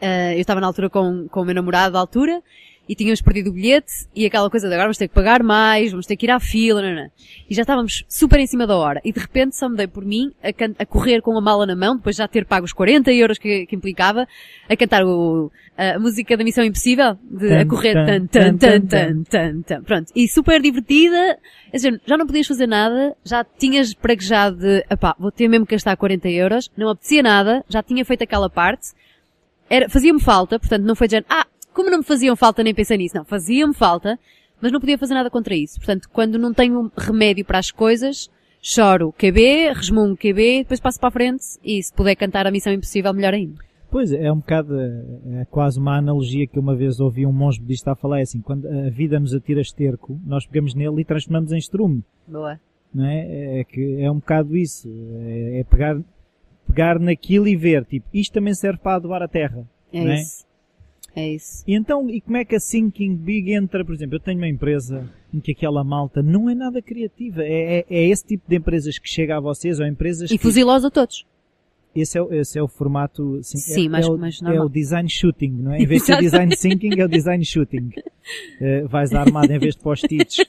Uh, 0.01 0.33
eu 0.33 0.41
estava 0.41 0.59
na 0.59 0.65
altura 0.65 0.89
com, 0.89 1.27
com 1.29 1.41
o 1.41 1.45
meu 1.45 1.53
namorado 1.53 1.93
da 1.93 1.99
altura 1.99 2.41
e 2.87 2.95
tínhamos 2.95 3.21
perdido 3.21 3.49
o 3.49 3.53
bilhete 3.53 4.07
e 4.15 4.25
aquela 4.25 4.49
coisa 4.49 4.67
de 4.67 4.73
agora 4.73 4.87
vamos 4.87 4.97
ter 4.97 5.07
que 5.07 5.13
pagar 5.13 5.41
mais, 5.41 5.91
vamos 5.91 6.05
ter 6.05 6.15
que 6.17 6.25
ir 6.25 6.31
à 6.31 6.39
fila, 6.39 6.81
não, 6.81 6.93
não. 6.93 7.09
E 7.49 7.55
já 7.55 7.61
estávamos 7.61 8.03
super 8.09 8.39
em 8.39 8.47
cima 8.47 8.67
da 8.67 8.75
hora. 8.75 8.99
E 9.03 9.11
de 9.11 9.19
repente 9.19 9.55
só 9.55 9.69
me 9.69 9.77
dei 9.77 9.87
por 9.87 10.03
mim 10.03 10.31
a, 10.43 10.49
a 10.83 10.85
correr 10.85 11.21
com 11.21 11.37
a 11.37 11.41
mala 11.41 11.65
na 11.65 11.75
mão, 11.75 11.95
depois 11.95 12.15
já 12.15 12.27
ter 12.27 12.45
pago 12.45 12.65
os 12.65 12.73
40 12.73 13.11
euros 13.13 13.37
que, 13.37 13.65
que 13.65 13.75
implicava, 13.75 14.27
a 14.69 14.75
cantar 14.75 15.05
o, 15.05 15.51
a 15.77 15.97
música 15.97 16.35
da 16.35 16.43
Missão 16.43 16.63
Impossível, 16.63 17.17
de, 17.23 17.49
tan, 17.49 17.59
a 17.61 17.65
correr 17.65 17.93
tan 17.93 18.27
tan 18.27 18.57
tan, 18.57 18.81
tan, 18.81 19.23
tan, 19.23 19.61
tan, 19.61 19.83
Pronto. 19.83 20.11
E 20.15 20.27
super 20.27 20.61
divertida. 20.61 21.37
É 21.71 21.75
dizer, 21.77 21.99
já 22.05 22.17
não 22.17 22.27
podias 22.27 22.45
fazer 22.45 22.67
nada, 22.67 23.15
já 23.23 23.43
tinhas 23.43 23.93
praguejado 23.95 24.57
de, 24.57 24.85
epá, 24.89 25.15
vou 25.17 25.31
ter 25.31 25.47
mesmo 25.47 25.65
que 25.65 25.73
gastar 25.73 25.97
40 25.97 26.29
euros, 26.29 26.69
não 26.77 26.89
apetecia 26.89 27.23
nada, 27.23 27.65
já 27.67 27.81
tinha 27.81 28.05
feito 28.05 28.23
aquela 28.23 28.47
parte, 28.47 28.91
era, 29.67 29.89
fazia-me 29.89 30.21
falta, 30.21 30.59
portanto 30.59 30.83
não 30.83 30.95
foi 30.95 31.07
de 31.07 31.23
ah, 31.27 31.47
como 31.73 31.89
não 31.89 31.99
me 31.99 32.03
faziam 32.03 32.35
falta, 32.35 32.63
nem 32.63 32.73
pensei 32.73 32.97
nisso. 32.97 33.15
Não, 33.15 33.25
faziam-me 33.25 33.73
falta, 33.73 34.19
mas 34.61 34.71
não 34.71 34.79
podia 34.79 34.97
fazer 34.97 35.13
nada 35.13 35.29
contra 35.29 35.55
isso. 35.55 35.77
Portanto, 35.77 36.09
quando 36.11 36.39
não 36.39 36.53
tenho 36.53 36.91
remédio 36.97 37.43
para 37.43 37.59
as 37.59 37.71
coisas, 37.71 38.29
choro 38.61 39.11
QB, 39.11 39.73
resmungo 39.73 40.15
QB, 40.15 40.59
depois 40.59 40.79
passo 40.79 40.99
para 40.99 41.09
a 41.09 41.11
frente 41.11 41.43
e 41.63 41.83
se 41.83 41.93
puder 41.93 42.15
cantar 42.15 42.47
a 42.47 42.51
Missão 42.51 42.71
Impossível, 42.71 43.13
melhor 43.13 43.33
ainda. 43.33 43.55
Pois, 43.91 44.11
é 44.11 44.31
um 44.31 44.37
bocado, 44.37 44.75
é 44.79 45.45
quase 45.51 45.77
uma 45.77 45.97
analogia 45.97 46.47
que 46.47 46.57
uma 46.57 46.75
vez 46.75 46.99
ouvi 46.99 47.27
um 47.27 47.31
monge 47.31 47.59
budista 47.59 47.91
a 47.91 47.95
falar, 47.95 48.19
é 48.19 48.21
assim, 48.23 48.41
quando 48.41 48.67
a 48.67 48.89
vida 48.89 49.19
nos 49.19 49.35
atira 49.35 49.61
esterco, 49.61 50.19
nós 50.25 50.47
pegamos 50.47 50.73
nele 50.73 51.01
e 51.01 51.05
transformamos 51.05 51.51
em 51.51 51.57
estrume. 51.57 52.03
Boa. 52.27 52.59
Não 52.91 53.05
é? 53.05 53.59
É 53.59 53.63
que 53.63 54.01
é 54.01 54.09
um 54.09 54.15
bocado 54.15 54.57
isso. 54.57 54.89
É, 55.27 55.59
é 55.59 55.63
pegar, 55.63 55.99
pegar 56.67 56.99
naquilo 56.99 57.47
e 57.47 57.55
ver, 57.55 57.85
tipo, 57.85 58.07
isto 58.11 58.33
também 58.33 58.55
serve 58.55 58.79
para 58.79 58.95
adubar 58.95 59.21
a 59.21 59.27
terra. 59.27 59.63
É, 59.91 59.99
é? 59.99 60.15
isso. 60.15 60.45
É 61.15 61.29
isso. 61.29 61.63
E 61.67 61.75
então, 61.75 62.09
e 62.09 62.19
como 62.19 62.37
é 62.37 62.45
que 62.45 62.55
a 62.55 62.59
Thinking 62.59 63.15
Big 63.15 63.53
entra, 63.53 63.85
por 63.85 63.93
exemplo, 63.93 64.15
eu 64.15 64.19
tenho 64.19 64.37
uma 64.37 64.47
empresa 64.47 65.07
em 65.33 65.39
que 65.39 65.51
aquela 65.51 65.83
malta 65.83 66.21
não 66.21 66.49
é 66.49 66.55
nada 66.55 66.81
criativa. 66.81 67.43
É, 67.43 67.79
é, 67.79 67.85
é 67.89 68.07
esse 68.07 68.25
tipo 68.25 68.43
de 68.47 68.55
empresas 68.55 68.97
que 68.97 69.07
chega 69.07 69.37
a 69.37 69.39
vocês, 69.39 69.79
ou 69.79 69.85
empresas 69.85 70.31
E 70.31 70.37
que... 70.37 70.43
a 70.85 70.89
todos. 70.89 71.25
Esse 71.95 72.17
é, 72.17 72.21
o, 72.21 72.33
esse 72.33 72.57
é 72.57 72.63
o 72.63 72.67
formato, 72.67 73.39
sim, 73.43 73.57
sim 73.57 73.85
é, 73.85 73.89
mais, 73.89 74.07
é, 74.07 74.09
o, 74.09 74.17
mais 74.17 74.41
é 74.41 74.59
o 74.59 74.67
design 74.67 75.07
shooting, 75.07 75.51
não 75.51 75.73
é? 75.73 75.79
Em 75.79 75.85
vez 75.85 76.01
de 76.01 76.07
ser 76.07 76.17
design 76.17 76.55
thinking, 76.55 76.99
é 76.99 77.05
o 77.05 77.07
design 77.07 77.45
shooting. 77.45 77.91
Uh, 78.59 78.87
vais 78.89 79.13
armado 79.13 79.53
em 79.53 79.59
vez 79.59 79.75
de 79.75 79.81
post-its, 79.81 80.43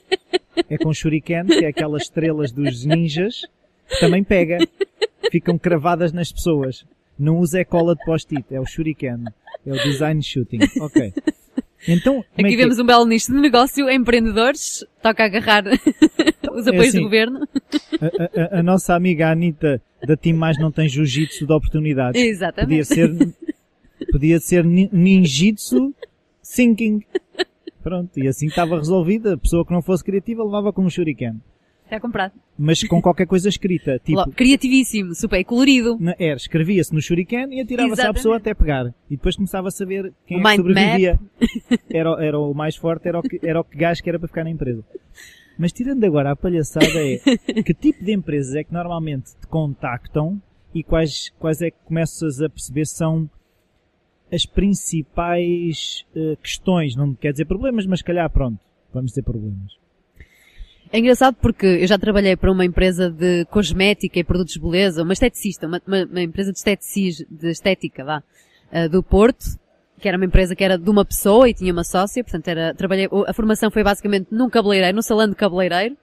é 0.67 0.77
com 0.79 0.91
shuriken, 0.91 1.45
que 1.45 1.63
é 1.63 1.67
aquelas 1.67 2.03
estrelas 2.03 2.51
dos 2.51 2.83
ninjas, 2.83 3.45
que 3.87 3.99
também 3.99 4.23
pega. 4.23 4.57
Ficam 5.31 5.57
cravadas 5.57 6.11
nas 6.11 6.31
pessoas. 6.31 6.83
Não 7.17 7.39
usa 7.39 7.59
é 7.59 7.63
cola 7.63 7.95
de 7.95 8.03
post-it, 8.03 8.45
é 8.53 8.59
o 8.59 8.65
shuriken. 8.65 9.25
É 9.65 9.71
o 9.71 9.83
design 9.83 10.21
shooting. 10.21 10.59
Ok. 10.79 11.13
Então, 11.87 12.23
Aqui 12.37 12.53
é 12.53 12.57
vemos 12.57 12.79
um 12.79 12.85
belo 12.85 13.05
nicho 13.05 13.31
de 13.31 13.39
negócio, 13.39 13.89
empreendedores, 13.89 14.83
toca 15.03 15.23
agarrar 15.23 15.65
os 16.51 16.67
apoios 16.67 16.85
é 16.85 16.87
assim, 16.87 16.97
do 16.97 17.03
governo. 17.03 17.47
A, 18.01 18.55
a, 18.55 18.59
a, 18.59 18.63
nossa 18.63 18.95
amiga 18.95 19.29
Anitta 19.29 19.81
da 20.05 20.15
Team 20.15 20.35
Mais 20.35 20.57
não 20.57 20.71
tem 20.71 20.89
jiu-jitsu 20.89 21.45
de 21.45 21.53
oportunidade. 21.53 22.17
Exatamente. 22.17 22.69
Podia 22.69 22.85
ser, 22.85 23.35
podia 24.11 24.39
ser 24.39 24.65
ninjitsu 24.65 25.93
thinking. 26.43 27.03
Pronto, 27.83 28.19
e 28.19 28.27
assim 28.27 28.47
estava 28.47 28.77
resolvida. 28.77 29.33
A 29.33 29.37
pessoa 29.37 29.65
que 29.65 29.71
não 29.71 29.81
fosse 29.81 30.03
criativa 30.03 30.43
levava 30.43 30.73
com 30.73 30.83
um 30.83 30.89
shuriken. 30.89 31.39
Está 31.85 31.99
comprado. 31.99 32.33
Mas 32.57 32.83
com 32.83 33.01
qualquer 33.01 33.25
coisa 33.27 33.47
escrita. 33.47 33.99
Tipo, 34.03 34.29
Criativíssimo, 34.31 35.13
super 35.15 35.43
colorido. 35.45 35.97
na- 35.99 36.15
era, 36.19 36.35
escrevia-se 36.35 36.93
no 36.93 37.01
shuriken 37.01 37.53
e 37.53 37.61
atirava-se 37.61 38.01
à 38.01 38.13
pessoa 38.13 38.37
até 38.37 38.53
pegar. 38.53 38.87
E 39.09 39.15
depois 39.15 39.35
começava 39.35 39.67
a 39.67 39.71
saber 39.71 40.11
quem 40.25 40.37
O 40.37 40.47
é 40.47 40.51
que 40.51 40.55
sobrevivia. 40.57 41.19
Era, 41.89 42.11
o- 42.11 42.19
era 42.19 42.39
o 42.39 42.53
mais 42.53 42.75
forte, 42.75 43.07
era 43.07 43.19
o, 43.19 43.21
que, 43.21 43.39
era 43.43 43.59
o 43.59 43.63
que 43.63 43.77
gajo 43.77 44.01
que 44.03 44.09
era 44.09 44.17
para 44.19 44.27
ficar 44.27 44.43
na 44.43 44.49
empresa. 44.49 44.83
Mas 45.57 45.71
tirando 45.71 46.03
agora 46.03 46.31
a 46.31 46.35
palhaçada 46.35 46.85
é, 46.85 47.17
que 47.63 47.73
tipo 47.73 48.03
de 48.03 48.11
empresas 48.11 48.55
é 48.55 48.63
que 48.63 48.73
normalmente 48.73 49.31
te 49.39 49.47
contactam 49.47 50.41
e 50.73 50.83
quais, 50.83 51.29
quais 51.39 51.61
é 51.61 51.71
que 51.71 51.77
começas 51.85 52.41
a 52.41 52.49
perceber 52.49 52.85
são 52.85 53.29
as 54.33 54.45
principais 54.45 56.05
eh, 56.15 56.35
questões, 56.41 56.95
não 56.95 57.13
quer 57.13 57.31
dizer 57.31 57.45
problemas, 57.45 57.85
mas 57.85 57.99
se 57.99 58.05
calhar 58.05 58.29
pronto, 58.29 58.59
vamos 58.93 59.11
dizer 59.11 59.21
problemas. 59.23 59.77
É 60.91 60.99
engraçado 60.99 61.35
porque 61.41 61.65
eu 61.65 61.87
já 61.87 61.97
trabalhei 61.97 62.35
para 62.37 62.51
uma 62.51 62.63
empresa 62.63 63.09
de 63.09 63.45
cosmética 63.45 64.19
e 64.19 64.23
produtos 64.23 64.53
de 64.53 64.59
beleza, 64.61 65.03
uma 65.03 65.13
esteticista, 65.13 65.67
uma, 65.67 65.81
uma- 65.85 66.05
uma 66.05 66.21
empresa 66.21 66.51
de, 66.51 66.57
esteticis, 66.57 67.25
de 67.29 67.49
estética, 67.49 68.05
vá, 68.05 68.23
eh, 68.71 68.87
do 68.87 69.03
Porto, 69.03 69.45
que 69.99 70.07
era 70.07 70.15
uma 70.17 70.25
empresa 70.25 70.55
que 70.55 70.63
era 70.63 70.77
de 70.77 70.89
uma 70.89 71.03
pessoa 71.03 71.49
e 71.49 71.53
tinha 71.53 71.73
uma 71.73 71.83
sócia, 71.83 72.23
portanto 72.23 72.47
era, 72.47 72.73
trabalhei, 72.73 73.09
a 73.27 73.33
formação 73.33 73.69
foi 73.71 73.83
basicamente 73.83 74.27
num 74.31 74.49
cabeleireiro, 74.49 74.95
num 74.95 75.01
salão 75.01 75.27
de 75.27 75.35
cabeleireiro, 75.35 75.97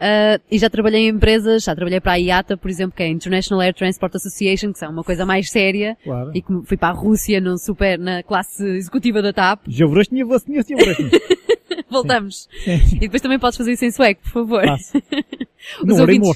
eh, 0.00 0.38
e 0.50 0.58
já 0.58 0.68
trabalhei 0.68 1.02
em 1.02 1.08
empresas, 1.08 1.62
já 1.64 1.74
trabalhei 1.74 2.00
para 2.00 2.12
a 2.12 2.16
IATA, 2.16 2.56
por 2.56 2.68
exemplo, 2.70 2.94
que 2.96 3.02
é 3.02 3.06
a 3.06 3.08
International 3.08 3.60
Air 3.62 3.74
Transport 3.74 4.14
Association, 4.16 4.72
que 4.72 4.84
é 4.84 4.88
uma 4.88 5.04
coisa 5.04 5.24
mais 5.24 5.50
séria, 5.50 5.96
Claro. 6.04 6.32
e 6.34 6.42
que 6.42 6.52
fui 6.64 6.76
para 6.76 6.88
a 6.88 6.92
Rússia 6.92 7.40
num 7.40 7.56
super, 7.56 7.98
na 7.98 8.22
classe 8.22 8.62
executiva 8.76 9.22
da 9.22 9.32
TAP. 9.32 9.60
Vosny, 9.68 10.20
Jovroshny. 10.20 11.10
Voltamos. 11.90 12.48
E 12.94 13.00
depois 13.00 13.22
também 13.22 13.38
podes 13.38 13.56
fazer 13.56 13.72
isso 13.72 13.84
em 13.84 13.90
sueco, 13.90 14.20
por 14.22 14.30
favor. 14.30 14.62
Passo. 14.64 14.98
Os 15.84 15.98
ouvintes- 16.00 16.28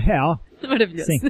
real. 0.00 0.40
Maravilhoso. 0.66 1.06
Sim. 1.06 1.20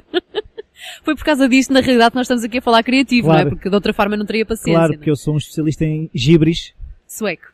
Foi 1.03 1.15
por 1.15 1.23
causa 1.23 1.47
disto, 1.47 1.71
na 1.73 1.79
realidade, 1.79 2.11
que 2.11 2.15
nós 2.17 2.25
estamos 2.25 2.43
aqui 2.43 2.57
a 2.57 2.61
falar 2.61 2.83
criativo, 2.83 3.27
Claro. 3.27 3.41
não 3.41 3.47
é? 3.47 3.49
Porque 3.55 3.69
de 3.69 3.75
outra 3.75 3.93
forma 3.93 4.17
não 4.17 4.25
teria 4.25 4.45
paciência. 4.45 4.73
Claro, 4.73 4.93
é? 4.93 4.97
porque 4.97 5.09
eu 5.09 5.15
sou 5.15 5.33
um 5.33 5.37
especialista 5.37 5.85
em 5.85 6.09
gibris 6.13 6.73
Sueco. 7.07 7.47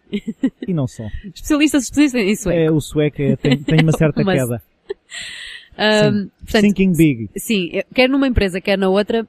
e 0.68 0.74
não 0.74 0.88
sou. 0.88 1.06
Especialistas 1.34 1.84
especialistas 1.84 2.22
em 2.22 2.36
sueco. 2.36 2.60
É, 2.60 2.72
o 2.72 2.80
sueco 2.82 3.22
é, 3.22 3.36
tem, 3.36 3.58
tem 3.62 3.82
uma 3.84 3.92
certa 3.92 4.24
Mas- 4.24 4.42
queda. 4.42 4.62
Ahm, 5.78 6.28
portanto, 6.40 6.62
Thinking 6.64 6.92
big. 6.94 7.30
sim, 7.38 7.70
quer 7.94 8.10
numa 8.10 8.28
empresa, 8.28 8.60
quer 8.60 8.78
na 8.78 8.90
outra, 8.90 9.26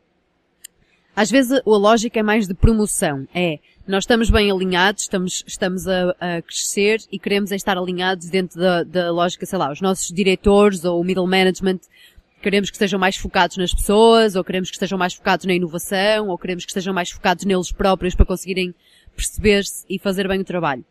às 1.14 1.30
vezes 1.30 1.52
a 1.52 1.62
lógica 1.66 2.18
é 2.18 2.22
mais 2.22 2.48
de 2.48 2.54
promoção. 2.54 3.26
É, 3.34 3.58
nós 3.86 4.04
estamos 4.04 4.30
bem 4.30 4.50
alinhados, 4.50 5.02
estamos, 5.02 5.44
estamos 5.46 5.88
a, 5.88 6.14
a 6.20 6.42
crescer 6.42 7.00
e 7.10 7.18
queremos 7.18 7.50
é 7.50 7.56
estar 7.56 7.76
alinhados 7.76 8.28
dentro 8.28 8.60
da, 8.60 8.82
da 8.82 9.10
lógica, 9.10 9.46
sei 9.46 9.58
lá, 9.58 9.72
os 9.72 9.80
nossos 9.80 10.08
diretores 10.08 10.84
ou 10.84 11.00
o 11.00 11.04
middle 11.04 11.26
management 11.26 11.80
queremos 12.40 12.70
que 12.70 12.76
estejam 12.76 12.98
mais 12.98 13.16
focados 13.16 13.56
nas 13.56 13.72
pessoas, 13.72 14.34
ou 14.34 14.42
queremos 14.42 14.70
que 14.70 14.76
estejam 14.76 14.98
mais 14.98 15.14
focados 15.14 15.44
na 15.44 15.54
inovação, 15.54 16.28
ou 16.28 16.38
queremos 16.38 16.64
que 16.64 16.70
estejam 16.70 16.94
mais 16.94 17.10
focados 17.10 17.44
neles 17.44 17.70
próprios 17.70 18.14
para 18.14 18.26
conseguirem 18.26 18.74
perceber-se 19.14 19.84
e 19.88 19.98
fazer 19.98 20.26
bem 20.26 20.40
o 20.40 20.44
trabalho. 20.44 20.84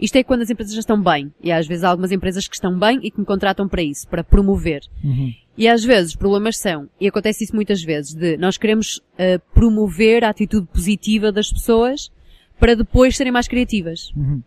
Isto 0.00 0.16
é 0.16 0.22
quando 0.22 0.42
as 0.42 0.50
empresas 0.50 0.74
já 0.74 0.80
estão 0.80 1.00
bem. 1.00 1.32
E 1.42 1.50
às 1.50 1.66
vezes 1.66 1.82
há 1.82 1.90
algumas 1.90 2.12
empresas 2.12 2.46
que 2.46 2.54
estão 2.54 2.78
bem 2.78 3.00
e 3.02 3.10
que 3.10 3.18
me 3.18 3.26
contratam 3.26 3.68
para 3.68 3.82
isso, 3.82 4.06
para 4.06 4.22
promover. 4.22 4.82
Uhum. 5.02 5.32
E 5.56 5.66
às 5.66 5.82
vezes 5.82 6.10
os 6.10 6.16
problemas 6.16 6.56
são, 6.56 6.88
e 7.00 7.08
acontece 7.08 7.42
isso 7.42 7.54
muitas 7.54 7.82
vezes, 7.82 8.14
de 8.14 8.36
nós 8.36 8.56
queremos 8.56 9.00
eh, 9.16 9.38
promover 9.52 10.24
a 10.24 10.28
atitude 10.28 10.68
positiva 10.68 11.32
das 11.32 11.52
pessoas 11.52 12.12
para 12.58 12.74
depois 12.74 13.16
serem 13.16 13.32
mais 13.32 13.48
criativas. 13.48 14.12
Uhum. 14.16 14.42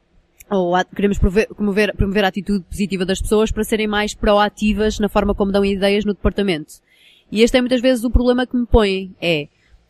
Ou 0.50 0.76
a- 0.76 0.84
queremos 0.84 1.18
promover, 1.18 1.48
promover, 1.48 1.96
promover 1.96 2.26
a 2.26 2.28
atitude 2.28 2.64
positiva 2.66 3.06
das 3.06 3.22
pessoas 3.22 3.52
para 3.52 3.64
serem 3.64 3.88
mais 3.88 4.14
proativas 4.14 5.00
na 5.00 5.08
forma 5.08 5.34
como 5.34 5.52
dão 5.52 5.64
ideias 5.64 6.04
no 6.04 6.14
departamento. 6.14 6.74
E 7.32 7.42
este 7.42 7.58
é 7.58 7.62
muitas 7.62 7.82
vezes 7.82 8.04
o 8.04 8.12
problema 8.12 8.46
que 8.46 8.58
me 8.58 8.66
põem. 8.66 9.16
É, 9.22 9.48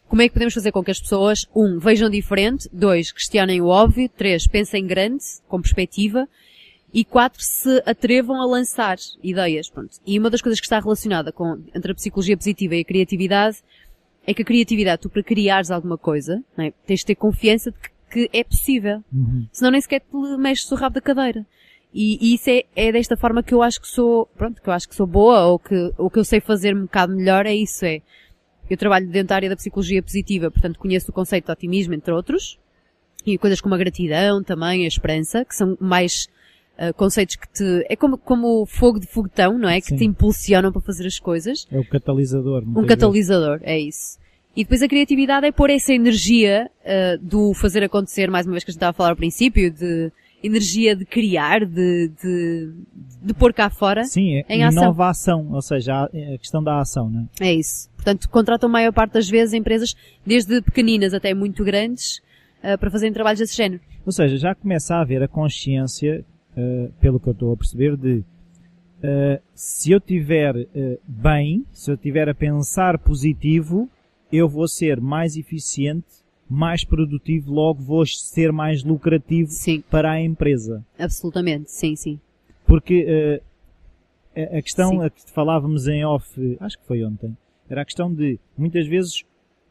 como 0.07 0.21
é 0.21 0.27
que 0.27 0.34
podemos 0.34 0.53
fazer 0.53 0.71
com 0.71 0.84
que 0.84 0.91
as 0.91 0.99
pessoas, 0.99 1.47
um, 1.55 1.79
vejam 1.79 2.10
diferente, 2.10 2.69
dois, 2.71 3.12
questionem 3.12 3.62
o 3.62 3.67
óbvio, 3.67 4.10
três, 4.10 4.45
pensem 4.45 4.86
grande, 4.86 5.23
com 5.47 5.60
perspectiva, 5.62 6.27
e 6.93 7.05
quatro, 7.05 7.41
se 7.41 7.81
atrevam 7.86 8.39
a 8.41 8.45
lançar 8.45 8.97
ideias. 9.23 9.69
Pronto. 9.69 9.91
E 10.05 10.19
uma 10.19 10.29
das 10.29 10.41
coisas 10.41 10.60
que 10.60 10.65
está 10.65 10.79
relacionada 10.79 11.31
com, 11.31 11.63
entre 11.73 11.93
a 11.93 11.95
psicologia 11.95 12.36
positiva 12.38 12.75
e 12.75 12.81
a 12.81 12.86
criatividade 12.86 13.57
é 14.27 14.34
que 14.34 14.41
a 14.41 14.45
criatividade, 14.45 15.01
tu 15.01 15.10
para 15.10 15.23
criares 15.23 15.71
alguma 15.71 15.97
coisa, 15.97 16.43
é? 16.57 16.71
tens 16.86 16.99
de 16.99 17.05
ter 17.07 17.15
confiança 17.15 17.71
de 17.71 17.77
que, 17.79 17.89
que 18.12 18.30
é 18.34 18.43
possível. 18.43 19.04
Uhum. 19.12 19.47
Senão 19.52 19.71
nem 19.71 19.82
sequer 19.82 20.02
te 20.02 20.38
mexes 20.38 20.71
o 20.71 20.76
rabo 20.76 20.95
da 20.95 21.02
cadeira. 21.02 21.45
E, 21.93 22.17
e 22.21 22.36
isso 22.36 22.50
é, 22.50 22.63
é 22.76 22.91
desta 22.91 23.17
forma 23.17 23.43
que 23.43 23.54
eu 23.54 23.62
acho 23.62 23.82
que 23.82 23.88
sou, 23.88 24.26
pronto, 24.38 24.62
que 24.62 24.67
eu 24.67 24.74
acho 24.74 24.88
que 24.88 24.95
sou 24.95 25.08
boa, 25.08 25.45
ou 25.45 25.60
que, 25.60 25.93
ou 25.97 26.10
que 26.10 26.19
eu 26.19 26.24
sei 26.24 26.39
fazer 26.39 26.76
um 26.76 26.84
bocado 26.84 27.15
melhor, 27.15 27.45
é 27.45 27.54
isso, 27.54 27.86
é. 27.86 28.02
Eu 28.69 28.78
trabalho 28.78 29.08
dentro 29.08 29.30
da 29.30 29.36
área 29.36 29.50
da 29.50 29.56
psicologia 29.56 30.02
positiva, 30.02 30.50
portanto 30.50 30.80
conheço 30.80 31.12
o 31.12 31.13
conceito 31.13 31.45
de 31.45 31.52
otimismo, 31.52 31.93
entre 31.93 32.13
outros, 32.13 32.58
e 33.26 33.38
coisas 33.38 33.60
como 33.60 33.76
a 33.76 33.78
gratidão 33.78 34.41
também, 34.41 34.86
a 34.86 34.88
esperança, 34.88 35.43
que 35.43 35.54
são 35.54 35.78
mais 35.82 36.30
ah, 36.78 36.93
conceitos 36.93 37.36
que 37.36 37.47
te, 37.47 37.86
é 37.88 37.95
como, 37.95 38.17
como 38.17 38.63
o 38.63 38.65
fogo 38.65 39.00
de 39.00 39.06
foguetão, 39.06 39.56
não 39.56 39.69
é? 39.69 39.80
Que 39.80 39.89
Sim. 39.89 39.97
te 39.97 40.06
impulsionam 40.06 40.71
para 40.71 40.82
fazer 40.82 41.06
as 41.06 41.19
coisas. 41.19 41.67
É 41.71 41.78
o 41.78 41.86
catalisador. 41.86 42.63
Um 42.63 42.71
muitas 42.71 42.95
catalisador, 42.95 43.60
é 43.62 43.78
isso. 43.78 44.17
E 44.55 44.63
depois 44.63 44.81
a 44.81 44.87
criatividade 44.87 45.45
é 45.45 45.51
pôr 45.51 45.69
essa 45.69 45.93
energia 45.93 46.69
ah, 46.85 47.17
do 47.21 47.53
fazer 47.53 47.83
acontecer, 47.83 48.29
mais 48.29 48.45
uma 48.45 48.53
vez 48.53 48.63
que 48.63 48.71
a 48.71 48.73
gente 48.73 48.77
estava 48.77 48.91
a 48.91 48.93
falar 48.93 49.09
ao 49.11 49.15
princípio, 49.15 49.71
de 49.71 50.11
energia 50.43 50.95
de 50.95 51.05
criar, 51.05 51.65
de, 51.65 52.11
de, 52.21 52.73
de 53.21 53.33
pôr 53.33 53.53
cá 53.53 53.69
fora. 53.69 54.03
Sim, 54.03 54.37
é 54.37 54.45
Em 54.49 54.63
ação. 54.63 54.83
inovação, 54.83 55.51
ou 55.51 55.61
seja, 55.61 56.03
a, 56.03 56.37
questão 56.37 56.63
da 56.63 56.79
ação, 56.79 57.09
não 57.09 57.29
é? 57.39 57.53
Isso. 57.53 57.89
Portanto, 57.95 58.27
contratam 58.29 58.67
a 58.67 58.71
maior 58.71 58.91
parte 58.91 59.13
das 59.13 59.29
vezes 59.29 59.53
empresas, 59.53 59.95
desde 60.25 60.61
pequeninas 60.61 61.13
até 61.13 61.33
muito 61.33 61.63
grandes, 61.63 62.21
ah, 62.63 62.77
para 62.77 62.89
fazerem 62.91 63.13
trabalhos 63.13 63.39
desse 63.39 63.55
género. 63.55 63.81
Ou 64.05 64.11
seja, 64.11 64.35
já 64.35 64.55
começa 64.55 64.95
a 64.95 65.01
haver 65.01 65.21
a 65.21 65.27
consciência, 65.27 66.25
eh, 66.57 66.89
pelo 66.99 67.19
que 67.19 67.27
eu 67.27 67.33
estou 67.33 67.53
a 67.53 67.57
perceber, 67.57 67.95
de 67.95 68.23
eh, 69.03 69.39
se 69.53 69.91
eu 69.91 69.99
tiver 69.99 70.67
bem, 71.07 71.63
se 71.71 71.91
eu 71.91 71.95
tiver 71.95 72.27
a 72.27 72.33
pensar 72.33 72.97
positivo, 72.97 73.87
eu 74.31 74.47
vou 74.47 74.67
ser 74.67 74.99
mais 75.01 75.35
eficiente, 75.37 76.07
mais 76.49 76.83
produtivo, 76.83 77.51
logo 77.51 77.81
vou 77.81 78.05
ser 78.05 78.51
mais 78.51 78.83
lucrativo 78.83 79.49
Sim, 79.51 79.81
para 79.89 80.11
a 80.11 80.21
empresa. 80.21 80.85
absolutamente. 80.99 81.71
Sim, 81.71 81.95
sim. 81.95 82.19
Porque 82.65 83.41
a- 84.35 84.57
a 84.57 84.61
questão 84.61 84.89
Sim. 84.91 85.03
a 85.03 85.09
que 85.09 85.29
falávamos 85.31 85.87
em 85.87 86.03
off, 86.05 86.57
acho 86.59 86.77
que 86.79 86.85
foi 86.85 87.03
ontem, 87.03 87.35
era 87.69 87.81
a 87.81 87.85
questão 87.85 88.13
de 88.13 88.39
muitas 88.57 88.87
vezes 88.87 89.23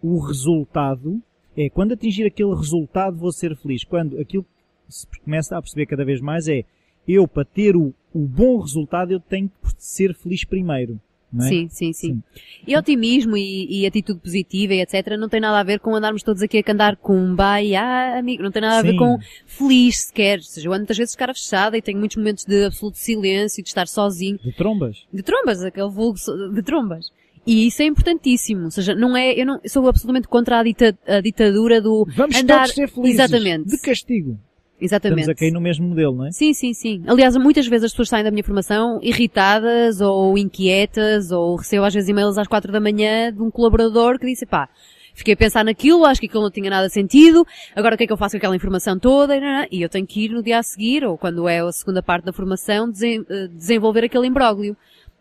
o 0.02 0.18
resultado 0.18 1.20
é 1.56 1.68
quando 1.68 1.92
atingir 1.92 2.24
aquele 2.26 2.54
resultado 2.54 3.16
vou 3.16 3.32
ser 3.32 3.54
feliz. 3.56 3.84
Quando 3.84 4.18
aquilo 4.18 4.44
que 4.44 4.94
se 4.94 5.06
começa 5.24 5.56
a 5.56 5.60
perceber 5.60 5.86
cada 5.86 6.04
vez 6.04 6.20
mais 6.20 6.48
é 6.48 6.64
eu 7.06 7.26
para 7.28 7.44
ter 7.44 7.76
o, 7.76 7.92
o 8.14 8.20
bom 8.20 8.58
resultado 8.58 9.12
eu 9.12 9.20
tenho 9.20 9.48
que 9.48 9.54
ser 9.78 10.14
feliz 10.14 10.44
primeiro. 10.44 10.98
É? 11.38 11.42
Sim, 11.42 11.68
sim, 11.68 11.92
sim, 11.92 12.22
E 12.66 12.76
otimismo 12.76 13.36
e, 13.36 13.82
e 13.82 13.86
atitude 13.86 14.18
positiva 14.20 14.74
e 14.74 14.80
etc. 14.80 15.16
não 15.18 15.28
tem 15.28 15.40
nada 15.40 15.60
a 15.60 15.62
ver 15.62 15.78
com 15.78 15.94
andarmos 15.94 16.22
todos 16.24 16.42
aqui 16.42 16.58
a 16.58 16.62
cantar 16.62 16.96
cumba 16.96 17.62
e 17.62 17.76
ah, 17.76 18.18
amigo. 18.18 18.42
Não 18.42 18.50
tem 18.50 18.60
nada 18.62 18.78
a 18.78 18.82
ver 18.82 18.92
Sim. 18.92 18.96
com 18.96 19.18
feliz 19.46 20.06
sequer. 20.06 20.38
Ou 20.38 20.42
seja, 20.44 20.66
eu 20.68 20.72
ando 20.72 20.80
muitas 20.80 20.96
vezes 20.98 21.12
de 21.12 21.18
cara 21.18 21.32
fechada 21.32 21.76
e 21.76 21.82
tenho 21.82 21.98
muitos 21.98 22.16
momentos 22.16 22.44
de 22.44 22.64
absoluto 22.64 22.98
silêncio, 22.98 23.62
de 23.62 23.68
estar 23.68 23.86
sozinho. 23.86 24.38
De 24.42 24.52
trombas. 24.52 25.06
De 25.12 25.22
trombas, 25.22 25.62
aquele 25.62 25.88
vulgo 25.88 26.18
de 26.52 26.62
trombas. 26.62 27.10
E 27.46 27.66
isso 27.68 27.80
é 27.82 27.86
importantíssimo. 27.86 28.64
Ou 28.64 28.70
seja, 28.70 28.94
não 28.94 29.16
é, 29.16 29.32
eu 29.32 29.46
não, 29.46 29.60
sou 29.66 29.88
absolutamente 29.88 30.28
contra 30.28 30.58
a, 30.58 30.62
dita- 30.62 30.98
a 31.06 31.20
ditadura 31.20 31.80
do 31.80 32.06
Vamos 32.16 32.36
andar, 32.36 32.62
todos 32.62 32.74
ser 32.74 32.88
felizes. 32.88 33.14
Exatamente. 33.20 33.68
De 33.68 33.78
castigo. 33.78 34.38
Exatamente. 34.80 35.20
Estamos 35.20 35.36
a 35.36 35.38
cair 35.38 35.52
no 35.52 35.60
mesmo 35.60 35.88
modelo, 35.88 36.16
não 36.16 36.26
é? 36.26 36.32
Sim, 36.32 36.52
sim, 36.52 36.72
sim. 36.72 37.02
Aliás, 37.06 37.36
muitas 37.36 37.66
vezes 37.66 37.86
as 37.86 37.92
pessoas 37.92 38.08
saem 38.08 38.24
da 38.24 38.30
minha 38.30 38.44
formação 38.44 38.98
irritadas 39.02 40.00
ou 40.00 40.36
inquietas 40.36 41.30
ou 41.30 41.56
recebo 41.56 41.84
às 41.84 41.94
vezes 41.94 42.08
e-mails 42.08 42.38
às 42.38 42.48
quatro 42.48 42.72
da 42.72 42.80
manhã 42.80 43.32
de 43.32 43.42
um 43.42 43.50
colaborador 43.50 44.18
que 44.18 44.26
disse, 44.26 44.46
pá, 44.46 44.68
fiquei 45.14 45.34
a 45.34 45.36
pensar 45.36 45.64
naquilo, 45.64 46.04
acho 46.04 46.20
que 46.20 46.26
aquilo 46.26 46.42
não 46.42 46.50
tinha 46.50 46.70
nada 46.70 46.86
de 46.86 46.92
sentido, 46.92 47.46
agora 47.74 47.94
o 47.94 47.98
que 47.98 48.04
é 48.04 48.06
que 48.06 48.12
eu 48.12 48.16
faço 48.16 48.32
com 48.32 48.38
aquela 48.38 48.56
informação 48.56 48.98
toda? 48.98 49.38
E, 49.70 49.82
eu 49.82 49.88
tenho 49.88 50.06
que 50.06 50.24
ir 50.24 50.30
no 50.30 50.42
dia 50.42 50.58
a 50.58 50.62
seguir, 50.62 51.04
ou 51.04 51.16
quando 51.16 51.48
é 51.48 51.60
a 51.60 51.72
segunda 51.72 52.02
parte 52.02 52.24
da 52.24 52.32
formação, 52.32 52.90
eh, 53.02 53.48
desenvolver 53.48 54.04
aquele 54.04 54.26
imbróglio. 54.26 54.76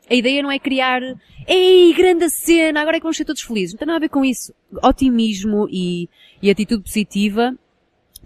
A 0.09 0.15
ideia 0.15 0.41
não 0.41 0.51
é 0.51 0.57
criar, 0.57 1.01
ei, 1.47 1.93
grande 1.93 2.29
cena, 2.29 2.81
agora 2.81 2.97
é 2.97 2.99
que 2.99 3.03
vamos 3.03 3.17
ser 3.17 3.25
todos 3.25 3.43
felizes. 3.43 3.73
Não 3.73 3.79
tem 3.79 3.87
nada 3.87 3.97
a 3.97 4.01
ver 4.01 4.09
com 4.09 4.25
isso. 4.25 4.53
Otimismo 4.83 5.67
e, 5.69 6.09
e 6.41 6.49
atitude 6.49 6.81
positiva 6.81 7.53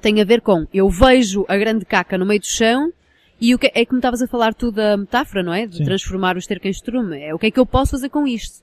tem 0.04 0.20
a 0.22 0.26
ver 0.26 0.41
com 0.41 0.68
eu 0.74 0.89
vejo 0.89 1.45
a 1.47 1.56
grande 1.56 1.86
caca 1.86 2.18
no 2.18 2.26
meio 2.26 2.41
do 2.41 2.45
chão 2.45 2.91
e 3.39 3.56
o 3.56 3.58
que 3.58 3.72
é 3.74 3.86
como 3.86 3.99
estavas 3.99 4.22
a 4.22 4.28
falar 4.28 4.54
tu 4.54 4.70
da 4.70 4.97
metáfora, 4.97 5.41
não 5.41 5.54
é? 5.54 5.66
De 5.66 5.78
Sim. 5.78 5.86
transformar 5.86 6.36
o 6.36 6.39
esterco 6.39 6.68
em 6.68 6.72
estrume. 6.72 7.22
É 7.22 7.34
o 7.34 7.39
que 7.39 7.47
é 7.47 7.51
que 7.51 7.60
eu 7.60 7.66
posso 7.66 7.91
fazer 7.91 8.10
com 8.10 8.28
isto? 8.28 8.62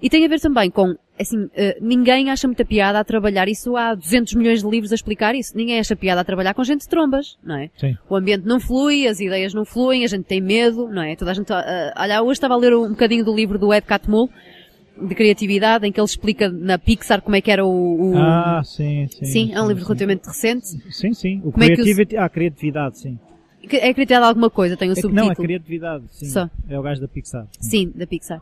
E 0.00 0.08
tem 0.08 0.24
a 0.24 0.28
ver 0.28 0.40
também 0.40 0.70
com 0.70 0.94
assim, 1.18 1.44
uh, 1.44 1.50
ninguém 1.80 2.30
acha 2.30 2.46
muita 2.46 2.64
piada 2.64 3.00
a 3.00 3.04
trabalhar 3.04 3.48
isso. 3.48 3.76
Há 3.76 3.94
200 3.94 4.34
milhões 4.34 4.62
de 4.62 4.68
livros 4.68 4.92
a 4.92 4.94
explicar 4.94 5.34
isso. 5.34 5.56
Ninguém 5.56 5.80
acha 5.80 5.96
piada 5.96 6.20
a 6.20 6.24
trabalhar 6.24 6.54
com 6.54 6.62
gente 6.62 6.82
de 6.82 6.88
trombas, 6.88 7.36
não 7.42 7.56
é? 7.56 7.70
Sim. 7.76 7.96
O 8.08 8.14
ambiente 8.14 8.46
não 8.46 8.60
flui, 8.60 9.08
as 9.08 9.18
ideias 9.18 9.52
não 9.52 9.64
fluem, 9.64 10.04
a 10.04 10.06
gente 10.06 10.24
tem 10.24 10.40
medo, 10.40 10.88
não 10.88 11.02
é? 11.02 11.16
Toda 11.16 11.32
a 11.32 11.34
gente, 11.34 11.50
uh, 11.50 11.56
olha, 11.96 12.22
hoje 12.22 12.32
estava 12.32 12.54
a 12.54 12.56
ler 12.56 12.74
um 12.74 12.90
bocadinho 12.90 13.24
do 13.24 13.34
livro 13.34 13.58
do 13.58 13.72
Ed 13.72 13.86
Catmull, 13.86 14.30
de 15.06 15.14
criatividade, 15.14 15.86
em 15.86 15.92
que 15.92 16.00
ele 16.00 16.06
explica 16.06 16.48
na 16.48 16.78
Pixar 16.78 17.22
como 17.22 17.36
é 17.36 17.40
que 17.40 17.50
era 17.50 17.64
o... 17.64 18.12
o... 18.12 18.16
Ah, 18.16 18.62
sim, 18.64 19.08
sim. 19.08 19.24
Sim, 19.24 19.52
é 19.54 19.60
um 19.62 19.68
livro 19.68 19.82
sim. 19.82 19.88
relativamente 19.88 20.26
recente. 20.26 20.66
Sim, 20.90 21.14
sim. 21.14 21.40
O 21.44 21.52
Como 21.52 21.64
é 21.64 21.68
que 21.68 21.74
criativity... 21.74 22.16
Ah, 22.16 22.28
criatividade, 22.28 22.98
sim. 22.98 23.18
É 23.62 23.92
criatividade 23.92 24.24
alguma 24.24 24.50
coisa, 24.50 24.76
tem 24.76 24.88
um 24.88 24.92
É 24.92 24.94
subtítulo. 24.94 25.26
não, 25.26 25.32
a 25.32 25.34
criatividade, 25.34 26.04
sim. 26.10 26.26
Só. 26.26 26.48
É 26.68 26.78
o 26.78 26.82
gajo 26.82 27.00
da 27.00 27.08
Pixar. 27.08 27.46
Sim, 27.60 27.92
da 27.94 28.06
Pixar. 28.06 28.40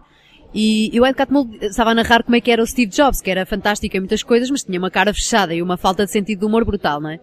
E, 0.55 0.95
e 0.95 1.01
o 1.01 1.07
Ed 1.07 1.15
Catmull 1.15 1.51
estava 1.61 1.91
a 1.91 1.95
narrar 1.95 2.23
como 2.23 2.37
é 2.37 2.41
que 2.41 2.51
era 2.51 2.63
o 2.63 2.67
Steve 2.67 2.91
Jobs, 2.91 3.21
que 3.21 3.31
era 3.31 3.45
fantástico 3.45 3.97
em 3.97 4.01
muitas 4.01 4.23
coisas, 4.23 4.51
mas 4.51 4.63
tinha 4.63 4.79
uma 4.79 4.91
cara 4.91 5.13
fechada 5.13 5.55
e 5.55 5.61
uma 5.61 5.77
falta 5.77 6.05
de 6.05 6.13
sentido 6.13 6.41
de 6.41 6.47
humor 6.47 6.65
brutal, 6.65 7.01
não 7.01 7.11
é? 7.11 7.21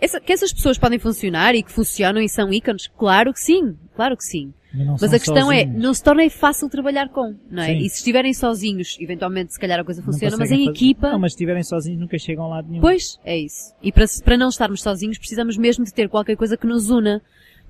Essa, 0.00 0.20
que 0.20 0.32
essas 0.32 0.52
pessoas 0.52 0.78
podem 0.78 0.98
funcionar 0.98 1.54
e 1.54 1.62
que 1.62 1.70
funcionam 1.70 2.20
e 2.20 2.28
são 2.28 2.52
ícones? 2.52 2.88
Claro 2.98 3.32
que 3.32 3.40
sim, 3.40 3.76
claro 3.94 4.16
que 4.16 4.24
sim. 4.24 4.52
Mas, 4.72 5.12
a 5.12 5.18
questão 5.18 5.50
é, 5.50 5.62
sozinhos. 5.64 5.82
não 5.82 5.92
se 5.94 6.02
torna 6.04 6.30
fácil 6.30 6.68
trabalhar 6.68 7.08
com, 7.08 7.34
não 7.50 7.62
é? 7.62 7.66
Sim. 7.66 7.78
E 7.78 7.88
se 7.90 7.96
estiverem 7.98 8.32
sozinhos, 8.32 8.96
eventualmente 9.00 9.52
se 9.52 9.58
calhar 9.58 9.80
a 9.80 9.84
coisa 9.84 10.00
funciona, 10.02 10.36
mas 10.38 10.50
em 10.52 10.58
fazer- 10.66 10.70
equipa, 10.70 11.10
Não, 11.10 11.18
mas 11.18 11.32
se 11.32 11.36
estiverem 11.36 11.62
sozinhos 11.62 12.00
nunca 12.00 12.16
chegam 12.18 12.44
a 12.44 12.48
lado 12.48 12.68
nenhum. 12.68 12.80
Pois, 12.80 13.18
é 13.24 13.36
isso. 13.36 13.74
E 13.82 13.90
para, 13.90 14.04
para 14.24 14.36
não 14.36 14.48
estarmos 14.48 14.80
sozinhos 14.82 15.18
precisamos 15.18 15.56
mesmo 15.56 15.84
de 15.84 15.92
ter 15.92 16.08
qualquer 16.08 16.36
coisa 16.36 16.56
que 16.56 16.66
nos 16.66 16.88
una, 16.88 17.20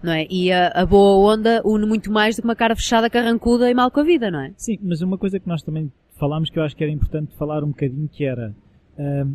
não 0.02 0.12
é? 0.12 0.26
E 0.30 0.52
a, 0.52 0.68
a 0.68 0.84
boa 0.84 1.32
onda 1.34 1.62
une 1.64 1.86
muito 1.86 2.12
mais 2.12 2.36
do 2.36 2.42
que 2.42 2.48
uma 2.48 2.56
cara 2.56 2.76
fechada, 2.76 3.08
carrancuda 3.08 3.70
e 3.70 3.74
mal 3.74 3.90
com 3.90 4.00
a 4.00 4.04
vida, 4.04 4.30
não 4.30 4.40
é? 4.40 4.52
Sim, 4.56 4.78
mas 4.82 5.00
uma 5.00 5.16
coisa 5.16 5.40
que 5.40 5.48
nós 5.48 5.62
também 5.62 5.90
falámos 6.18 6.50
que 6.50 6.58
eu 6.58 6.62
acho 6.62 6.76
que 6.76 6.84
era 6.84 6.92
importante 6.92 7.34
falar 7.36 7.64
um 7.64 7.68
bocadinho 7.68 8.08
que 8.08 8.24
era 8.26 8.54
ahm, 8.98 9.32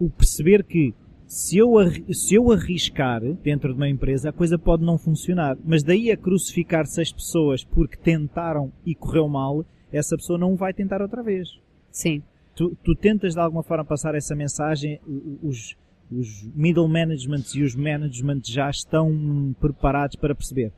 o 0.00 0.10
perceber 0.10 0.64
que 0.64 0.92
se 1.26 1.58
eu, 1.58 1.72
se 2.12 2.34
eu 2.36 2.52
arriscar 2.52 3.20
dentro 3.42 3.70
de 3.70 3.76
uma 3.76 3.88
empresa, 3.88 4.30
a 4.30 4.32
coisa 4.32 4.58
pode 4.58 4.84
não 4.84 4.96
funcionar. 4.96 5.56
Mas 5.64 5.82
daí 5.82 6.10
a 6.10 6.16
crucificar 6.16 6.86
seis 6.86 7.12
pessoas 7.12 7.64
porque 7.64 7.96
tentaram 7.96 8.72
e 8.84 8.94
correu 8.94 9.28
mal, 9.28 9.64
essa 9.92 10.16
pessoa 10.16 10.38
não 10.38 10.56
vai 10.56 10.72
tentar 10.72 11.02
outra 11.02 11.22
vez. 11.22 11.48
Sim. 11.90 12.22
Tu, 12.54 12.76
tu 12.82 12.94
tentas 12.94 13.34
de 13.34 13.40
alguma 13.40 13.62
forma 13.62 13.84
passar 13.84 14.14
essa 14.14 14.34
mensagem, 14.34 15.00
os, 15.42 15.76
os 16.10 16.48
middle 16.54 16.88
managements 16.88 17.54
e 17.54 17.62
os 17.62 17.74
management 17.74 18.40
já 18.44 18.70
estão 18.70 19.54
preparados 19.60 20.16
para 20.16 20.34
perceber. 20.34 20.72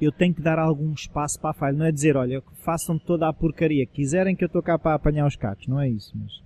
Eu 0.00 0.12
tenho 0.12 0.34
que 0.34 0.42
dar 0.42 0.58
algum 0.58 0.92
espaço 0.92 1.40
para 1.40 1.50
a 1.50 1.54
falha. 1.54 1.76
Não 1.76 1.86
é 1.86 1.92
dizer, 1.92 2.16
olha, 2.16 2.42
façam 2.62 2.98
toda 2.98 3.28
a 3.28 3.32
porcaria 3.32 3.86
que 3.86 3.92
quiserem 3.92 4.36
que 4.36 4.44
eu 4.44 4.48
estou 4.48 4.62
cá 4.62 4.78
para 4.78 4.94
apanhar 4.94 5.26
os 5.26 5.36
cacos. 5.36 5.66
Não 5.66 5.80
é 5.80 5.88
isso, 5.88 6.12
mas... 6.14 6.42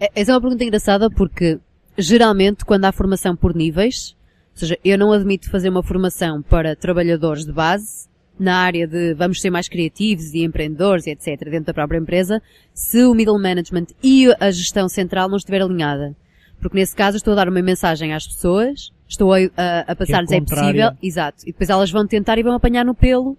É- 0.00 0.10
Essa 0.14 0.32
é 0.32 0.34
uma 0.34 0.40
pergunta 0.40 0.64
engraçada 0.64 1.10
porque 1.10 1.58
geralmente 1.98 2.64
quando 2.64 2.84
há 2.84 2.92
formação 2.92 3.36
por 3.36 3.54
níveis, 3.54 4.16
ou 4.52 4.60
seja, 4.60 4.78
eu 4.84 4.98
não 4.98 5.12
admito 5.12 5.50
fazer 5.50 5.68
uma 5.68 5.82
formação 5.82 6.42
para 6.42 6.74
trabalhadores 6.74 7.44
de 7.44 7.52
base 7.52 8.08
na 8.38 8.56
área 8.56 8.86
de 8.86 9.14
vamos 9.14 9.40
ser 9.40 9.50
mais 9.50 9.68
criativos 9.68 10.34
e 10.34 10.42
empreendedores 10.42 11.06
e 11.06 11.10
etc. 11.10 11.38
dentro 11.44 11.66
da 11.66 11.74
própria 11.74 11.98
empresa, 11.98 12.42
se 12.74 13.04
o 13.04 13.14
middle 13.14 13.38
management 13.38 13.86
e 14.02 14.26
a 14.38 14.50
gestão 14.50 14.88
central 14.88 15.28
não 15.28 15.36
estiver 15.36 15.62
alinhada. 15.62 16.14
Porque 16.60 16.76
nesse 16.76 16.94
caso 16.94 17.16
estou 17.16 17.32
a 17.32 17.36
dar 17.36 17.48
uma 17.48 17.62
mensagem 17.62 18.14
às 18.14 18.26
pessoas, 18.26 18.90
estou 19.08 19.32
a, 19.32 19.38
a, 19.56 19.92
a 19.92 19.96
passar-lhes 19.96 20.32
é 20.32 20.38
contrária. 20.38 20.90
possível, 20.90 20.98
exato, 21.02 21.42
e 21.42 21.52
depois 21.52 21.70
elas 21.70 21.90
vão 21.90 22.06
tentar 22.06 22.38
e 22.38 22.42
vão 22.42 22.54
apanhar 22.54 22.84
no 22.84 22.94
pelo. 22.94 23.36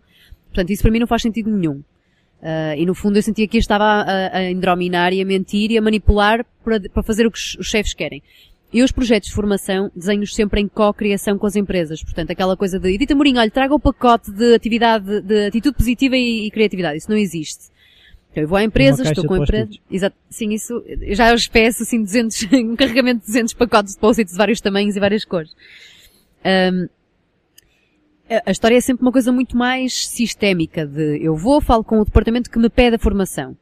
Portanto, 0.47 0.69
isso 0.71 0.81
para 0.81 0.91
mim 0.91 0.99
não 0.99 1.07
faz 1.07 1.21
sentido 1.21 1.49
nenhum. 1.49 1.81
Ah, 2.41 2.75
e 2.75 2.85
no 2.85 2.93
fundo 2.93 3.17
eu 3.17 3.21
sentia 3.21 3.47
que 3.47 3.57
eu 3.57 3.59
estava 3.59 3.83
a, 3.83 4.37
a 4.37 4.51
indrominar 4.51 5.13
e 5.13 5.21
a 5.21 5.25
mentir 5.25 5.71
e 5.71 5.77
a 5.77 5.81
manipular 5.81 6.45
para, 6.63 6.79
para 6.79 7.03
fazer 7.03 7.25
o 7.25 7.31
que 7.31 7.37
os, 7.37 7.57
chefes 7.67 7.93
querem. 7.93 8.21
E 8.71 8.83
os 8.83 8.91
projetos 8.91 9.29
de 9.29 9.35
formação 9.35 9.89
desenho-os 9.95 10.35
sempre 10.35 10.59
em 10.59 10.67
co-criação 10.67 11.37
com 11.37 11.47
as 11.47 11.55
empresas. 11.55 12.03
Portanto, 12.03 12.31
aquela 12.31 12.57
coisa 12.57 12.77
de 12.77 12.93
Edita 12.93 13.15
Mourinho, 13.15 13.39
olha, 13.39 13.49
traga 13.49 13.73
o 13.73 13.79
pacote 13.79 14.29
de 14.29 14.53
atividade, 14.53 15.21
de 15.21 15.47
atitude 15.47 15.77
positiva 15.77 16.17
e, 16.17 16.47
e 16.47 16.51
criatividade. 16.51 16.97
Isso 16.97 17.09
não 17.09 17.17
existe. 17.17 17.69
Então 18.29 18.43
eu 18.43 18.47
vou 18.47 18.57
à 18.57 18.63
empresa, 18.63 19.03
estou 19.03 19.25
com 19.25 19.35
a 19.35 19.39
empresa. 19.39 19.69
Exato. 19.89 20.15
Sim, 20.29 20.53
isso, 20.53 20.83
eu 20.85 21.15
já 21.15 21.33
os 21.33 21.47
peço 21.47 21.83
assim 21.83 22.03
200, 22.03 22.43
um 22.53 22.75
carregamento 22.75 23.21
de 23.21 23.27
200 23.27 23.53
pacotes 23.53 23.93
de 23.93 23.99
post-its 23.99 24.33
de 24.33 24.37
vários 24.37 24.59
tamanhos 24.59 24.95
e 24.95 24.99
várias 24.99 25.23
cores. 25.23 25.55
Ahm, 26.43 26.87
a- 28.29 28.43
a 28.45 28.51
história 28.51 28.75
é 28.77 28.81
sempre 28.81 29.01
uma 29.03 29.11
coisa 29.11 29.31
muito 29.31 29.55
mais 29.57 30.07
sistémica 30.07 30.85
de 30.85 31.17
eu 31.23 31.35
vou, 31.35 31.61
falo 31.61 31.83
com 31.83 31.99
o 31.99 32.05
departamento 32.05 32.49
que 32.49 32.59
me 32.59 32.69
pede 32.69 32.95
a 32.95 32.99
formação. 32.99 33.55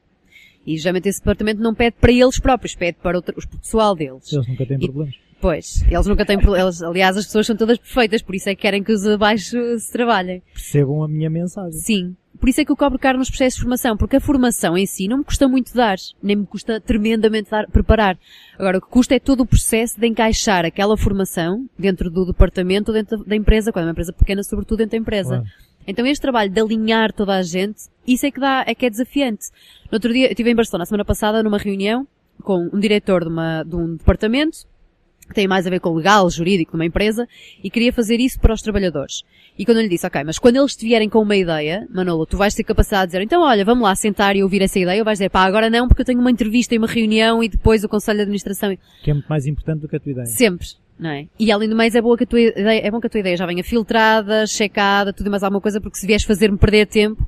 E 0.66 0.78
geralmente 0.78 1.08
esse 1.08 1.20
departamento 1.20 1.62
não 1.62 1.76
pede 1.76 1.96
para 2.00 2.12
eles 2.12 2.40
próprios, 2.40 2.74
pede 2.76 2.98
para 3.02 3.18
outro, 3.18 3.36
o 3.38 3.58
pessoal 3.60 3.96
deles. 3.96 4.32
Eles 4.34 4.48
nunca 4.48 4.66
têm 4.66 4.78
E- 4.78 4.86
problemas. 4.86 5.16
Pois, 5.40 5.84
eles 5.92 6.08
nunca 6.08 6.26
têm 6.26 6.40
problemas. 6.40 6.82
Aliás, 6.82 7.16
as 7.18 7.26
pessoas 7.26 7.46
são 7.46 7.56
todas 7.56 7.78
perfeitas, 7.78 8.22
por 8.24 8.34
isso 8.34 8.50
é 8.50 8.56
que 8.56 8.62
querem 8.64 8.82
que 8.84 8.92
os 8.92 9.06
abaixo 9.06 9.58
se 9.78 9.92
trabalhem. 9.92 10.42
Percebam 10.54 11.04
a 11.04 11.08
minha 11.08 11.30
mensagem. 11.30 11.74
Sim. 11.80 12.16
Por 12.40 12.50
isso 12.50 12.62
é 12.62 12.66
que 12.66 12.72
eu 12.72 12.76
cobro 12.76 13.00
caro 13.00 13.18
nos 13.18 13.30
processos 13.30 13.56
de 13.56 13.62
formação, 13.62 13.96
porque 13.98 14.18
a 14.18 14.20
formação 14.20 14.78
em 14.78 14.86
si 14.86 15.08
não 15.08 15.20
me 15.20 15.24
custa 15.24 15.48
muito 15.48 15.74
dar, 15.74 15.98
nem 16.22 16.36
me 16.36 16.46
custa 16.46 16.80
tremendamente 16.80 17.50
dar, 17.50 17.68
preparar. 17.68 18.18
Agora, 18.58 18.78
o 18.78 18.82
que 18.82 18.90
custa 18.90 19.16
é 19.16 19.20
todo 19.20 19.42
o 19.42 19.46
processo 19.46 20.00
de 20.00 20.08
encaixar 20.08 20.66
aquela 20.66 20.98
formação 20.98 21.66
dentro 21.78 22.10
do 22.10 22.26
departamento 22.26 22.92
ou 22.92 22.94
dentro 22.96 23.24
da 23.24 23.36
empresa, 23.36 23.72
quando 23.72 23.84
é 23.84 23.88
uma 23.88 23.92
empresa 23.92 24.14
pequena, 24.14 24.44
sobretudo 24.44 24.80
dentro 24.80 24.92
da 24.92 24.98
empresa. 24.98 25.38
Claro. 25.38 25.46
Então 25.88 26.06
este 26.06 26.22
trabalho 26.22 26.50
de 26.50 26.60
alinhar 26.60 27.14
toda 27.14 27.36
a 27.36 27.44
gente, 27.44 27.84
isso 28.08 28.26
é 28.26 28.32
que 28.32 28.40
dá, 28.40 28.64
é 28.66 28.74
que 28.74 28.86
é 28.86 28.90
desafiante. 28.90 29.50
No 29.92 29.96
outro 29.96 30.12
dia, 30.12 30.26
eu 30.26 30.32
estive 30.32 30.50
em 30.50 30.56
Barcelona, 30.56 30.84
a 30.84 30.86
semana 30.86 31.06
passada, 31.06 31.44
numa 31.44 31.58
reunião 31.58 32.08
com 32.42 32.70
um 32.74 32.80
diretor 32.80 33.24
de, 33.24 33.30
uma, 33.30 33.64
de 33.64 33.76
um 33.76 33.96
departamento, 33.96 34.66
tem 35.34 35.48
mais 35.48 35.66
a 35.66 35.70
ver 35.70 35.80
com 35.80 35.90
o 35.90 35.96
legal, 35.96 36.30
jurídico 36.30 36.72
de 36.72 36.78
uma 36.78 36.86
empresa, 36.86 37.28
e 37.64 37.70
queria 37.70 37.92
fazer 37.92 38.20
isso 38.20 38.40
para 38.40 38.54
os 38.54 38.62
trabalhadores. 38.62 39.24
E 39.58 39.66
quando 39.66 39.78
eu 39.78 39.84
lhe 39.84 39.90
disse, 39.90 40.06
ok, 40.06 40.24
mas 40.24 40.38
quando 40.38 40.58
eles 40.58 40.76
te 40.76 40.86
vierem 40.86 41.10
com 41.10 41.20
uma 41.20 41.36
ideia, 41.36 41.88
Manolo, 41.94 42.26
tu 42.26 42.38
vais 42.38 42.54
ter 42.54 42.64
capacidade 42.64 43.08
de 43.08 43.12
dizer, 43.12 43.24
então 43.24 43.42
olha, 43.42 43.64
vamos 43.64 43.84
lá 43.84 43.96
sentar 43.96 44.36
e 44.36 44.44
ouvir 44.44 44.62
essa 44.62 44.78
ideia, 44.78 45.00
ou 45.00 45.06
vais 45.06 45.18
dizer, 45.18 45.30
pá, 45.30 45.44
agora 45.44 45.70
não, 45.70 45.88
porque 45.88 46.02
eu 46.02 46.06
tenho 46.06 46.20
uma 46.20 46.32
entrevista 46.32 46.76
e 46.76 46.78
uma 46.78 46.88
reunião 46.88 47.44
e 47.44 47.50
depois 47.50 47.84
o 47.84 47.90
Conselho 47.90 48.18
de 48.18 48.24
Administração. 48.24 48.76
Que 49.04 49.12
é 49.12 49.14
muito 49.14 49.28
mais 49.28 49.46
importante 49.48 49.82
do 49.82 49.88
que 49.88 49.96
a 49.96 50.00
tua 50.00 50.12
ideia. 50.12 50.26
Sempre, 50.26 50.68
não 51.00 51.10
é? 51.10 51.28
E 51.40 51.52
além 51.52 51.70
do 51.70 51.76
mais 51.76 51.96
é 51.96 52.02
boa 52.02 52.18
que 52.18 52.24
a 52.24 52.28
tua 52.28 52.42
ideia, 52.42 52.82
é 52.82 52.92
bom 52.92 53.00
que 53.00 53.08
a 53.08 53.10
tua 53.10 53.20
ideia 53.20 53.38
já 53.38 53.46
venha 53.46 53.64
filtrada, 53.64 54.46
checada, 54.46 55.14
tudo 55.14 55.28
e 55.28 55.30
mais 55.30 55.44
alguma 55.44 55.62
coisa, 55.62 55.80
porque 55.80 55.98
se 55.98 56.06
vieres 56.06 56.26
fazer-me 56.26 56.58
perder 56.58 56.86
tempo, 56.86 57.28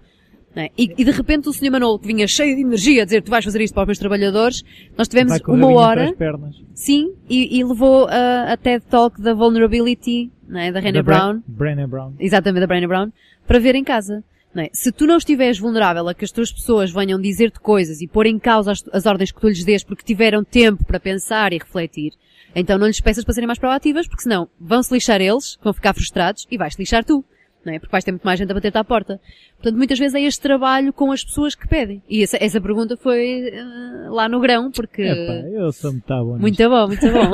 é? 0.61 0.69
e, 0.77 0.91
e 0.97 1.03
de 1.05 1.11
repente 1.11 1.47
o 1.49 1.53
Sr. 1.53 1.69
Manolo 1.71 1.99
que 1.99 2.07
vinha 2.07 2.27
cheio 2.27 2.55
de 2.55 2.61
energia 2.61 3.01
a 3.03 3.05
dizer 3.05 3.21
tu 3.21 3.29
vais 3.29 3.43
fazer 3.45 3.61
isto 3.61 3.73
para 3.73 3.83
os 3.83 3.87
meus 3.87 3.99
trabalhadores, 3.99 4.63
nós 4.97 5.07
tivemos 5.07 5.33
uma 5.47 5.71
hora, 5.71 6.01
entre 6.01 6.13
as 6.13 6.17
pernas. 6.17 6.55
sim, 6.73 7.13
e, 7.29 7.59
e 7.59 7.63
levou 7.63 8.07
a, 8.07 8.53
a 8.53 8.57
TED 8.57 8.83
Talk 8.89 9.21
da 9.21 9.33
Vulnerability, 9.33 10.31
é? 10.55 10.71
Da 10.71 10.81
Bra- 10.81 11.01
Brown, 11.03 11.41
Brené 11.47 11.85
Brown. 11.87 12.13
exatamente 12.19 12.61
da 12.61 12.67
Brené 12.67 12.87
Brown, 12.87 13.11
para 13.45 13.59
ver 13.59 13.75
em 13.75 13.83
casa. 13.83 14.23
Não 14.55 14.63
é? 14.63 14.69
Se 14.73 14.91
tu 14.91 15.05
não 15.05 15.17
estiveres 15.17 15.59
vulnerável 15.59 16.07
a 16.07 16.13
que 16.15 16.25
as 16.25 16.31
tuas 16.31 16.51
pessoas 16.51 16.89
venham 16.91 17.19
dizer-te 17.21 17.59
coisas 17.59 18.01
e 18.01 18.07
pôr 18.07 18.25
em 18.25 18.39
causa 18.39 18.71
as, 18.71 18.83
as 18.91 19.05
ordens 19.05 19.31
que 19.31 19.39
tu 19.39 19.47
lhes 19.49 19.63
dês 19.63 19.83
porque 19.83 20.03
tiveram 20.03 20.43
tempo 20.43 20.83
para 20.85 20.99
pensar 20.99 21.53
e 21.53 21.57
refletir, 21.59 22.13
então 22.55 22.77
não 22.79 22.87
lhes 22.87 22.99
peças 22.99 23.23
para 23.23 23.33
serem 23.35 23.45
mais 23.45 23.59
proativas, 23.59 24.07
porque 24.07 24.23
senão 24.23 24.47
vão-se 24.59 24.91
lixar 24.91 25.21
eles, 25.21 25.59
vão 25.61 25.73
ficar 25.73 25.93
frustrados 25.93 26.47
e 26.49 26.57
vais-te 26.57 26.79
lixar 26.79 27.03
tu. 27.05 27.23
Não 27.67 27.73
é? 27.73 27.79
Porque 27.79 27.91
vais 27.91 28.03
ter 28.03 28.11
muito 28.11 28.23
mais 28.23 28.39
gente 28.39 28.49
a 28.49 28.53
bater-te 28.53 28.77
à 28.77 28.83
porta. 28.83 29.19
Portanto, 29.57 29.77
muitas 29.77 29.99
vezes 29.99 30.15
é 30.15 30.21
este 30.21 30.41
trabalho 30.41 30.93
com 30.93 31.11
as 31.11 31.21
pessoas 31.21 31.53
que 31.53 31.67
pedem. 31.67 32.01
E 32.09 32.23
essa, 32.23 32.37
essa 32.41 32.61
pergunta 32.61 32.95
foi 32.95 33.49
eh, 33.49 34.07
lá 34.09 34.29
no 34.29 34.39
grão, 34.39 34.71
porque... 34.71 35.01
Epá, 35.01 35.33
eu 35.49 35.69
sou 35.73 35.91
muito 35.91 36.07
bom. 36.07 36.37
Muito 36.37 36.69
bom, 36.69 36.87
muito 36.87 37.05
bom. 37.11 37.33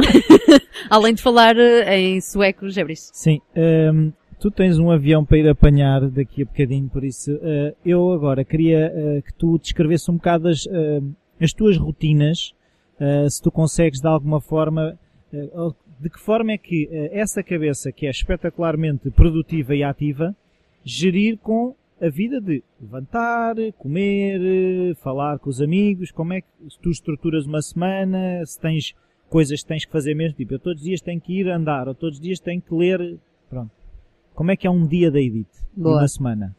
Além 0.89 1.13
de 1.13 1.21
falar 1.21 1.55
eh, 1.55 1.99
em 1.99 2.19
sueco, 2.19 2.67
Gebris. 2.67 3.11
Sim, 3.13 3.39
hum, 3.55 4.11
tu 4.39 4.49
tens 4.49 4.79
um 4.79 4.89
avião 4.89 5.23
para 5.23 5.37
ir 5.37 5.47
apanhar 5.47 6.09
daqui 6.09 6.41
a 6.41 6.45
bocadinho, 6.45 6.89
por 6.89 7.03
isso 7.03 7.31
uh, 7.31 7.75
eu 7.85 8.11
agora 8.11 8.43
queria 8.43 8.91
uh, 8.91 9.21
que 9.21 9.33
tu 9.35 9.59
descrevesse 9.59 10.09
um 10.09 10.15
bocado 10.15 10.47
as, 10.47 10.65
uh, 10.65 11.15
as 11.39 11.53
tuas 11.53 11.77
rotinas, 11.77 12.53
uh, 12.99 13.29
se 13.29 13.41
tu 13.41 13.51
consegues 13.51 14.01
de 14.01 14.07
alguma 14.07 14.41
forma, 14.41 14.97
uh, 15.31 15.75
de 16.03 16.09
que 16.09 16.19
forma 16.19 16.51
é 16.51 16.57
que 16.57 16.85
uh, 16.85 17.09
essa 17.13 17.41
cabeça 17.41 17.91
que 17.91 18.05
é 18.05 18.09
espetacularmente 18.09 19.09
produtiva 19.09 19.73
e 19.73 19.83
ativa, 19.83 20.35
gerir 20.83 21.37
com 21.37 21.73
a 22.01 22.09
vida 22.09 22.41
de 22.41 22.61
levantar, 22.81 23.55
comer, 23.77 24.93
falar 24.97 25.39
com 25.39 25.49
os 25.49 25.61
amigos, 25.61 26.11
como 26.11 26.33
é 26.33 26.41
que 26.41 26.47
tu 26.81 26.89
estruturas 26.89 27.45
uma 27.45 27.61
semana, 27.61 28.45
se 28.45 28.59
tens 28.59 28.93
coisas 29.29 29.61
que 29.61 29.67
tens 29.67 29.85
que 29.85 29.91
fazer 29.91 30.13
mesmo, 30.13 30.35
tipo, 30.35 30.53
eu 30.53 30.59
todos 30.59 30.81
os 30.81 30.85
dias 30.85 30.99
tenho 30.99 31.21
que 31.21 31.39
ir 31.39 31.49
andar, 31.49 31.87
ou 31.87 31.95
todos 31.95 32.17
os 32.17 32.21
dias 32.21 32.39
tenho 32.41 32.61
que 32.61 32.75
ler, 32.75 33.17
pronto. 33.49 33.71
Como 34.35 34.51
é 34.51 34.57
que 34.57 34.67
é 34.67 34.69
um 34.69 34.85
dia 34.85 35.09
da 35.09 35.21
Edith? 35.21 35.47
Boa. 35.73 35.99
Uma 35.99 36.07
semana? 36.09 36.55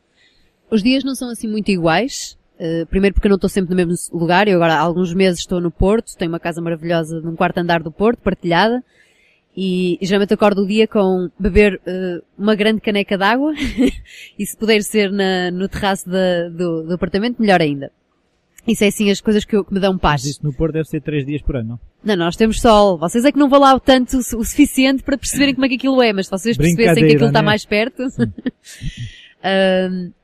Os 0.71 0.83
dias 0.83 1.05
não 1.05 1.15
são 1.15 1.29
assim 1.29 1.49
muito 1.49 1.71
iguais. 1.71 2.39
Uh, 2.55 2.87
primeiro 2.87 3.13
porque 3.13 3.27
eu 3.27 3.31
não 3.31 3.37
estou 3.37 3.51
sempre 3.51 3.71
no 3.71 3.77
mesmo 3.77 3.95
lugar. 4.19 4.49
Eu 4.49 4.57
agora 4.57 4.75
há 4.75 4.81
alguns 4.81 5.13
meses 5.13 5.41
estou 5.41 5.61
no 5.61 5.71
Porto. 5.71 6.17
Tenho 6.17 6.31
uma 6.31 6.41
casa 6.41 6.63
maravilhosa 6.63 7.21
num 7.21 7.37
quarto 7.37 7.59
andar 7.59 7.83
do 7.83 7.93
Porto, 7.93 8.21
partilhada. 8.21 8.83
E, 9.57 9.99
geralmente 10.03 10.35
acordo 10.35 10.63
o 10.63 10.67
dia 10.67 10.89
com 10.89 11.31
beber 11.39 11.81
uh, 11.87 12.25
uma 12.37 12.55
grande 12.55 12.81
caneca 12.81 13.17
de 13.17 13.25
água. 13.25 13.53
e 14.39 14.47
se 14.47 14.57
puder 14.57 14.83
ser 14.83 15.13
na, 15.13 15.51
no 15.51 15.69
terraço 15.69 16.09
da, 16.09 16.49
do, 16.49 16.83
do 16.83 16.95
apartamento, 16.95 17.41
melhor 17.41 17.61
ainda. 17.61 17.91
Isso 18.67 18.83
é 18.83 18.89
assim 18.89 19.11
as 19.11 19.21
coisas 19.21 19.45
que, 19.45 19.55
eu, 19.55 19.65
que 19.65 19.75
me 19.75 19.81
dão 19.81 19.99
paz. 19.99 20.23
Mas 20.23 20.33
isso 20.33 20.41
no 20.43 20.53
Porto 20.53 20.73
deve 20.73 20.89
ser 20.89 21.03
três 21.03 21.27
dias 21.27 21.43
por 21.43 21.57
ano, 21.57 21.69
não? 21.69 21.81
Não, 22.03 22.25
nós 22.25 22.37
temos 22.37 22.61
sol. 22.61 22.99
Vocês 22.99 23.25
é 23.25 23.31
que 23.31 23.39
não 23.39 23.49
vão 23.49 23.61
lá 23.61 23.79
tanto 23.79 24.19
o 24.19 24.23
suficiente 24.23 25.03
para 25.03 25.19
perceberem 25.19 25.55
como 25.55 25.67
é 25.67 25.69
que 25.69 25.75
aquilo 25.75 26.03
é, 26.03 26.13
mas 26.13 26.27
se 26.27 26.33
vocês 26.33 26.57
percebessem 26.57 27.07
que 27.07 27.13
aquilo 27.13 27.29
está 27.29 27.43
né? 27.43 27.47
mais 27.47 27.65
perto. 27.65 28.03
um, 28.03 30.13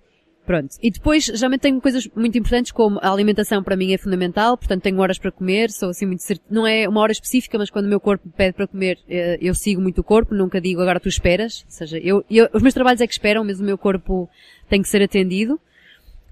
pronto. 0.51 0.75
E 0.83 0.91
depois, 0.91 1.27
geralmente 1.27 1.61
tenho 1.61 1.81
coisas 1.81 2.09
muito 2.17 2.37
importantes 2.37 2.73
como 2.73 2.99
a 3.01 3.09
alimentação 3.09 3.63
para 3.63 3.77
mim 3.77 3.93
é 3.93 3.99
fundamental, 3.99 4.59
portanto 4.59 4.83
tenho 4.83 4.99
horas 4.99 5.17
para 5.17 5.31
comer, 5.31 5.71
sou 5.71 5.91
assim 5.91 6.07
muito 6.07 6.25
cert... 6.25 6.41
não 6.51 6.67
é 6.67 6.89
uma 6.89 7.01
hora 7.01 7.13
específica, 7.13 7.57
mas 7.57 7.71
quando 7.71 7.87
o 7.87 7.89
meu 7.89 8.01
corpo 8.01 8.27
me 8.27 8.33
pede 8.33 8.55
para 8.55 8.67
comer, 8.67 8.99
eh, 9.09 9.39
eu 9.41 9.55
sigo 9.55 9.81
muito 9.81 10.01
o 10.01 10.05
corpo, 10.05 10.35
nunca 10.35 10.61
digo 10.61 10.83
agora 10.83 10.99
tu 10.99 11.09
esperas. 11.09 11.63
Ou 11.67 11.71
seja, 11.71 11.99
eu, 11.99 12.25
eu 12.29 12.49
os 12.53 12.63
meus 12.63 12.75
trabalhos 12.75 13.01
é 13.01 13.07
que 13.07 13.13
esperam, 13.13 13.45
mesmo 13.45 13.63
o 13.63 13.67
meu 13.67 13.79
corpo 13.79 14.29
tem 14.69 14.83
que 14.83 14.89
ser 14.89 15.01
atendido 15.03 15.61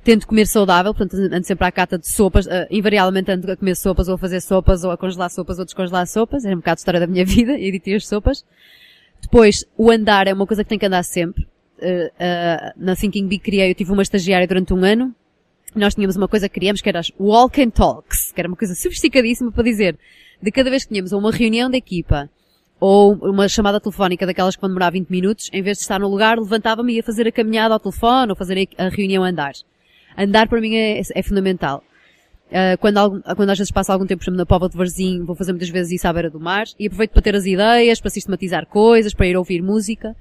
tento 0.03 0.27
comer 0.27 0.47
saudável, 0.47 0.95
portanto 0.95 1.21
ando 1.21 1.47
sempre 1.47 1.67
à 1.67 1.71
cata 1.73 1.99
de 1.99 2.09
sopas, 2.09 2.47
uh, 2.47 2.67
invariavelmente 2.71 3.31
ando 3.31 3.53
a 3.53 3.57
comer 3.57 3.77
sopas 3.77 4.09
ou 4.09 4.15
a 4.15 4.19
fazer 4.19 4.41
sopas 4.41 4.83
ou 4.83 4.91
a 4.91 4.97
congelar 4.97 5.29
sopas 5.29 5.59
ou 5.59 5.65
descongelar 5.65 6.07
sopas, 6.07 6.45
é 6.45 6.55
um 6.55 6.57
bocado 6.57 6.79
a 6.79 6.81
história 6.81 7.01
da 7.01 7.07
minha 7.07 7.27
vida, 7.27 7.53
editei 7.53 7.95
as 7.95 8.07
sopas. 8.07 8.43
Depois, 9.21 9.65
o 9.77 9.91
andar 9.91 10.27
é 10.27 10.33
uma 10.33 10.47
coisa 10.47 10.65
que 10.65 10.71
tem 10.71 10.79
que 10.79 10.87
andar 10.87 11.03
sempre. 11.03 11.47
Uh, 11.79 12.73
na 12.77 12.97
Thinking 12.97 13.27
Big 13.27 13.43
criei, 13.43 13.71
eu 13.71 13.75
tive 13.75 13.93
uma 13.93 14.03
estagiária 14.03 14.47
durante 14.47 14.75
um 14.75 14.85
ano, 14.85 15.15
nós 15.75 15.95
tínhamos 15.95 16.17
uma 16.17 16.27
coisa 16.27 16.49
que 16.49 16.59
criamos 16.59 16.81
que 16.81 16.89
era 16.89 16.99
as 16.99 17.13
Walk 17.19 17.63
and 17.63 17.71
Talks, 17.71 18.33
que 18.33 18.41
era 18.41 18.49
uma 18.49 18.57
coisa 18.57 18.75
sofisticadíssima 18.75 19.53
para 19.53 19.63
dizer, 19.63 19.97
de 20.43 20.51
cada 20.51 20.71
vez 20.71 20.85
que 20.85 20.91
tínhamos 20.91 21.13
uma 21.13 21.31
reunião 21.31 21.71
da 21.71 21.77
equipa, 21.77 22.29
ou 22.81 23.15
uma 23.15 23.49
chamada 23.49 23.81
telefónica 23.81 24.27
daquelas 24.27 24.57
que 24.57 24.61
vão 24.61 24.71
demorar 24.71 24.91
20 24.91 25.09
minutos, 25.09 25.51
em 25.53 25.63
vez 25.63 25.79
de 25.79 25.83
estar 25.83 25.99
no 26.01 26.09
lugar, 26.09 26.39
levantava-me 26.39 26.93
e 26.93 26.97
ia 26.97 27.03
fazer 27.03 27.27
a 27.27 27.33
caminhada 27.33 27.75
ao 27.75 27.81
telefone 27.81 28.31
ou 28.31 28.37
fazer 28.37 28.69
a 28.77 28.89
reunião 28.89 29.25
andar 29.25 29.53
andar 30.19 30.49
para 30.49 30.61
mim 30.61 30.75
é, 30.75 31.01
é 31.15 31.23
fundamental. 31.23 31.85
Uh, 32.49 32.79
quando, 32.81 33.23
quando 33.37 33.51
às 33.51 33.59
vezes 33.59 33.71
passo 33.71 33.93
algum 33.93 34.07
tempo, 34.07 34.21
por 34.21 34.25
exemplo, 34.25 34.39
na 34.39 34.47
Póvoa 34.47 34.71
de 34.71 34.77
Varzim, 34.77 35.23
vou 35.23 35.37
fazer 35.37 35.53
muitas 35.53 35.69
vezes 35.69 35.93
isso 35.93 36.09
à 36.09 36.13
beira 36.13 36.31
do 36.31 36.41
mar 36.41 36.65
e 36.79 36.87
aproveito 36.87 37.13
para 37.13 37.23
ter 37.23 37.37
as 37.37 37.45
ideias, 37.45 38.01
para 38.01 38.11
sistematizar 38.11 38.67
coisas, 38.67 39.15
para 39.15 39.27
ir 39.27 39.37
ouvir 39.37 39.63
música. 39.63 40.17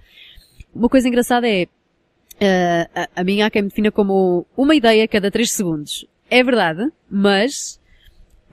Uma 0.77 0.89
coisa 0.89 1.07
engraçada 1.07 1.47
é, 1.47 1.63
uh, 1.65 2.89
a, 2.95 3.21
a 3.21 3.23
minha 3.23 3.45
há 3.45 3.49
quem 3.49 3.63
me 3.63 3.69
defina 3.69 3.91
como 3.91 4.45
uma 4.55 4.75
ideia 4.75 5.03
a 5.03 5.07
cada 5.07 5.31
3 5.31 5.51
segundos. 5.51 6.05
É 6.29 6.43
verdade, 6.43 6.91
mas 7.09 7.79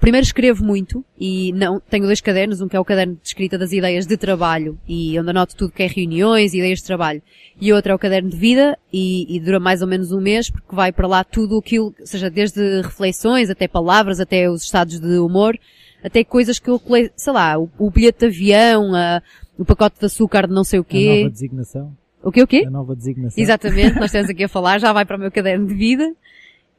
Primeiro 0.04 0.26
escrevo 0.26 0.62
muito 0.62 1.02
e 1.18 1.50
não, 1.54 1.80
tenho 1.80 2.04
dois 2.04 2.20
cadernos, 2.20 2.60
um 2.60 2.68
que 2.68 2.76
é 2.76 2.78
o 2.78 2.84
caderno 2.84 3.14
de 3.14 3.26
escrita 3.26 3.56
das 3.56 3.72
ideias 3.72 4.06
de 4.06 4.18
trabalho 4.18 4.78
e 4.86 5.18
onde 5.18 5.30
anoto 5.30 5.56
tudo 5.56 5.72
que 5.72 5.82
é 5.82 5.86
reuniões, 5.86 6.52
ideias 6.52 6.80
de 6.80 6.84
trabalho. 6.84 7.22
E 7.58 7.72
outro 7.72 7.92
é 7.92 7.94
o 7.94 7.98
caderno 7.98 8.28
de 8.28 8.36
vida 8.36 8.78
e, 8.92 9.34
e 9.34 9.40
dura 9.40 9.58
mais 9.58 9.80
ou 9.80 9.88
menos 9.88 10.12
um 10.12 10.20
mês 10.20 10.50
porque 10.50 10.76
vai 10.76 10.92
para 10.92 11.08
lá 11.08 11.24
tudo 11.24 11.56
aquilo, 11.58 11.94
seja 12.04 12.28
desde 12.28 12.82
reflexões 12.82 13.48
até 13.48 13.66
palavras, 13.66 14.20
até 14.20 14.50
os 14.50 14.64
estados 14.64 15.00
de 15.00 15.18
humor, 15.18 15.58
até 16.04 16.22
coisas 16.22 16.58
que 16.58 16.68
eu 16.68 16.78
colei, 16.78 17.10
sei 17.16 17.32
lá, 17.32 17.58
o, 17.58 17.70
o 17.78 17.90
bilhete 17.90 18.18
de 18.18 18.26
avião, 18.26 18.94
a, 18.94 19.22
o 19.56 19.64
pacote 19.64 20.00
de 20.00 20.04
açúcar 20.04 20.46
de 20.46 20.52
não 20.52 20.64
sei 20.64 20.80
o 20.80 20.84
quê. 20.84 21.08
A 21.08 21.16
nova 21.20 21.30
designação. 21.30 21.96
O 22.24 22.32
quê, 22.32 22.42
o 22.42 22.46
quê? 22.46 22.64
A 22.66 22.70
nova 22.70 22.96
designação. 22.96 23.42
Exatamente, 23.42 23.96
nós 23.96 24.06
estamos 24.06 24.30
aqui 24.30 24.44
a 24.44 24.48
falar, 24.48 24.80
já 24.80 24.92
vai 24.92 25.04
para 25.04 25.16
o 25.16 25.20
meu 25.20 25.30
caderno 25.30 25.66
de 25.66 25.74
vida. 25.74 26.14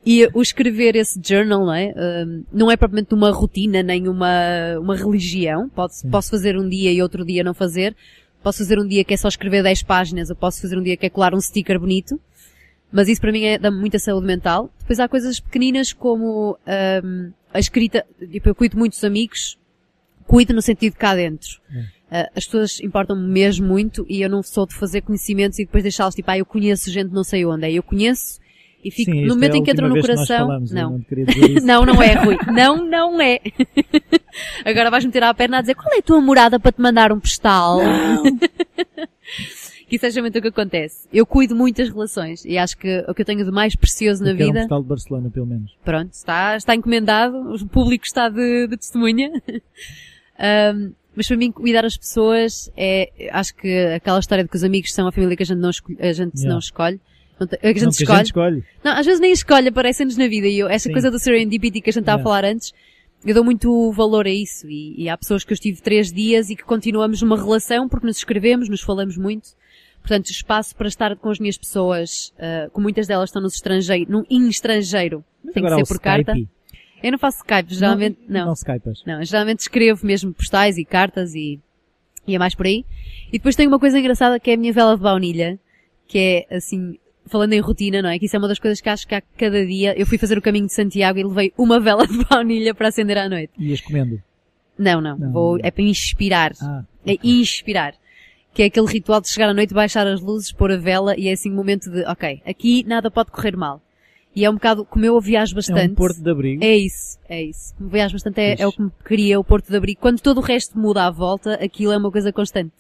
E 0.06 0.28
o 0.36 0.42
escrever 0.42 0.96
esse 0.96 1.20
journal, 1.24 1.66
não 1.66 1.74
é? 1.74 1.92
não 2.54 2.70
é 2.70 2.78
propriamente 2.78 3.16
uma 3.16 3.32
rotina 3.32 3.82
nem 3.82 4.08
uma, 4.08 4.78
uma 4.80 4.96
religião. 4.96 5.68
Posso, 5.70 6.08
posso 6.10 6.30
fazer 6.30 6.56
um 6.56 6.70
dia 6.70 6.92
e 6.92 7.02
outro 7.02 7.26
dia 7.26 7.44
não 7.44 7.56
fazer. 7.56 7.96
Posso 8.44 8.60
fazer 8.60 8.78
um 8.78 8.88
dia 8.88 9.04
que 9.04 9.16
é 9.16 9.18
só 9.18 9.28
escrever 9.28 9.64
10 9.64 9.82
páginas, 9.82 10.30
ou 10.30 10.36
posso 10.36 10.62
fazer 10.62 10.78
um 10.78 10.84
dia 10.84 10.96
que 10.96 11.08
é 11.08 11.10
colar 11.10 11.34
um 11.34 11.42
sticker 11.42 11.80
bonito. 11.80 12.22
Mas 12.92 13.08
isso 13.08 13.20
para 13.20 13.32
mim 13.32 13.46
é, 13.46 13.58
dá 13.58 13.72
muita 13.72 13.98
saúde 13.98 14.28
mental. 14.28 14.70
Depois 14.80 15.00
há 15.00 15.08
coisas 15.10 15.40
pequeninas 15.40 15.92
como 15.92 16.56
um, 17.04 17.32
a 17.52 17.58
escrita. 17.58 18.06
Tipo, 18.32 18.50
eu 18.50 18.56
cuido 18.56 18.78
muitos 18.78 19.04
amigos. 19.04 19.58
Cuido 20.28 20.54
no 20.54 20.62
sentido 20.62 20.94
de 20.94 21.00
cá 21.00 21.16
dentro. 21.16 21.60
Uh, 22.06 22.30
as 22.36 22.46
pessoas 22.46 22.80
importam-me 22.82 23.28
mesmo 23.28 23.68
muito 23.68 24.06
e 24.08 24.22
eu 24.22 24.30
não 24.30 24.44
sou 24.44 24.68
de 24.68 24.76
fazer 24.76 25.02
conhecimentos 25.02 25.58
e 25.58 25.66
depois 25.66 25.84
deixá-los 25.84 26.14
tipo, 26.14 26.30
ah, 26.30 26.38
eu 26.38 26.46
conheço 26.46 26.92
gente 26.92 27.12
não 27.12 27.24
sei 27.24 27.46
onde. 27.46 27.66
É, 27.66 27.72
eu 27.72 27.82
conheço 27.82 28.40
e 28.86 28.92
fico, 28.92 29.12
Sim, 29.12 29.26
no 29.26 29.34
momento 29.34 29.56
é 29.56 29.58
em 29.58 29.64
que 29.64 29.72
entram 29.72 29.90
no 29.90 30.00
coração, 30.00 30.46
falamos, 30.46 30.72
não. 30.72 30.92
Não, 30.92 31.66
não, 31.66 31.96
não 31.96 32.04
é, 32.04 32.14
Rui. 32.14 32.38
Não, 32.54 32.86
não 32.88 33.20
é. 33.20 33.40
Agora 34.64 34.92
vais 34.92 35.04
meter 35.04 35.24
à 35.24 35.34
perna 35.34 35.58
a 35.58 35.62
dizer 35.62 35.74
qual 35.74 35.92
é 35.92 35.98
a 35.98 36.04
tua 36.04 36.22
morada 36.22 36.60
para 36.60 36.72
te 36.72 36.80
mandar 36.80 37.12
um 37.12 37.20
postal? 37.20 37.80
Não. 37.80 38.24
que 39.90 39.96
isso 39.96 40.06
é 40.06 40.10
justamente 40.10 40.38
o 40.38 40.42
que 40.42 40.50
acontece. 40.50 41.08
Eu 41.12 41.26
cuido 41.26 41.56
muito 41.56 41.78
das 41.78 41.90
relações 41.90 42.46
e 42.46 42.60
acho 42.60 42.78
que 42.78 43.04
o 43.08 43.14
que 43.16 43.24
eu 43.24 43.26
tenho 43.26 43.44
de 43.44 43.50
mais 43.50 43.76
precioso 43.76 44.24
na 44.24 44.34
vida. 44.34 44.52
um 44.52 44.54
postal 44.54 44.82
de 44.84 44.88
Barcelona, 44.88 45.30
pelo 45.32 45.48
menos. 45.48 45.76
Pronto, 45.84 46.14
está, 46.14 46.56
está 46.56 46.76
encomendado, 46.76 47.56
o 47.56 47.68
público 47.68 48.06
está 48.06 48.30
de, 48.30 48.68
de 48.68 48.78
testemunha. 48.78 49.32
um, 50.76 50.94
mas 51.16 51.28
para 51.28 51.38
mim, 51.38 51.52
cuidar 51.52 51.86
as 51.86 51.98
pessoas 51.98 52.70
é, 52.76 53.10
acho 53.32 53.56
que 53.56 53.86
aquela 53.96 54.20
história 54.20 54.44
de 54.44 54.50
que 54.50 54.56
os 54.56 54.64
amigos 54.64 54.94
são 54.94 55.08
a 55.08 55.12
família 55.12 55.36
que 55.36 55.44
a 55.44 55.46
gente 55.46 55.60
não, 55.60 55.70
escolhe, 55.70 55.98
a 56.00 56.14
gente 56.14 56.36
yeah. 56.36 56.54
não 56.54 56.60
escolhe. 56.60 57.00
Não, 57.40 57.48
a 57.48 57.68
gente, 57.68 57.84
não, 57.84 57.90
escolhe. 57.90 58.12
a 58.12 58.18
gente 58.18 58.26
escolhe. 58.28 58.64
Não, 58.84 58.92
às 58.94 59.06
vezes 59.06 59.20
nem 59.20 59.32
escolhe, 59.32 59.68
aparecem-nos 59.68 60.16
na 60.16 60.28
vida. 60.28 60.48
E 60.48 60.60
eu, 60.60 60.70
essa 60.70 60.88
Sim. 60.88 60.94
coisa 60.94 61.12
do 61.12 61.20
serendipity 61.20 61.82
que 61.82 61.90
a 61.90 61.94
gente 61.94 62.04
estava 62.04 62.20
yeah. 62.20 62.30
a 62.30 62.42
falar 62.42 62.46
antes, 62.46 62.74
eu 63.26 63.34
dou 63.34 63.44
muito 63.44 63.92
valor 63.92 64.26
a 64.26 64.30
isso. 64.30 64.70
E, 64.70 65.04
e, 65.04 65.10
há 65.10 65.18
pessoas 65.18 65.44
que 65.44 65.52
eu 65.52 65.56
estive 65.56 65.82
três 65.82 66.14
dias 66.14 66.50
e 66.50 66.56
que 66.56 66.64
continuamos 66.64 67.22
uma 67.22 67.36
relação 67.36 67.90
porque 67.90 68.06
nos 68.06 68.18
escrevemos, 68.18 68.70
nos 68.70 68.82
falamos 68.82 69.18
muito. 69.18 69.50
Portanto, 70.00 70.30
espaço 70.30 70.76
para 70.76 70.88
estar 70.88 71.16
com 71.16 71.30
as 71.30 71.40
minhas 71.40 71.58
pessoas, 71.58 72.32
uh, 72.38 72.70
com 72.70 72.80
muitas 72.80 73.08
delas 73.08 73.30
estão 73.30 73.42
no 73.42 73.48
estrangeiro, 73.48 74.12
no 74.12 74.26
em 74.30 74.48
estrangeiro. 74.48 75.26
Mas 75.44 75.56
Tem 75.56 75.64
que 75.64 75.70
ser 75.70 75.76
por 75.88 75.96
Skype. 75.96 76.26
carta. 76.26 76.55
Eu 77.06 77.12
não 77.12 77.20
faço 77.20 77.38
Skype, 77.38 77.72
geralmente, 77.72 78.18
não. 78.28 78.40
Não, 78.40 78.46
não 78.48 78.54
Skypas. 78.54 79.04
Não, 79.06 79.24
geralmente 79.24 79.60
escrevo 79.60 80.04
mesmo 80.04 80.34
postais 80.34 80.76
e 80.76 80.84
cartas 80.84 81.36
e, 81.36 81.60
e 82.26 82.34
é 82.34 82.40
mais 82.40 82.56
por 82.56 82.66
aí. 82.66 82.84
E 83.28 83.34
depois 83.34 83.56
tem 83.56 83.68
uma 83.68 83.78
coisa 83.78 84.00
engraçada 84.00 84.40
que 84.40 84.50
é 84.50 84.56
a 84.56 84.58
minha 84.58 84.74
vela 84.74 84.96
de 84.96 85.04
baunilha, 85.04 85.60
que 86.08 86.18
é 86.50 86.56
assim, 86.56 86.98
falando 87.28 87.54
em 87.54 87.60
rotina, 87.60 88.02
não 88.02 88.10
é? 88.10 88.18
Que 88.18 88.26
isso 88.26 88.36
é 88.36 88.40
uma 88.40 88.48
das 88.48 88.58
coisas 88.58 88.82
que 88.82 88.90
acho 88.90 89.08
que 89.08 89.14
há 89.14 89.22
cada 89.22 89.64
dia. 89.64 89.94
Eu 89.96 90.08
fui 90.08 90.18
fazer 90.18 90.36
o 90.36 90.42
caminho 90.42 90.66
de 90.66 90.74
Santiago 90.74 91.20
e 91.20 91.24
levei 91.24 91.54
uma 91.56 91.80
vela 91.80 92.08
de 92.08 92.26
baunilha 92.26 92.74
para 92.74 92.88
acender 92.88 93.20
à 93.20 93.30
noite. 93.30 93.54
Ias 93.60 93.82
comendo? 93.82 94.20
Não, 94.76 95.00
não. 95.00 95.16
não. 95.16 95.32
Vou, 95.32 95.60
é 95.62 95.70
para 95.70 95.84
inspirar. 95.84 96.54
Ah, 96.60 96.84
é 97.06 97.14
okay. 97.14 97.30
É 97.30 97.34
inspirar. 97.40 97.94
Que 98.52 98.64
é 98.64 98.66
aquele 98.66 98.88
ritual 98.88 99.22
de 99.22 99.30
chegar 99.30 99.50
à 99.50 99.54
noite, 99.54 99.76
baixar 99.76 100.08
as 100.08 100.22
luzes, 100.22 100.52
pôr 100.52 100.72
a 100.72 100.78
vela 100.78 101.16
e 101.16 101.28
é 101.28 101.34
assim 101.34 101.52
um 101.52 101.56
momento 101.56 101.88
de, 101.88 102.04
ok, 102.06 102.42
aqui 102.44 102.84
nada 102.88 103.12
pode 103.12 103.30
correr 103.30 103.56
mal. 103.56 103.80
E 104.36 104.44
é 104.44 104.50
um 104.50 104.56
bocado, 104.56 104.84
como 104.84 105.06
eu 105.06 105.20
viajo 105.22 105.56
bastante. 105.56 105.80
É 105.80 105.92
um 105.92 105.96
porto 105.96 106.22
de 106.22 106.30
abrigo. 106.30 106.64
É 106.64 106.76
isso, 106.76 107.18
é 107.30 107.42
isso. 107.42 107.74
Como 107.76 107.90
viajo 107.90 108.14
bastante 108.14 108.42
é, 108.42 108.56
é 108.60 108.68
o 108.68 108.72
que 108.72 108.82
me 108.82 108.92
cria 109.04 109.40
o 109.40 109.44
porto 109.46 109.70
de 109.70 109.78
abrigo. 109.78 110.02
Quando 110.02 110.20
todo 110.20 110.40
o 110.40 110.42
resto 110.42 110.78
muda 110.78 111.06
à 111.06 111.12
volta, 111.12 111.54
aquilo 111.54 111.94
é 111.94 111.98
uma 111.98 112.12
coisa 112.12 112.34
constante. 112.34 112.74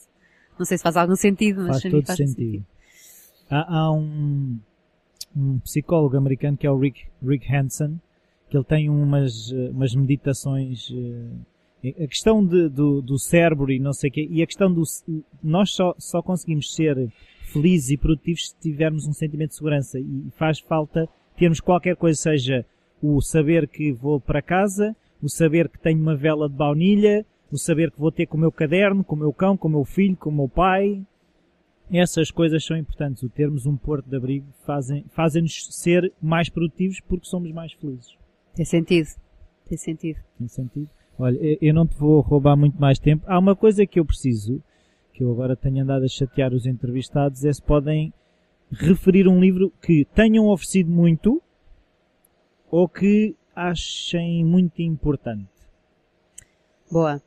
Não 0.60 0.66
sei 0.66 0.78
se 0.78 0.84
faz 0.84 0.97
algum 0.97 1.16
sentido, 1.16 1.62
mas 1.62 1.82
faz 1.82 1.93
todo 1.93 2.06
faz 2.06 2.18
sentido. 2.18 2.36
sentido. 2.36 2.66
Há, 3.49 3.78
há 3.78 3.91
um, 3.91 4.60
um, 5.36 5.60
psicólogo 5.60 6.18
americano 6.18 6.58
que 6.58 6.68
é 6.68 6.72
o 6.72 6.78
Rick, 6.78 7.06
Rick 7.24 7.53
Hansen, 7.53 8.01
que 8.49 8.58
ele 8.58 8.66
tem 8.66 8.89
umas, 8.89 9.51
umas 9.51 9.95
meditações. 9.95 10.91
Eh, 11.84 12.03
a 12.03 12.08
questão 12.08 12.43
de, 12.43 12.68
do, 12.68 13.01
do 13.01 13.18
cérebro 13.18 13.72
e 13.72 13.80
não 13.80 13.93
sei 13.93 14.10
o 14.10 14.14
quê, 14.14 14.28
e 14.30 14.41
a 14.41 14.45
questão 14.45 14.74
do. 14.74 14.84
Nós 15.41 15.72
só, 15.72 15.95
só 15.97 16.22
conseguimos 16.22 16.74
ser 16.74 17.10
felizes 17.43 17.91
e 17.91 17.97
produtivos 17.97 18.49
se 18.49 18.56
tivermos 18.60 19.08
um 19.08 19.14
sentimento 19.14 19.51
de 19.51 19.56
segurança 19.56 19.99
e 19.99 20.26
faz 20.36 20.60
falta 20.60 21.08
termos 21.38 21.60
qualquer 21.60 21.96
coisa, 21.96 22.20
seja 22.20 22.66
o 23.02 23.22
saber 23.22 23.68
que 23.68 23.92
vou 23.92 24.20
para 24.20 24.42
casa, 24.42 24.96
o 25.22 25.30
saber 25.30 25.70
que 25.70 25.80
tenho 25.80 26.00
uma 26.00 26.16
vela 26.16 26.50
de 26.50 26.56
baunilha, 26.56 27.26
o 27.52 27.58
saber 27.58 27.92
que 27.92 28.00
vou 28.00 28.12
ter 28.12 28.26
com 28.26 28.38
o 28.38 28.40
meu 28.40 28.52
caderno, 28.52 29.04
com 29.04 29.16
o 29.16 29.20
meu 29.20 29.34
cão, 29.34 29.56
com 29.56 29.68
o 29.68 29.72
meu 29.72 29.86
filho, 29.86 30.18
com 30.18 30.30
o 30.30 30.34
meu 30.34 30.50
pai, 30.50 31.02
essas 31.92 32.32
coisas 32.32 32.64
são 32.64 32.78
importantes. 32.78 33.24
O 33.24 33.30
termos 33.30 33.66
um 33.66 33.76
porto 33.76 34.10
de 34.10 34.16
abrigo 34.16 34.48
fazem, 34.66 35.06
fazem-nos 35.10 35.68
ser 35.72 36.12
mais 36.22 36.50
produtivos 36.50 37.00
porque 37.02 37.28
somos 37.28 37.52
mais 37.52 37.74
felizes. 37.74 38.16
Tem 38.56 38.66
sentido. 38.66 39.10
Tem 39.68 39.78
sentido. 39.78 40.20
Tem 40.38 40.48
sentido. 40.48 40.90
Olha, 41.18 41.38
eu 41.62 41.74
não 41.74 41.88
te 41.88 41.96
vou 41.96 42.22
roubar 42.22 42.58
muito 42.58 42.80
mais 42.80 43.00
tempo. 43.00 43.24
Há 43.28 43.40
uma 43.40 43.56
coisa 43.56 43.86
que 43.86 44.00
eu 44.00 44.06
preciso, 44.06 44.62
que 45.14 45.24
eu 45.24 45.32
agora 45.32 45.56
tenho 45.56 45.82
andado 45.82 46.04
a 46.04 46.08
chatear 46.08 46.54
os 46.54 46.66
entrevistados, 46.66 47.46
é 47.46 47.54
se 47.54 47.62
podem 47.62 48.14
referir 48.72 49.28
um 49.28 49.39
livro 49.39 49.72
que 49.82 50.05
tenham 50.13 50.47
oferecido 50.47 50.89
muito 50.89 51.41
ou 52.70 52.89
que 52.89 53.36
achem 53.55 54.43
muito 54.43 54.82
importante. 54.82 55.49
Boa. 56.91 57.22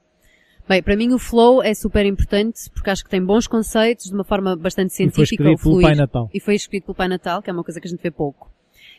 Bem, 0.69 0.83
para 0.83 0.97
mim 0.97 1.13
o 1.15 1.19
flow 1.19 1.63
é 1.63 1.73
super 1.73 2.05
importante 2.05 2.69
porque 2.75 2.91
acho 2.91 3.03
que 3.03 3.09
tem 3.09 3.25
bons 3.25 3.47
conceitos 3.47 4.07
de 4.07 4.15
uma 4.15 4.25
forma 4.25 4.55
bastante 4.55 4.93
científica. 4.93 5.23
E 5.23 5.27
foi 5.27 5.53
escrito 5.55 5.63
pelo 5.63 5.81
Pai 5.81 5.95
Natal. 5.95 6.31
E 6.35 6.41
foi 6.41 6.55
escrito 6.55 6.85
pelo 6.85 6.95
Pai 6.95 7.09
Natal, 7.09 7.43
que 7.43 7.49
é 7.49 7.53
uma 7.53 7.65
coisa 7.65 7.81
que 7.81 7.87
a 7.87 7.91
gente 7.91 8.03
vê 8.03 8.11
pouco. 8.11 8.51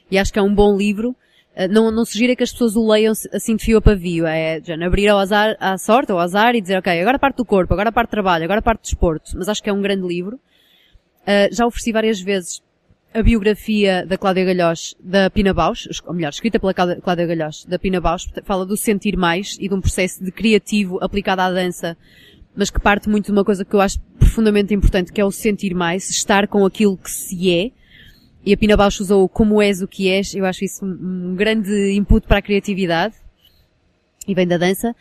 E 0.10 0.18
acho 0.18 0.34
que 0.34 0.40
é 0.40 0.42
um 0.42 0.54
bom 0.54 0.76
livro. 0.76 1.16
Eh, 1.56 1.68
não, 1.68 1.92
não 1.92 2.04
sugira 2.06 2.36
que 2.36 2.42
as 2.42 2.52
pessoas 2.52 2.76
o 2.76 2.88
leiam 2.90 3.14
assim 3.32 3.56
de 3.56 3.64
fio 3.64 3.78
a 3.78 3.82
pavio. 3.82 4.26
É, 4.26 4.60
já, 4.64 4.74
abrir 4.84 5.08
ao 5.10 5.20
azar, 5.20 5.56
à 5.60 5.78
sorte, 5.78 6.12
ao 6.12 6.18
azar 6.18 6.56
e 6.56 6.62
dizer, 6.62 6.78
ok, 6.78 7.00
agora 7.00 7.20
parte 7.20 7.38
do 7.38 7.46
corpo, 7.46 7.72
agora 7.72 7.92
parte 7.92 8.10
do 8.10 8.12
trabalho, 8.12 8.44
agora 8.44 8.64
parte 8.64 8.82
do 8.82 8.84
desporto. 8.86 9.32
Mas 9.36 9.48
acho 9.48 9.62
que 9.62 9.70
é 9.70 9.74
um 9.74 9.82
grande 9.82 10.08
livro. 10.08 10.40
Uh, 11.30 11.54
já 11.54 11.68
ofereci 11.68 11.92
várias 11.92 12.20
vezes 12.20 12.60
a 13.14 13.22
biografia 13.22 14.04
da 14.04 14.18
Cláudia 14.18 14.44
Galhós, 14.44 14.96
da 15.00 15.30
Pina 15.30 15.54
Baus, 15.54 15.88
ou 16.04 16.14
melhor, 16.14 16.30
escrita 16.30 16.60
pela 16.60 16.74
Cláudia 16.74 17.28
Galhós, 17.28 17.66
da 17.66 17.78
Pina 17.78 18.02
Baus, 18.02 18.28
fala 18.44 18.66
do 18.66 18.76
sentir 18.76 19.16
mais 19.16 19.56
e 19.60 19.68
de 19.68 19.76
um 19.76 19.80
processo 19.80 20.24
de 20.24 20.32
criativo 20.32 20.98
aplicado 21.04 21.44
à 21.44 21.52
dança, 21.52 21.96
mas 22.56 22.72
que 22.72 22.80
parte 22.80 23.08
muito 23.08 23.28
de 23.28 23.32
uma 23.32 23.46
coisa 23.46 23.64
que 23.64 23.76
eu 23.76 23.80
acho 23.80 24.00
profundamente 24.18 24.74
importante, 24.74 25.14
que 25.14 25.22
é 25.22 25.26
o 25.26 25.30
sentir 25.30 25.76
mais, 25.76 26.10
estar 26.10 26.48
com 26.48 26.66
aquilo 26.66 26.98
que 26.98 27.12
se 27.12 27.52
é. 27.52 27.72
E 28.44 28.52
a 28.52 28.58
Pina 28.58 28.76
Baus 28.76 29.00
usou 29.00 29.30
como 29.30 29.62
és 29.62 29.84
o 29.84 29.88
que 29.88 30.10
és, 30.10 30.34
eu 30.34 30.46
acho 30.46 30.66
isso 30.66 30.84
um 30.84 31.36
grande 31.36 31.92
input 31.92 32.26
para 32.26 32.40
a 32.40 32.42
criatividade. 32.42 33.14
E 34.28 34.34
vem 34.34 34.48
da 34.48 34.58
dança. 34.58 34.96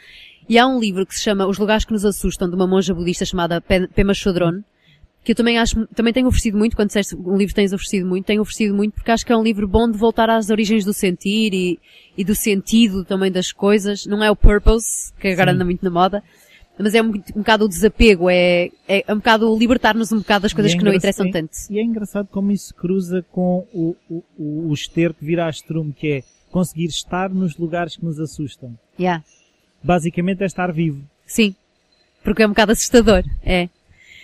E 0.46 0.58
há 0.58 0.66
um 0.66 0.78
livro 0.78 1.06
que 1.06 1.14
se 1.14 1.22
chama 1.22 1.46
Os 1.46 1.56
Lugares 1.56 1.86
que 1.86 1.92
nos 1.92 2.04
Assustam, 2.04 2.50
de 2.50 2.54
uma 2.54 2.66
monja 2.66 2.92
budista 2.92 3.24
chamada 3.24 3.60
Pema 3.60 4.12
Chodron, 4.12 4.62
que 5.28 5.32
eu 5.32 5.36
também 5.36 5.58
acho, 5.58 5.86
também 5.88 6.10
tenho 6.10 6.26
oferecido 6.26 6.56
muito, 6.56 6.74
quando 6.74 6.86
disseste 6.88 7.14
um 7.14 7.36
livro 7.36 7.54
tens 7.54 7.70
oferecido 7.74 8.08
muito, 8.08 8.24
tenho 8.24 8.40
oferecido 8.40 8.74
muito 8.74 8.94
porque 8.94 9.10
acho 9.10 9.26
que 9.26 9.30
é 9.30 9.36
um 9.36 9.42
livro 9.42 9.68
bom 9.68 9.86
de 9.90 9.98
voltar 9.98 10.30
às 10.30 10.48
origens 10.48 10.86
do 10.86 10.94
sentir 10.94 11.52
e, 11.52 11.78
e 12.16 12.24
do 12.24 12.34
sentido 12.34 13.04
também 13.04 13.30
das 13.30 13.52
coisas. 13.52 14.06
Não 14.06 14.24
é 14.24 14.30
o 14.30 14.34
purpose, 14.34 15.12
que 15.20 15.28
agora 15.28 15.50
Sim. 15.50 15.56
anda 15.56 15.66
muito 15.66 15.84
na 15.84 15.90
moda, 15.90 16.24
mas 16.78 16.94
é 16.94 17.02
um, 17.02 17.08
um 17.08 17.40
bocado 17.40 17.66
o 17.66 17.68
desapego, 17.68 18.30
é, 18.30 18.70
é 18.88 19.04
um 19.12 19.18
bocado 19.18 19.54
libertar-nos 19.54 20.10
um 20.12 20.16
bocado 20.16 20.44
das 20.44 20.54
coisas 20.54 20.72
é 20.72 20.78
que 20.78 20.82
não 20.82 20.94
interessam 20.94 21.30
tanto. 21.30 21.50
E 21.68 21.78
é 21.78 21.82
engraçado 21.82 22.28
como 22.28 22.50
isso 22.50 22.74
cruza 22.74 23.22
com 23.30 23.66
o, 23.70 23.94
o, 24.08 24.24
o, 24.38 24.70
o 24.70 24.72
ester 24.72 25.12
que 25.12 25.26
vira 25.26 25.44
a 25.44 25.50
Strum, 25.50 25.92
que 25.92 26.10
é 26.10 26.22
conseguir 26.50 26.86
estar 26.86 27.28
nos 27.28 27.54
lugares 27.58 27.98
que 27.98 28.04
nos 28.06 28.18
assustam. 28.18 28.78
Yeah. 28.98 29.22
Basicamente 29.84 30.42
é 30.42 30.46
estar 30.46 30.72
vivo. 30.72 31.02
Sim. 31.26 31.54
Porque 32.24 32.42
é 32.42 32.46
um 32.46 32.50
bocado 32.50 32.72
assustador. 32.72 33.22
É. 33.44 33.68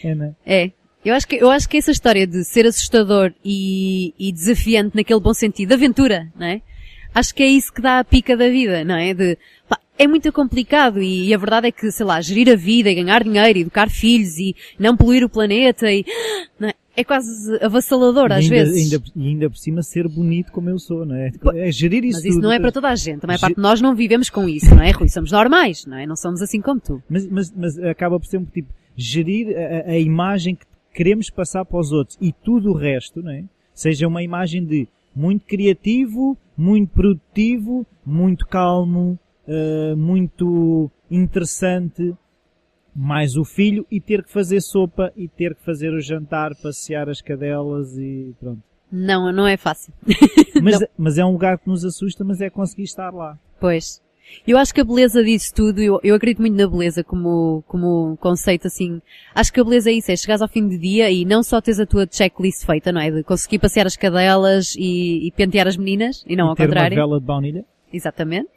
É, 0.02 0.14
né? 0.14 0.34
É. 0.46 0.70
Eu 1.04 1.14
acho 1.14 1.28
que, 1.28 1.36
eu 1.36 1.50
acho 1.50 1.68
que 1.68 1.76
essa 1.76 1.90
história 1.90 2.26
de 2.26 2.44
ser 2.44 2.66
assustador 2.66 3.32
e, 3.44 4.14
e 4.18 4.32
desafiante 4.32 4.96
naquele 4.96 5.20
bom 5.20 5.34
sentido, 5.34 5.72
aventura, 5.74 6.32
não 6.34 6.46
é? 6.46 6.62
Acho 7.14 7.34
que 7.34 7.42
é 7.42 7.46
isso 7.46 7.72
que 7.72 7.82
dá 7.82 7.98
a 7.98 8.04
pica 8.04 8.36
da 8.36 8.48
vida, 8.48 8.84
não 8.84 8.96
é? 8.96 9.12
De, 9.12 9.38
pá, 9.68 9.78
é 9.98 10.06
muito 10.06 10.32
complicado 10.32 11.02
e, 11.02 11.28
e, 11.28 11.34
a 11.34 11.38
verdade 11.38 11.68
é 11.68 11.72
que, 11.72 11.90
sei 11.92 12.06
lá, 12.06 12.20
gerir 12.20 12.50
a 12.50 12.56
vida 12.56 12.90
e 12.90 12.94
ganhar 12.94 13.22
dinheiro 13.22 13.58
e 13.58 13.62
educar 13.62 13.88
filhos 13.90 14.38
e 14.38 14.56
não 14.78 14.96
poluir 14.96 15.22
o 15.22 15.28
planeta 15.28 15.92
e, 15.92 16.04
não 16.58 16.68
é? 16.68 16.74
é 16.96 17.04
quase 17.04 17.56
avassalador 17.62 18.32
às 18.32 18.44
ainda, 18.44 18.48
vezes. 18.48 18.92
Ainda, 18.92 19.04
e 19.14 19.28
ainda 19.28 19.50
por 19.50 19.58
cima 19.58 19.82
ser 19.82 20.08
bonito 20.08 20.52
como 20.52 20.70
eu 20.70 20.78
sou, 20.78 21.04
não 21.04 21.14
é? 21.14 21.30
É 21.56 21.70
gerir 21.70 22.04
isso 22.04 22.18
Mas 22.18 22.24
isso 22.24 22.34
tudo. 22.36 22.44
não 22.44 22.52
é 22.52 22.58
para 22.58 22.72
toda 22.72 22.88
a 22.88 22.96
gente. 22.96 23.24
A 23.24 23.26
maior 23.26 23.40
parte 23.40 23.56
de 23.56 23.62
nós 23.62 23.80
não 23.80 23.94
vivemos 23.94 24.30
com 24.30 24.48
isso, 24.48 24.74
não 24.74 24.82
é, 24.82 24.90
Rui? 24.90 25.08
Somos 25.08 25.32
normais, 25.32 25.84
não 25.86 25.98
é? 25.98 26.06
Não 26.06 26.16
somos 26.16 26.40
assim 26.40 26.60
como 26.60 26.80
tu. 26.80 27.02
Mas, 27.08 27.26
mas, 27.26 27.52
mas 27.54 27.78
acaba 27.78 28.18
por 28.18 28.26
ser 28.26 28.38
um 28.38 28.44
tipo, 28.44 28.72
gerir 28.96 29.56
a, 29.56 29.90
a 29.90 29.98
imagem 29.98 30.54
que 30.54 30.64
queremos 30.94 31.28
passar 31.28 31.64
para 31.64 31.80
os 31.80 31.92
outros 31.92 32.16
e 32.20 32.32
tudo 32.32 32.70
o 32.70 32.76
resto, 32.76 33.22
não 33.22 33.32
é? 33.32 33.44
Seja 33.74 34.06
uma 34.06 34.22
imagem 34.22 34.64
de 34.64 34.88
muito 35.14 35.44
criativo, 35.44 36.38
muito 36.56 36.92
produtivo, 36.92 37.84
muito 38.06 38.46
calmo, 38.46 39.18
uh, 39.46 39.96
muito 39.96 40.90
interessante, 41.10 42.14
mais 42.94 43.36
o 43.36 43.44
filho 43.44 43.84
e 43.90 44.00
ter 44.00 44.22
que 44.22 44.30
fazer 44.30 44.60
sopa 44.60 45.12
e 45.16 45.28
ter 45.28 45.54
que 45.56 45.64
fazer 45.64 45.92
o 45.92 46.00
jantar, 46.00 46.54
passear 46.62 47.08
as 47.08 47.20
cadelas 47.20 47.98
e 47.98 48.34
pronto. 48.38 48.62
Não, 48.90 49.32
não 49.32 49.46
é 49.46 49.56
fácil. 49.56 49.92
Mas, 50.62 50.78
mas 50.96 51.18
é 51.18 51.24
um 51.24 51.32
lugar 51.32 51.58
que 51.58 51.68
nos 51.68 51.84
assusta, 51.84 52.22
mas 52.22 52.40
é 52.40 52.48
conseguir 52.48 52.84
estar 52.84 53.12
lá. 53.12 53.36
Pois. 53.60 54.00
Eu 54.46 54.58
acho 54.58 54.74
que 54.74 54.80
a 54.80 54.84
beleza 54.84 55.22
disso 55.24 55.54
tudo, 55.54 55.80
eu, 55.80 55.98
eu 56.02 56.14
acredito 56.14 56.40
muito 56.40 56.56
na 56.56 56.68
beleza 56.68 57.02
como, 57.02 57.64
como 57.66 58.16
conceito 58.18 58.66
assim. 58.66 59.00
Acho 59.34 59.52
que 59.52 59.60
a 59.60 59.64
beleza 59.64 59.90
é 59.90 59.94
isso, 59.94 60.10
é 60.10 60.16
chegares 60.16 60.42
ao 60.42 60.48
fim 60.48 60.66
do 60.68 60.78
dia 60.78 61.10
e 61.10 61.24
não 61.24 61.42
só 61.42 61.60
tens 61.60 61.80
a 61.80 61.86
tua 61.86 62.06
checklist 62.10 62.64
feita, 62.64 62.92
não 62.92 63.00
é? 63.00 63.10
De 63.10 63.22
conseguir 63.22 63.58
passear 63.58 63.86
as 63.86 63.96
cadelas 63.96 64.74
e, 64.76 65.26
e 65.26 65.32
pentear 65.32 65.66
as 65.66 65.76
meninas, 65.76 66.24
e 66.26 66.36
não 66.36 66.46
e 66.46 66.48
ao 66.50 66.54
ter 66.54 66.66
contrário. 66.66 66.96
uma 66.96 67.06
vela 67.06 67.20
de 67.20 67.26
baunilha. 67.26 67.64
Exatamente. 67.92 68.48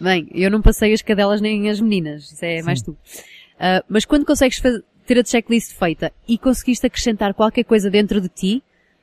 Bem, 0.00 0.28
eu 0.34 0.50
não 0.50 0.60
passei 0.60 0.92
as 0.92 1.00
cadelas 1.00 1.40
nem 1.40 1.70
as 1.70 1.80
meninas, 1.80 2.32
isso 2.32 2.44
é 2.44 2.58
Sim. 2.58 2.66
mais 2.66 2.82
tu. 2.82 2.90
Uh, 2.90 3.84
mas 3.88 4.04
quando 4.04 4.26
consegues 4.26 4.60
ter 5.06 5.18
a 5.18 5.24
checklist 5.24 5.72
feita 5.78 6.12
e 6.26 6.36
conseguiste 6.36 6.86
acrescentar 6.86 7.32
qualquer 7.34 7.64
coisa 7.64 7.88
dentro 7.88 8.20
de 8.20 8.28
ti, 8.28 8.62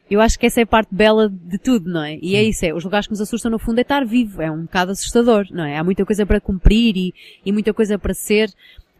eu 0.09 0.19
acho 0.21 0.39
que 0.39 0.45
essa 0.45 0.59
é 0.59 0.63
a 0.63 0.67
parte 0.67 0.93
bela 0.93 1.29
de 1.29 1.57
tudo, 1.57 1.89
não 1.91 2.03
é? 2.03 2.17
E 2.21 2.35
é 2.35 2.43
isso, 2.43 2.65
é, 2.65 2.73
os 2.73 2.83
lugares 2.83 3.07
que 3.07 3.11
nos 3.11 3.21
assustam 3.21 3.51
no 3.51 3.59
fundo 3.59 3.77
é 3.79 3.81
estar 3.81 4.05
vivo, 4.05 4.41
é 4.41 4.49
um 4.49 4.63
bocado 4.63 4.91
assustador, 4.91 5.45
não 5.51 5.63
é? 5.63 5.77
Há 5.77 5.83
muita 5.83 6.05
coisa 6.05 6.25
para 6.25 6.41
cumprir 6.41 6.97
e, 6.97 7.13
e 7.45 7.51
muita 7.51 7.73
coisa 7.73 7.97
para 7.99 8.13
ser, 8.13 8.51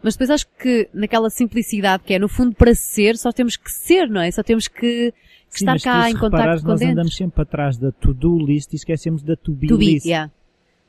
mas 0.04 0.14
depois 0.14 0.30
acho 0.30 0.48
que 0.62 0.88
naquela 0.94 1.30
simplicidade 1.30 2.04
que 2.04 2.14
é, 2.14 2.20
no 2.20 2.30
fundo, 2.30 2.56
para 2.56 2.76
ser, 2.76 3.18
só 3.18 3.32
temos 3.32 3.58
que 3.58 3.72
ser, 3.72 4.08
não 4.10 4.22
é? 4.22 4.30
Só 4.32 4.44
temos 4.44 4.68
que, 4.68 5.12
que 5.52 5.60
Sim, 5.60 5.66
estar 5.66 5.80
cá 5.80 6.10
em 6.10 6.16
contato 6.16 6.62
com 6.62 6.70
nós 6.70 6.80
dentro. 6.80 6.94
andamos 6.94 7.16
sempre 7.16 7.42
atrás 7.42 7.78
da 7.78 7.92
to-do 7.92 8.38
list 8.38 8.72
e 8.74 8.76
esquecemos 8.76 9.24
da 9.24 9.36
to-be 9.36 9.68
to 9.68 9.78
list. 9.78 10.04
Be, 10.04 10.10
yeah. 10.10 10.32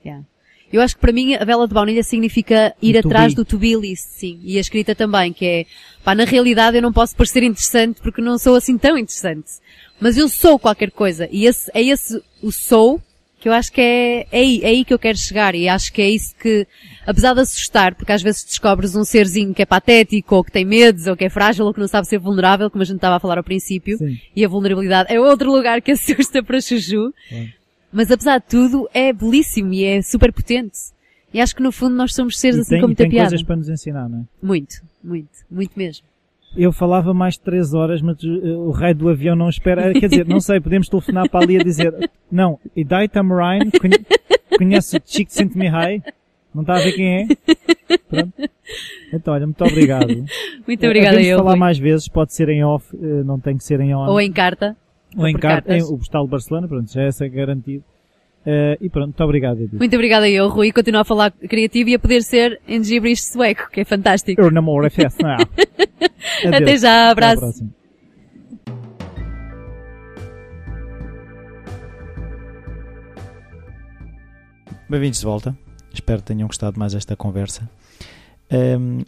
Yeah. 0.04 0.24
Eu 0.72 0.80
acho 0.80 0.94
que 0.94 1.00
para 1.00 1.12
mim 1.12 1.34
a 1.34 1.44
vela 1.44 1.66
de 1.66 1.74
baunilha 1.74 2.02
significa 2.02 2.74
ir 2.80 2.96
atrás 2.96 3.34
do 3.34 3.44
to 3.44 3.58
be 3.58 3.74
list, 3.74 4.06
sim. 4.10 4.40
E 4.44 4.56
a 4.56 4.60
escrita 4.60 4.94
também, 4.94 5.32
que 5.32 5.44
é, 5.44 5.66
pá, 6.04 6.14
na 6.14 6.24
realidade 6.24 6.76
eu 6.76 6.82
não 6.82 6.92
posso 6.92 7.16
parecer 7.16 7.42
interessante 7.42 8.00
porque 8.00 8.22
não 8.22 8.38
sou 8.38 8.54
assim 8.54 8.78
tão 8.78 8.96
interessante. 8.96 9.50
Mas 10.00 10.16
eu 10.16 10.28
sou 10.28 10.58
qualquer 10.58 10.90
coisa. 10.90 11.28
E 11.30 11.44
esse, 11.44 11.70
é 11.74 11.82
esse 11.82 12.22
o 12.42 12.50
sou 12.52 13.00
que 13.40 13.48
eu 13.48 13.52
acho 13.54 13.72
que 13.72 13.80
é, 13.80 14.26
é 14.30 14.38
aí, 14.38 14.60
é 14.62 14.66
aí 14.68 14.84
que 14.84 14.92
eu 14.92 14.98
quero 14.98 15.16
chegar 15.16 15.54
e 15.54 15.66
acho 15.66 15.90
que 15.92 16.02
é 16.02 16.10
isso 16.10 16.34
que, 16.36 16.66
apesar 17.06 17.32
de 17.32 17.40
assustar, 17.40 17.94
porque 17.94 18.12
às 18.12 18.22
vezes 18.22 18.44
descobres 18.44 18.94
um 18.94 19.02
serzinho 19.02 19.54
que 19.54 19.62
é 19.62 19.66
patético, 19.66 20.36
ou 20.36 20.44
que 20.44 20.52
tem 20.52 20.64
medos, 20.64 21.06
ou 21.06 21.16
que 21.16 21.24
é 21.24 21.30
frágil, 21.30 21.64
ou 21.64 21.72
que 21.72 21.80
não 21.80 21.88
sabe 21.88 22.06
ser 22.06 22.18
vulnerável, 22.18 22.70
como 22.70 22.82
a 22.82 22.84
gente 22.84 22.96
estava 22.96 23.16
a 23.16 23.20
falar 23.20 23.38
ao 23.38 23.44
princípio, 23.44 23.96
Sim. 23.96 24.18
e 24.36 24.44
a 24.44 24.48
vulnerabilidade 24.48 25.10
é 25.12 25.18
outro 25.18 25.50
lugar 25.50 25.80
que 25.80 25.92
assusta 25.92 26.42
para 26.42 26.60
Chuju, 26.60 27.14
mas 27.92 28.10
apesar 28.10 28.38
de 28.38 28.46
tudo 28.46 28.88
é 28.94 29.12
belíssimo 29.12 29.72
e 29.72 29.84
é 29.84 30.02
super 30.02 30.32
potente. 30.32 30.78
E 31.32 31.40
acho 31.40 31.54
que 31.54 31.62
no 31.62 31.70
fundo 31.70 31.94
nós 31.94 32.12
somos 32.14 32.38
seres 32.38 32.56
e 32.56 32.60
assim 32.62 32.70
tem, 32.70 32.80
com 32.80 32.86
muita 32.88 33.02
tem 33.04 33.10
piada. 33.10 33.28
coisas 33.30 33.46
para 33.46 33.56
nos 33.56 33.68
ensinar, 33.68 34.08
não 34.08 34.20
é? 34.20 34.22
Muito, 34.42 34.82
muito, 35.02 35.30
muito 35.50 35.72
mesmo. 35.76 36.04
Eu 36.56 36.72
falava 36.72 37.14
mais 37.14 37.34
de 37.34 37.40
3 37.42 37.72
horas, 37.74 38.02
mas 38.02 38.16
o 38.24 38.70
raio 38.72 38.96
do 38.96 39.08
avião 39.08 39.36
não 39.36 39.48
espera. 39.48 39.92
Quer 39.92 40.08
dizer, 40.08 40.26
não 40.26 40.40
sei, 40.40 40.58
podemos 40.60 40.88
telefonar 40.88 41.28
para 41.30 41.44
ali 41.44 41.56
a 41.60 41.62
dizer, 41.62 42.10
não, 42.30 42.58
Idai 42.74 43.08
Tamarain, 43.08 43.70
conhece 44.58 44.96
o 44.96 45.02
Chico 45.04 45.30
Sente 45.32 45.56
Mihai? 45.56 46.02
Não 46.52 46.62
está 46.62 46.74
a 46.74 46.80
ver 46.80 46.92
quem 46.94 47.06
é? 47.22 47.26
Pronto. 48.08 48.32
Então, 49.12 49.34
olha, 49.34 49.46
muito 49.46 49.64
obrigado. 49.64 50.08
Muito 50.66 50.84
obrigada 50.86 51.16
Podemos 51.16 51.30
eu. 51.32 51.38
falar 51.38 51.50
Rui. 51.52 51.58
mais 51.60 51.78
vezes, 51.78 52.08
pode 52.08 52.32
ser 52.34 52.48
em 52.48 52.64
off, 52.64 52.86
eh, 52.96 53.22
não 53.24 53.38
tem 53.40 53.56
que 53.56 53.64
ser 53.64 53.80
em 53.80 53.94
on. 53.94 54.06
Ou 54.08 54.20
em 54.20 54.30
carta. 54.32 54.76
Ou 55.16 55.26
em 55.26 55.32
por 55.32 55.40
carta, 55.40 55.68
em, 55.74 55.78
cartas. 55.78 55.90
o 55.90 55.98
postal 55.98 56.24
de 56.24 56.30
Barcelona, 56.30 56.68
pronto, 56.68 56.92
já 56.92 57.02
essa 57.02 57.24
é 57.24 57.28
garantido. 57.28 57.84
Eh, 58.46 58.78
e 58.80 58.88
pronto, 58.88 59.08
muito 59.08 59.24
obrigado, 59.24 59.60
Edith. 59.60 59.76
Muito 59.78 59.94
obrigada 59.94 60.28
eu, 60.28 60.48
Rui. 60.48 60.72
Continuo 60.72 61.00
a 61.00 61.04
falar 61.04 61.30
criativo 61.30 61.90
e 61.90 61.94
a 61.94 61.98
poder 61.98 62.22
ser 62.22 62.60
em 62.66 62.82
gibberish 62.82 63.24
sueco, 63.24 63.68
que 63.70 63.80
é 63.80 63.84
fantástico. 63.84 64.40
Eu 64.40 64.50
namoro 64.50 64.86
é 64.86 64.90
festa, 64.90 65.22
não 65.22 65.30
é? 65.32 65.36
Até 66.46 66.56
Adeus. 66.56 66.80
já, 66.80 67.02
Até 67.02 67.10
abraço. 67.12 67.40
próxima. 67.40 67.70
Bem-vindos 74.88 75.20
de 75.20 75.24
volta. 75.24 75.56
Espero 75.92 76.20
que 76.20 76.26
tenham 76.26 76.46
gostado 76.48 76.78
mais 76.78 76.94
esta 76.94 77.16
conversa. 77.16 77.68
Ahm, 78.50 79.02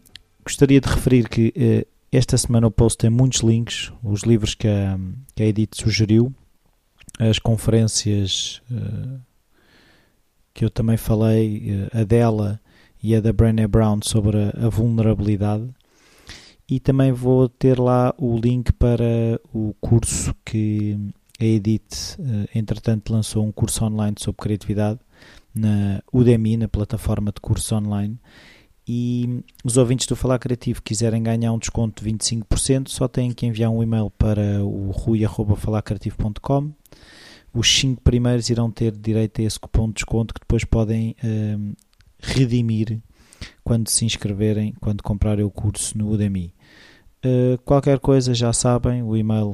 gostaria 0.45 0.81
de 0.81 0.89
referir 0.89 1.29
que 1.29 1.53
eh, 1.57 1.87
esta 2.13 2.37
semana 2.37 2.67
o 2.67 2.71
post 2.71 2.99
tem 2.99 3.09
muitos 3.09 3.41
links, 3.41 3.91
os 4.03 4.23
livros 4.23 4.55
que 4.55 4.69
a, 4.69 4.99
que 5.35 5.43
a 5.43 5.47
Edith 5.47 5.75
sugeriu, 5.75 6.33
as 7.19 7.39
conferências 7.39 8.61
eh, 8.71 9.19
que 10.53 10.65
eu 10.65 10.71
também 10.71 10.99
falei, 10.99 11.89
eh, 11.91 12.01
a 12.01 12.05
dela 12.05 12.61
e 13.03 13.17
a 13.17 13.21
da 13.21 13.33
Brené 13.33 13.67
Brown 13.67 14.01
sobre 14.03 14.37
a, 14.39 14.69
vulnerabilidade. 14.69 15.69
E 16.69 16.79
também 16.79 17.13
vou 17.13 17.49
ter 17.49 17.79
lá 17.79 18.15
o 18.19 18.37
link 18.37 18.73
para 18.75 19.41
o 19.53 19.75
curso 19.81 20.35
que 20.45 20.99
a 21.41 21.45
Edith, 21.45 22.19
eh, 22.19 22.49
entretanto, 22.55 23.13
lançou 23.13 23.45
um 23.45 23.53
curso 23.53 23.85
online 23.85 24.17
sobre 24.19 24.43
criatividade 24.43 25.01
na 25.55 26.03
Udemy, 26.13 26.57
na 26.57 26.69
plataforma 26.69 27.33
de 27.33 27.41
cursos 27.41 27.71
online. 27.73 28.19
E 28.87 29.45
os 29.65 29.77
ouvintes 29.77 30.07
do 30.07 30.17
Falar 30.17 30.39
Criativo 30.39 30.83
quiserem 30.83 31.23
ganhar 31.23 31.53
um 31.53 31.59
desconto 31.59 32.03
de 32.03 32.11
25%, 32.11 32.89
só 32.89 33.07
têm 33.07 33.33
que 33.33 33.47
enviar 33.47 33.71
um 33.71 33.83
e-mail 33.83 34.11
para 34.11 34.65
o 34.65 34.91
rui.falarcreativo.com. 34.91 36.73
Os 37.55 37.69
5 37.79 38.03
primeiros 38.03 38.49
irão 38.51 38.71
ter 38.71 38.93
direito 38.93 39.41
a 39.41 39.45
esse 39.45 39.61
cupom 39.61 39.87
de 39.89 39.95
desconto 39.95 40.35
que 40.35 40.41
depois 40.41 40.65
podem 40.65 41.15
ehm, 41.23 41.75
redimir 42.19 43.01
quando 43.63 43.89
se 43.89 44.05
inscreverem, 44.05 44.75
quando 44.81 45.03
comprarem 45.03 45.45
o 45.45 45.51
curso 45.51 45.97
no 45.97 46.11
Udemy. 46.11 46.55
Uh, 47.25 47.59
qualquer 47.65 48.01
coisa 48.01 48.35
já 48.35 48.53
sabem, 48.53 49.03
o 49.03 49.17
e-mail 49.17 49.53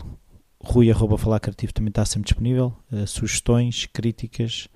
rui.falarcreativo 0.62 1.72
também 1.72 1.90
está 1.90 2.04
sempre 2.04 2.26
disponível. 2.26 2.74
Uh, 2.90 3.06
sugestões, 3.06 3.86
críticas 3.86 4.68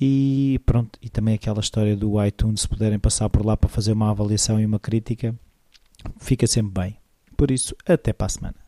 e 0.00 0.60
pronto. 0.64 0.98
E 1.02 1.08
também 1.08 1.34
aquela 1.34 1.60
história 1.60 1.96
do 1.96 2.24
iTunes, 2.24 2.62
se 2.62 2.68
puderem 2.68 2.98
passar 2.98 3.28
por 3.28 3.44
lá 3.44 3.56
para 3.56 3.68
fazer 3.68 3.92
uma 3.92 4.10
avaliação 4.10 4.60
e 4.60 4.66
uma 4.66 4.78
crítica, 4.78 5.34
fica 6.18 6.46
sempre 6.46 6.82
bem. 6.82 6.96
Por 7.36 7.50
isso, 7.50 7.74
até 7.86 8.12
para 8.12 8.26
a 8.26 8.30
semana. 8.30 8.67